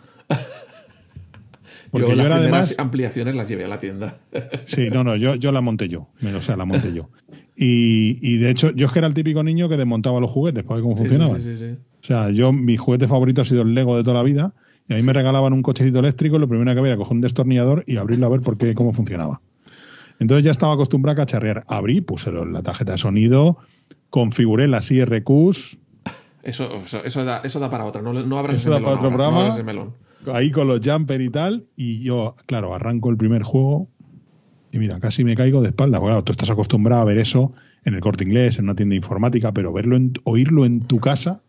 [1.95, 2.75] Porque yo, yo, las era además.
[2.79, 4.17] ampliaciones las llevé a la tienda.
[4.65, 6.09] Sí, no, no, yo, yo la monté yo.
[6.37, 7.09] O sea, la monté yo.
[7.57, 10.65] Y, y de hecho, yo es que era el típico niño que desmontaba los juguetes
[10.65, 11.41] para ver cómo Sí, sí, funcionaban.
[11.43, 11.79] sí, sí, sí.
[12.03, 14.53] O sea, yo, mi juguete favorito ha sido el Lego de toda la vida.
[14.89, 16.37] Y a mí me regalaban un cochecito eléctrico.
[16.37, 18.75] y Lo primero que había era coger un destornillador y abrirlo a ver por qué,
[18.75, 19.41] cómo funcionaba.
[20.19, 21.65] Entonces ya estaba acostumbrado a cacharrear.
[21.69, 23.57] Abrí, puse la tarjeta de sonido,
[24.11, 25.79] configuré las IRQs,
[26.43, 28.03] Eso, eso, eso da, eso da para otra.
[28.03, 28.85] No, no abras ese da melón.
[28.85, 29.41] para otro ahora, no programa.
[29.41, 29.95] abras ese melón.
[30.33, 31.67] Ahí con los jumper y tal.
[31.77, 33.89] Y yo, claro, arranco el primer juego
[34.73, 35.99] Y mira, casi me caigo de espalda.
[35.99, 37.53] Bueno, tú estás acostumbrado a ver eso
[37.85, 41.43] en el corte inglés, en una tienda informática, pero verlo en, oírlo en tu casa.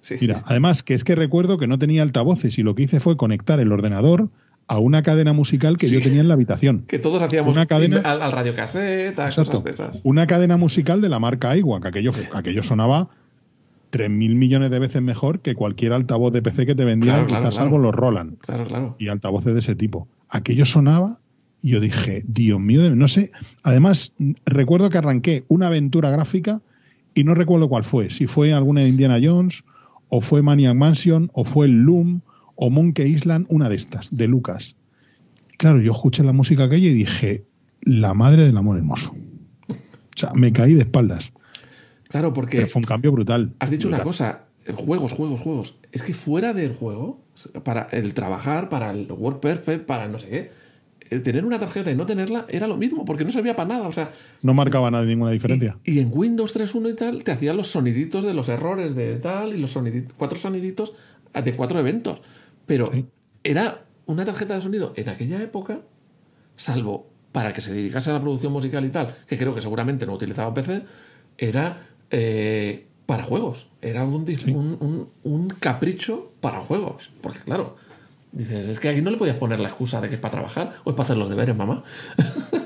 [0.00, 0.42] Sí, Mira, sí.
[0.46, 3.58] además que es que recuerdo que no tenía altavoces y lo que hice fue conectar
[3.60, 4.30] el ordenador
[4.68, 6.84] a una cadena musical que yo tenía en la habitación.
[6.88, 10.00] Que todos hacíamos Una cadena- al, al radiocassette, cosas de esas.
[10.02, 13.08] Una cadena musical de la marca Iwa, que aquello, aquello sonaba
[13.92, 17.42] 3.000 millones de veces mejor que cualquier altavoz de PC que te vendían, Claro, claro,
[17.42, 17.70] quizás claro.
[17.70, 18.96] salvo los Roland Claro, claro.
[18.98, 20.08] y altavoces de ese tipo.
[20.28, 21.20] Aquello sonaba
[21.62, 23.30] y yo dije, Dios mío, no sé.
[23.62, 24.12] Además,
[24.44, 26.60] recuerdo que arranqué una aventura gráfica
[27.14, 28.10] y no recuerdo cuál fue.
[28.10, 29.64] Si fue alguna de Indiana Jones,
[30.08, 32.20] o fue Maniac Mansion, o fue el Loom,
[32.56, 34.76] o Monkey Island, una de estas, de Lucas.
[35.52, 37.44] Y claro, yo escuché la música aquella y dije,
[37.80, 39.14] la madre del amor hermoso.
[39.68, 39.74] O
[40.18, 41.32] sea, me caí de espaldas.
[42.08, 43.54] Claro, porque Pero fue un cambio brutal.
[43.58, 44.44] has dicho una cosa.
[44.74, 45.76] Juegos, juegos, juegos.
[45.92, 47.20] Es que fuera del juego,
[47.62, 50.50] para el trabajar, para el Word Perfect, para no sé qué,
[51.08, 53.86] el tener una tarjeta y no tenerla era lo mismo, porque no servía para nada.
[53.86, 54.10] O sea,
[54.42, 55.78] No marcaba nada, ninguna diferencia.
[55.84, 59.54] Y en Windows 3.1 y tal, te hacían los soniditos de los errores de tal
[59.54, 60.94] y los soniditos, cuatro soniditos
[61.32, 62.20] de cuatro eventos.
[62.66, 63.04] Pero Sí.
[63.44, 65.80] era una tarjeta de sonido en aquella época,
[66.56, 70.06] salvo para que se dedicase a la producción musical y tal, que creo que seguramente
[70.06, 70.82] no utilizaba PC,
[71.38, 71.86] era
[72.18, 73.68] eh, para juegos.
[73.82, 77.10] Era un, dis- un, un- un capricho para juegos.
[77.20, 77.76] Porque claro,
[78.32, 80.72] dices, es que aquí no le podías poner la excusa de que es para trabajar
[80.84, 81.84] o es para hacer los deberes, mamá.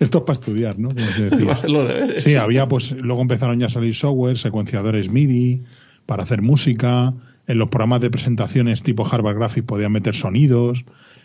[0.00, 0.88] Esto es para estudiar, ¿no?
[0.90, 1.38] Como se decía.
[1.46, 2.22] para hacer los deberes.
[2.24, 5.62] Sí, había pues luego empezaron ya a salir software, secuenciadores MIDI
[6.06, 7.14] para hacer música,
[7.46, 10.84] en los programas de presentaciones tipo Harvard Graphics podían meter sonidos,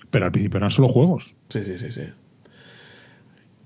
[0.09, 1.35] pero al principio eran solo juegos.
[1.49, 2.03] Sí, sí, sí, sí.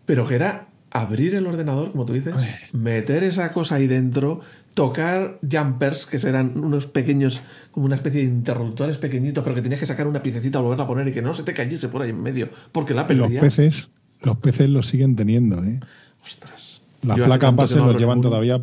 [0.06, 2.36] Pero que era abrir el ordenador, como tú dices,
[2.72, 4.42] meter esa cosa ahí dentro,
[4.76, 7.42] tocar jumpers, que eran unos pequeños,
[7.72, 10.88] como una especie de interruptores pequeñitos, pero que tenías que sacar una piececita, volverla a
[10.88, 13.44] poner y que no se te cayese por ahí en medio, porque la Los perdías.
[13.44, 13.90] peces,
[14.22, 15.80] los peces los siguen teniendo, ¿eh?
[16.24, 16.84] Ostras.
[17.02, 18.62] Las placas base no los llevan todavía,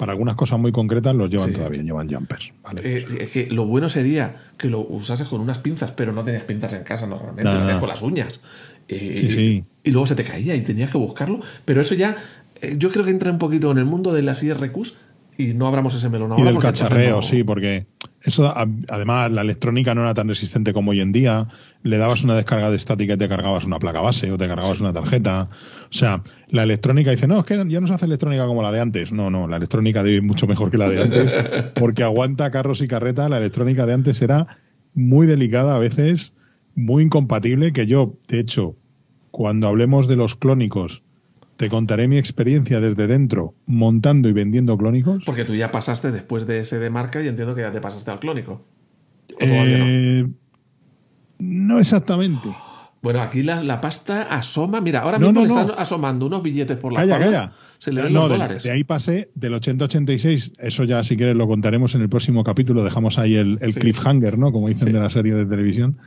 [0.00, 1.52] para algunas cosas muy concretas los llevan Sí.
[1.56, 2.80] todavía, llevan jumpers, ¿vale?
[2.82, 6.44] Eh, es que lo bueno sería que lo usases con unas pinzas, pero no tenías
[6.44, 8.40] pinzas en casa normalmente, No, con las uñas.
[8.88, 9.62] Eh, Sí, sí.
[9.84, 11.40] Y luego se te caía y tenías que buscarlo.
[11.66, 12.16] Pero eso ya,
[12.62, 14.94] eh, yo creo que entra un poquito en el mundo de las IRQs
[15.36, 16.44] y no abramos ese melón y ahora.
[16.46, 17.86] del porque entonces cacharreo, no- sí, porque
[18.22, 21.48] eso, a- además, la electrónica no era tan resistente como hoy en día.
[21.82, 24.80] Le dabas una descarga de estática y te cargabas una placa base o te cargabas
[24.80, 25.48] una tarjeta.
[25.84, 28.72] O sea, la electrónica dice, no, es que ya no se hace electrónica como la
[28.72, 29.10] de antes.
[29.12, 31.34] No, no, la electrónica de hoy es mucho mejor que la de antes,
[31.74, 33.28] porque aguanta carros y carreta.
[33.30, 34.46] La electrónica de antes era
[34.92, 36.34] muy delicada, a veces
[36.74, 38.76] muy incompatible, que yo, de hecho,
[39.30, 41.02] cuando hablemos de los clónicos,
[41.60, 45.22] te contaré mi experiencia desde dentro montando y vendiendo clónicos.
[45.26, 48.10] Porque tú ya pasaste después de ese de marca y entiendo que ya te pasaste
[48.10, 48.64] al clónico.
[49.40, 50.26] Eh,
[51.38, 52.48] no exactamente.
[53.02, 54.80] Bueno, aquí la, la pasta asoma.
[54.80, 57.40] Mira, ahora mismo no, le están asomando unos billetes por la Calla, espalda.
[57.40, 57.52] calla.
[57.78, 58.62] Se le ven no, los de, dólares.
[58.62, 60.54] de ahí pasé del 80-86.
[60.60, 62.82] Eso ya, si quieres, lo contaremos en el próximo capítulo.
[62.84, 63.80] Dejamos ahí el, el Sí.
[63.80, 64.50] cliffhanger, ¿no?
[64.50, 64.94] Como dicen Sí.
[64.94, 65.98] de la serie de televisión.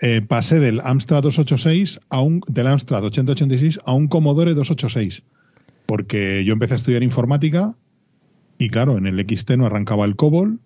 [0.00, 5.22] Eh, pasé del Amstrad 286 a un del Amstrad 8086 a un Commodore 286
[5.86, 7.76] porque yo empecé a estudiar informática
[8.58, 10.58] y claro en el XT no arrancaba el COBOL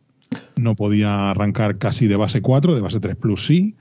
[0.56, 3.74] no podía arrancar casi de base 4 de base 3 plus sí.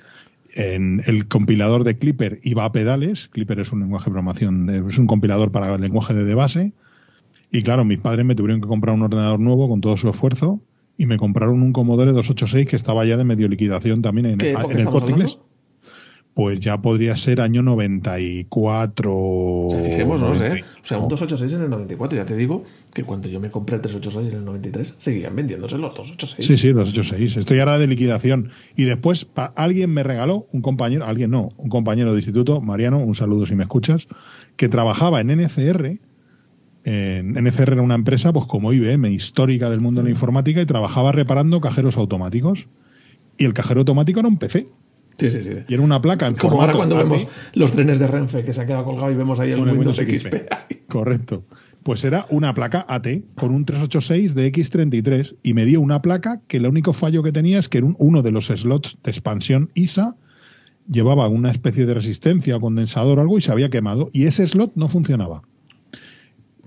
[0.56, 4.84] En el compilador de Clipper iba a pedales Clipper es un lenguaje de programación eh,
[4.90, 6.74] es un compilador para el lenguaje de, de base.
[7.52, 10.60] Y claro mis padres me tuvieron que comprar un ordenador nuevo con todo su esfuerzo
[10.98, 14.52] y me compraron un Commodore 286 que estaba ya de medio liquidación también en, ¿Qué
[14.52, 15.40] en época el corte inglés.
[16.34, 19.12] Pues ya podría ser año 94.
[19.12, 20.50] O sea, fijémonos, ¿eh?
[20.50, 20.66] 90.
[20.66, 22.16] O sea, un 286 en el 94.
[22.16, 25.80] Ya te digo que cuando yo me compré el 386 en el 93, seguían vendiéndose
[25.80, 26.48] los 286.
[26.48, 27.38] Sí, sí, 286.
[27.38, 28.52] Esto ya era de liquidación.
[28.76, 29.26] Y después
[29.56, 33.56] alguien me regaló, un compañero, alguien no, un compañero de instituto, Mariano, un saludo si
[33.56, 34.08] me escuchas,
[34.58, 36.00] que trabajaba en NCR.
[36.90, 40.66] En NCR era una empresa, pues como IBM, histórica del mundo de la informática, y
[40.66, 42.70] trabajaba reparando cajeros automáticos.
[43.38, 44.70] Y el cajero automático era un PC.
[45.18, 45.50] Sí, sí, sí.
[45.68, 48.62] Y era una placa en Como ahora cuando vemos los trenes de Renfe que se
[48.62, 50.28] ha quedado colgado y vemos ahí el Windows, Windows XP.
[50.28, 50.88] XP.
[50.88, 51.44] Correcto.
[51.84, 56.40] Pues era una placa AT con un 386 de X33 y me dio una placa
[56.48, 60.16] que el único fallo que tenía es que uno de los slots de expansión ISA
[60.90, 64.48] llevaba una especie de resistencia o condensador o algo y se había quemado y ese
[64.48, 65.42] slot no funcionaba.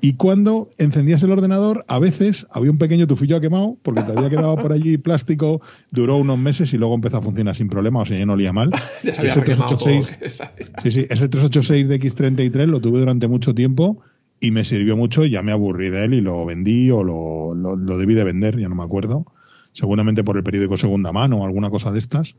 [0.03, 4.31] Y cuando encendías el ordenador, a veces había un pequeño tufillo quemado porque te había
[4.31, 5.61] quedado por allí plástico,
[5.91, 8.53] duró unos meses y luego empezó a funcionar sin problema, o sea, ya no olía
[8.53, 8.71] mal.
[9.03, 9.85] ya se Y había ese quemado todo.
[9.85, 10.67] 386 que sabía.
[10.83, 14.01] Sí, sí, ese 386 de X33 lo tuve durante mucho tiempo
[14.41, 17.77] y me sirvió mucho ya me aburrí de él y lo vendí o lo, lo,
[17.77, 19.27] lo debí de vender, ya no me acuerdo.
[19.73, 22.37] Seguramente por el periódico segunda mano o alguna cosa de estas.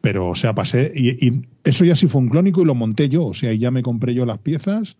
[0.00, 0.90] Pero, o sea, pasé.
[0.94, 3.26] Y, y eso ya sí fue un clónico y lo monté yo.
[3.26, 4.96] O sea, y ya me compré yo las piezas,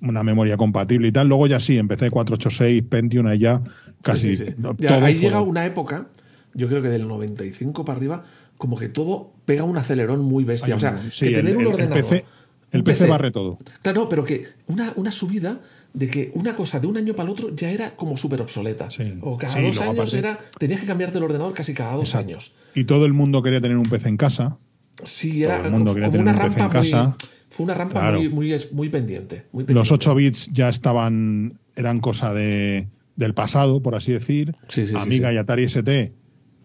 [0.00, 1.28] una memoria compatible y tal.
[1.28, 3.62] Luego ya sí, empecé 486, Pentium, ahí ya
[4.02, 4.36] casi.
[4.36, 4.62] Sí, sí, sí.
[4.62, 6.08] no, Ya, todo ahí fue- llega una época,
[6.54, 8.24] yo creo que del 95 para arriba,
[8.58, 10.74] como que todo pega un acelerón muy bestia.
[10.76, 12.02] O sea, que tener el- un el- el ordenador.
[12.02, 12.24] PC
[12.72, 13.56] el PC barre todo.
[13.82, 15.60] Claro, pero que una, una subida
[15.92, 18.90] de que una cosa de un año para el otro ya era como súper obsoleta.
[18.90, 19.16] Sí.
[19.20, 20.38] O cada Sí, dos años aparte- era.
[20.58, 22.30] Tenías que cambiarte el ordenador casi cada dos Exacto.
[22.30, 22.52] años.
[22.74, 24.58] Y todo el mundo quería tener un PC en casa.
[25.04, 27.14] Sí, era Todo el mundo como quería tener una un PC en rampa muy.
[27.56, 28.18] Fue una rampa Claro.
[28.18, 29.46] muy, muy, muy pendiente.
[29.52, 29.94] Muy Los pendiente.
[29.94, 34.54] 8 bits ya estaban, eran cosa de, del pasado, por así decir.
[34.68, 35.34] Sí, sí, sí, Amiga sí.
[35.36, 36.12] y Atari ST,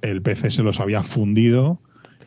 [0.02, 1.80] el PC se los había fundido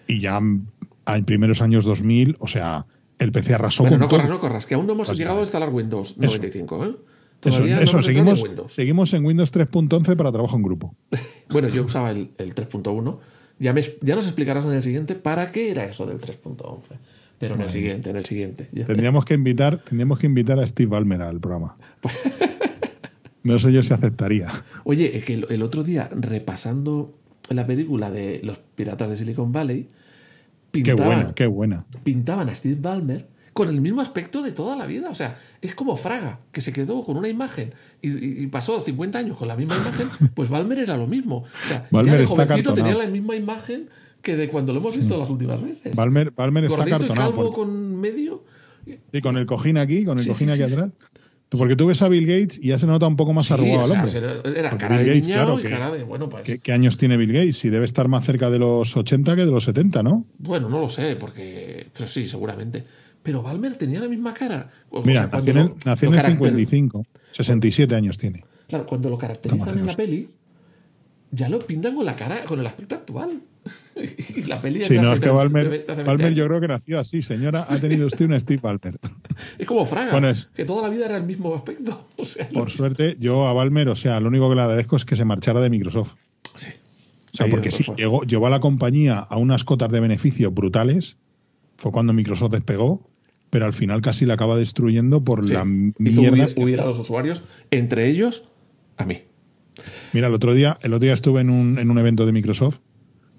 [0.06, 2.86] y ya en primeros años 2000, o sea,
[3.18, 5.22] el PC arrasó Bueno, con no corras, no corras, que aún no hemos Básicamente.
[5.24, 6.88] llegado a instalar Windows 95, ¿eh?
[6.88, 6.98] Eso,
[7.40, 8.72] Todavía no eso, seguimos, en Windows.
[8.72, 10.94] seguimos en Windows 3.11 para trabajo en grupo.
[11.50, 13.18] Bueno, yo usaba el, el 3.1.
[13.58, 16.78] Ya, me- ya nos explicarás en el siguiente para qué era eso del 3.11.
[17.42, 18.68] Pero en el siguiente, en el siguiente.
[18.86, 21.76] Tendríamos que invitar, tendríamos que invitar a Steve Ballmer al programa.
[23.44, 24.48] No sé yo si aceptaría.
[24.84, 27.12] Oye, es que el, el otro día, repasando
[27.48, 29.88] la película de los piratas de Silicon Valley,
[30.70, 31.84] Qué pintaban, buena, qué buena.
[32.04, 35.10] pintaban a Steve Ballmer con el mismo aspecto de toda la vida.
[35.10, 39.36] O sea, es como Fraga, que se quedó con una imagen y, pasó 50 años
[39.36, 41.38] con la misma imagen, pues Ballmer era lo mismo.
[41.38, 43.90] O sea, Ballmer ya de jovencito tenía la misma imagen
[44.22, 45.94] que de cuando lo hemos visto las últimas veces.
[45.94, 46.32] Ballmer
[46.64, 47.34] está y cartonado.
[47.34, 48.44] calvo con medio.
[49.12, 50.90] Sí, con el cojín aquí, con el Sí, cojín sí, aquí atrás.
[51.50, 53.86] Porque tú ves a Bill Gates y ya se nota un poco más arrugado o
[53.86, 54.58] sea, el hombre.
[54.58, 56.02] era cara Bill de Gates, claro, y que- cara de.
[56.02, 56.44] Bueno, pues.
[56.44, 57.62] ¿Qué, qué años tiene Bill Gates?
[57.66, 60.24] Y debe estar más cerca de los 80 que de los 70, ¿no?
[60.38, 61.88] Bueno, no lo sé, porque.
[61.92, 62.84] Pero sí, seguramente.
[63.22, 64.70] Pero Balmer tenía la misma cara.
[64.88, 67.06] O Mira, nació en, el, lo- nació lo en el caracter- 55.
[67.32, 68.44] 67 años tiene.
[68.68, 70.28] Claro, cuando lo caracterizan en la peli,
[71.32, 73.40] ya lo pintan con la cara, con el aspecto actual.
[74.36, 76.46] y la peli de no, es que Balmer, de ve- de hace 20 Balmer yo
[76.46, 77.22] creo que nació así.
[77.22, 78.98] Señora, ha tenido usted un Steve Ballmer.
[79.58, 82.06] Es como Fraga, Bueno, es- que toda la vida era el mismo aspecto.
[82.16, 85.04] O sea, Por suerte, yo a Balmer, o sea, lo único que le agradezco es
[85.04, 86.14] que se marchara de Microsoft.
[86.54, 86.70] sí.
[87.32, 91.16] O sea, porque sí, llegó, llevó a la compañía a unas cotas de beneficio brutales.
[91.78, 93.08] Fue cuando Microsoft despegó,
[93.48, 95.54] pero al final casi la acaba destruyendo por Sí.
[95.54, 96.44] la Hizo mierda.
[96.44, 98.44] huir, huir a los usuarios, entre ellos
[98.98, 99.22] a mí.
[100.12, 102.78] Mira, el otro día, el otro día estuve en un, en un evento de Microsoft,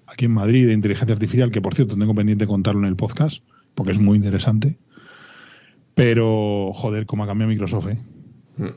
[0.08, 3.44] aquí en Madrid, de inteligencia artificial, que por cierto tengo pendiente contarlo en el podcast,
[3.76, 4.78] porque es muy interesante.
[5.94, 7.98] Pero, joder, cómo ha cambiado Microsoft, ¿eh?
[8.58, 8.68] Mm.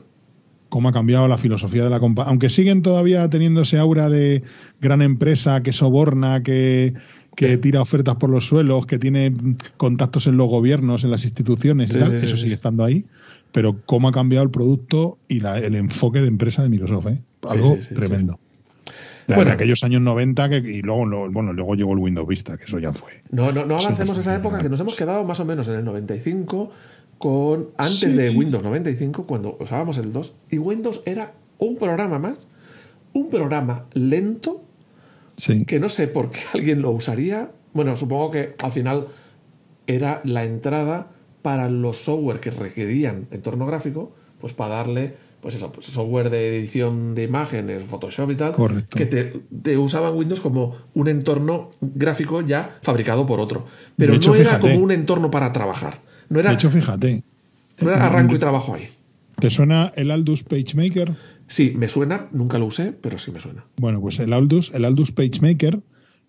[0.69, 2.29] Cómo ha cambiado la filosofía de la compañía.
[2.29, 4.43] Aunque siguen todavía teniendo ese aura de
[4.81, 6.93] gran empresa que soborna, que,
[7.35, 9.33] que tira ofertas por los suelos, que tiene
[9.77, 12.83] contactos en los gobiernos, en las instituciones Sí, y tal, sí, sí, eso sigue estando
[12.83, 13.05] ahí.
[13.53, 17.21] Pero cómo ha cambiado el producto y la- el enfoque de empresa de Microsoft, ¿eh?
[17.51, 18.39] Algo sí, sí, tremendo.
[19.27, 19.51] De, Bueno.
[19.51, 22.79] aquellos años 90 que, y luego, lo- bueno, luego llegó el Windows Vista, que eso
[22.79, 23.23] ya fue.
[23.31, 25.83] No, no, no avancemos esa época, que nos hemos quedado más o menos en el
[25.85, 26.71] 95,
[27.17, 32.35] con antes de Windows 95, cuando usábamos el 2, y Windows era un programa más,
[33.13, 34.63] un programa lento,
[35.65, 37.51] que no sé por qué alguien lo usaría.
[37.73, 39.07] Bueno, supongo que al final
[39.87, 41.07] era la entrada
[41.41, 46.57] para los software que requerían entorno gráfico, pues para darle, pues eso, pues software de
[46.57, 48.97] edición de imágenes, Photoshop y tal, Correcto.
[48.97, 53.65] que te, te usaban Windows como un entorno gráfico ya fabricado por otro.
[53.95, 54.73] Pero hecho, no era fíjate.
[54.73, 56.01] como un entorno para trabajar.
[56.29, 57.23] No era, De hecho, fíjate,
[57.79, 58.87] no era arranco y trabajo ahí.
[59.39, 61.13] ¿te suena el Aldus PageMaker?
[61.47, 63.65] Sí, me suena, nunca lo usé, pero sí me suena.
[63.77, 65.79] Bueno, pues el Aldus, el Aldus PageMaker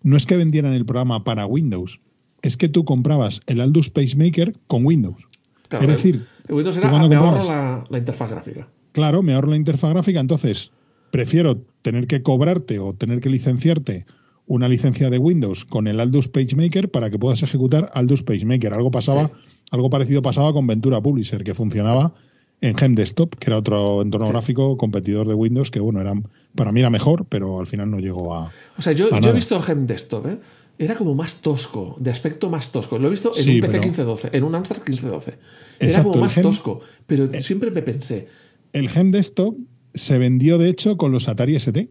[0.03, 1.99] no es que vendieran el programa para Windows,
[2.41, 5.27] es que tú comprabas el Aldus PageMaker con Windows.
[5.67, 8.67] Claro, es decir, el Windows era, me ahorro la interfaz gráfica.
[8.91, 10.71] Claro, me ahorro la interfaz gráfica, entonces
[11.11, 14.05] prefiero tener que cobrarte o tener que licenciarte
[14.47, 18.73] una licencia de Windows con el Aldus PageMaker para que puedas ejecutar Aldus PageMaker.
[18.73, 19.49] Algo pasaba, Sí.
[19.71, 22.13] algo parecido pasaba con Ventura Publisher, que funcionaba
[22.61, 24.33] en Gem Desktop, que era otro entorno Sí.
[24.33, 26.13] gráfico competidor de Windows, que bueno, era,
[26.55, 28.51] para mí era mejor, pero al final no llegó a.
[28.77, 30.39] O sea, yo, he visto Gem Desktop, ¿eh?
[30.79, 32.97] Era como más tosco, de aspecto más tosco.
[32.97, 35.37] Lo he visto en Sí, un PC pero- 1512, en un Amstrad 1512.
[35.79, 36.81] Era como más Gem- tosco.
[37.05, 38.27] Pero siempre me pensé,
[38.73, 39.55] El Gem Desktop
[39.93, 41.89] se vendió de hecho con los Atari ST.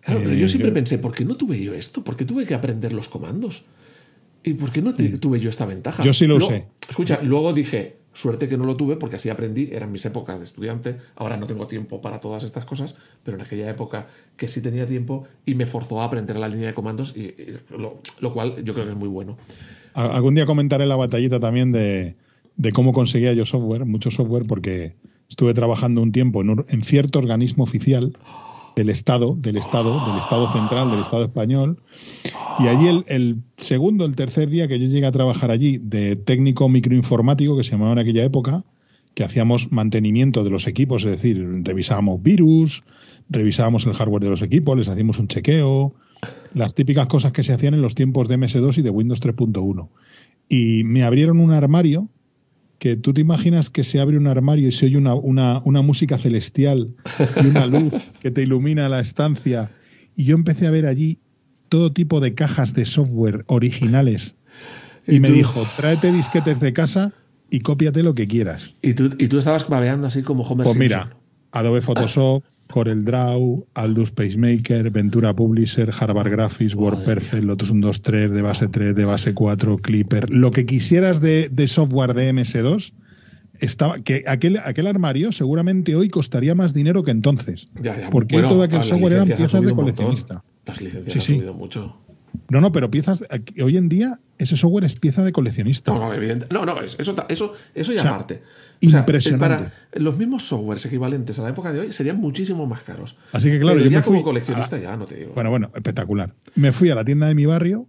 [0.00, 2.02] claro, pero Eh, yo siempre yo- pensé, ¿por qué no tuve yo esto?
[2.04, 3.64] ¿Por qué tuve que aprender los comandos?
[4.44, 6.02] ¿Y por qué no te- tuve yo esta ventaja?
[6.04, 6.64] Yo sí lo Luego- usé.
[6.88, 10.44] Escucha, luego dije, suerte que no lo tuve porque así aprendí, eran mis épocas de
[10.44, 14.60] estudiante, ahora no tengo tiempo para todas estas cosas, pero en aquella época que sí
[14.60, 18.32] tenía tiempo y me forzó a aprender la línea de comandos, y, y lo, lo
[18.34, 19.38] cual yo creo que es muy bueno.
[19.94, 22.16] Algún día comentaré la batallita también de,
[22.56, 24.94] de cómo conseguía yo software, mucho software, porque
[25.32, 28.16] estuve trabajando un tiempo en, un- en cierto organismo oficial
[28.76, 31.78] del Estado, del Estado, del Estado central, del Estado español.
[32.58, 36.16] Y allí el, el, segundo, el tercer día que yo llegué a trabajar allí de
[36.16, 38.64] técnico microinformático, que se llamaba en aquella época,
[39.14, 42.82] que hacíamos mantenimiento de los equipos, es decir, revisábamos virus,
[43.30, 45.94] revisábamos el hardware de los equipos, les hacíamos un chequeo,
[46.54, 49.88] las típicas cosas que se hacían en los tiempos de MS2 y de Windows 3.1.
[50.48, 52.08] Y me abrieron un armario
[52.82, 55.82] que tú te imaginas que se abre un armario y se oye una, una, una
[55.82, 56.96] música celestial
[57.40, 59.70] y una luz que te ilumina la estancia.
[60.16, 61.20] Y yo empecé a ver allí
[61.68, 64.34] todo tipo de cajas de software originales.
[65.06, 67.12] Y, ¿Y me dijo, tráete disquetes de casa
[67.50, 68.74] y cópiate lo que quieras.
[68.82, 70.98] Y tú, y tú estabas babeando así como Homer Pues Simpson.
[71.06, 71.16] mira,
[71.52, 72.42] Adobe Photoshop,
[72.72, 79.04] Corel Draw, Aldus Pacemaker, Ventura Publisher, Harvard Graphics, WordPerfect, Lotus 123, de base 3, de
[79.04, 82.92] base 4, Clipper, lo que quisieras de, de software de MS2,
[83.60, 87.68] estaba que aquel, aquel armario seguramente hoy costaría más dinero que entonces.
[87.80, 90.42] Ya, ya, porque bueno, todo aquel software eran piezas de coleccionista.
[90.66, 91.34] Las licencias Sí, han sí.
[91.34, 91.96] subido mucho.
[92.48, 93.24] No, no, pero piezas.
[93.62, 95.92] Hoy en día ese software es pieza de coleccionista.
[95.92, 96.46] No, no, evidente.
[96.50, 98.42] No, no, es- eso, eso, eso ya O sea, aparte.
[98.80, 99.38] impresionante.
[99.44, 103.16] para los mismos softwares equivalentes a la época de hoy serían muchísimo más caros.
[103.32, 105.32] Así que claro, Pero yo ya me fui como coleccionista ya no te digo.
[105.34, 106.34] Bueno, bueno, espectacular.
[106.56, 107.86] Me fui a la tienda de mi barrio,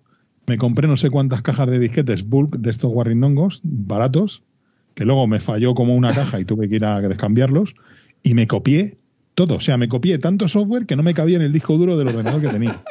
[0.48, 4.44] me compré no sé cuántas cajas de disquetes bulk de estos guarrindongos baratos,
[4.94, 7.74] que luego me falló como una caja y tuve que ir a descambiarlos,
[8.22, 8.98] y me copié
[9.36, 9.56] todo.
[9.56, 12.10] O sea, me copié tanto software que no me cabía en el disco duro del
[12.10, 12.84] ordenador que tenía.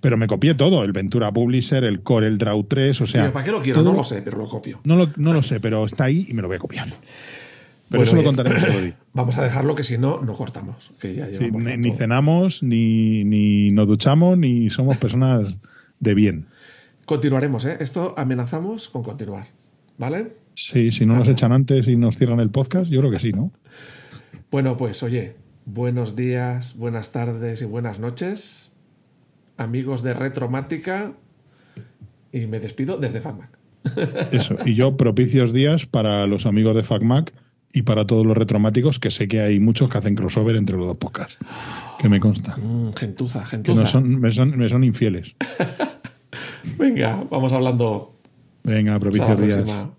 [0.00, 3.32] Pero me copié todo, el Ventura Publisher, el Corel Draw 3, o sea...
[3.32, 3.80] ¿Para qué lo quiero?
[3.80, 4.80] todo- No lo sé, pero lo copio.
[4.84, 6.86] No lo, no lo sé, pero está ahí y me lo voy a copiar.
[6.88, 6.98] Pero
[7.90, 8.96] Bueno, eso lo contaremos otro día.
[9.12, 10.92] Vamos a dejarlo que si no, no cortamos.
[11.00, 15.54] Que ya Sí, ni cenamos, ni, ni nos duchamos, ni somos personas
[15.98, 16.46] de bien.
[17.04, 17.78] Continuaremos, ¿eh?
[17.80, 19.46] Esto amenazamos con continuar.
[19.96, 20.32] ¿Vale?
[20.54, 23.32] Sí, si no nos echan antes y nos cierran el podcast, yo creo que sí,
[23.32, 23.50] ¿no?
[24.50, 25.34] Bueno, pues oye,
[25.64, 28.67] buenos días, buenas tardes y buenas noches,
[29.58, 31.12] amigos de Retromática,
[32.32, 33.50] y me despido desde FacMac.
[34.32, 34.56] Eso.
[34.64, 37.32] Y yo propicios días para los amigos de FacMac
[37.72, 40.86] y para todos los retromáticos, que sé que hay muchos que hacen crossover entre los
[40.86, 41.36] dos podcasts,
[41.98, 42.56] que me consta.
[42.56, 43.82] Mm, gentuza, Que gentuza.
[43.82, 45.36] no son, me, son, me son infieles.
[46.78, 48.14] Venga, vamos hablando.
[48.64, 49.56] Venga, propicios días.
[49.56, 49.90] próxima.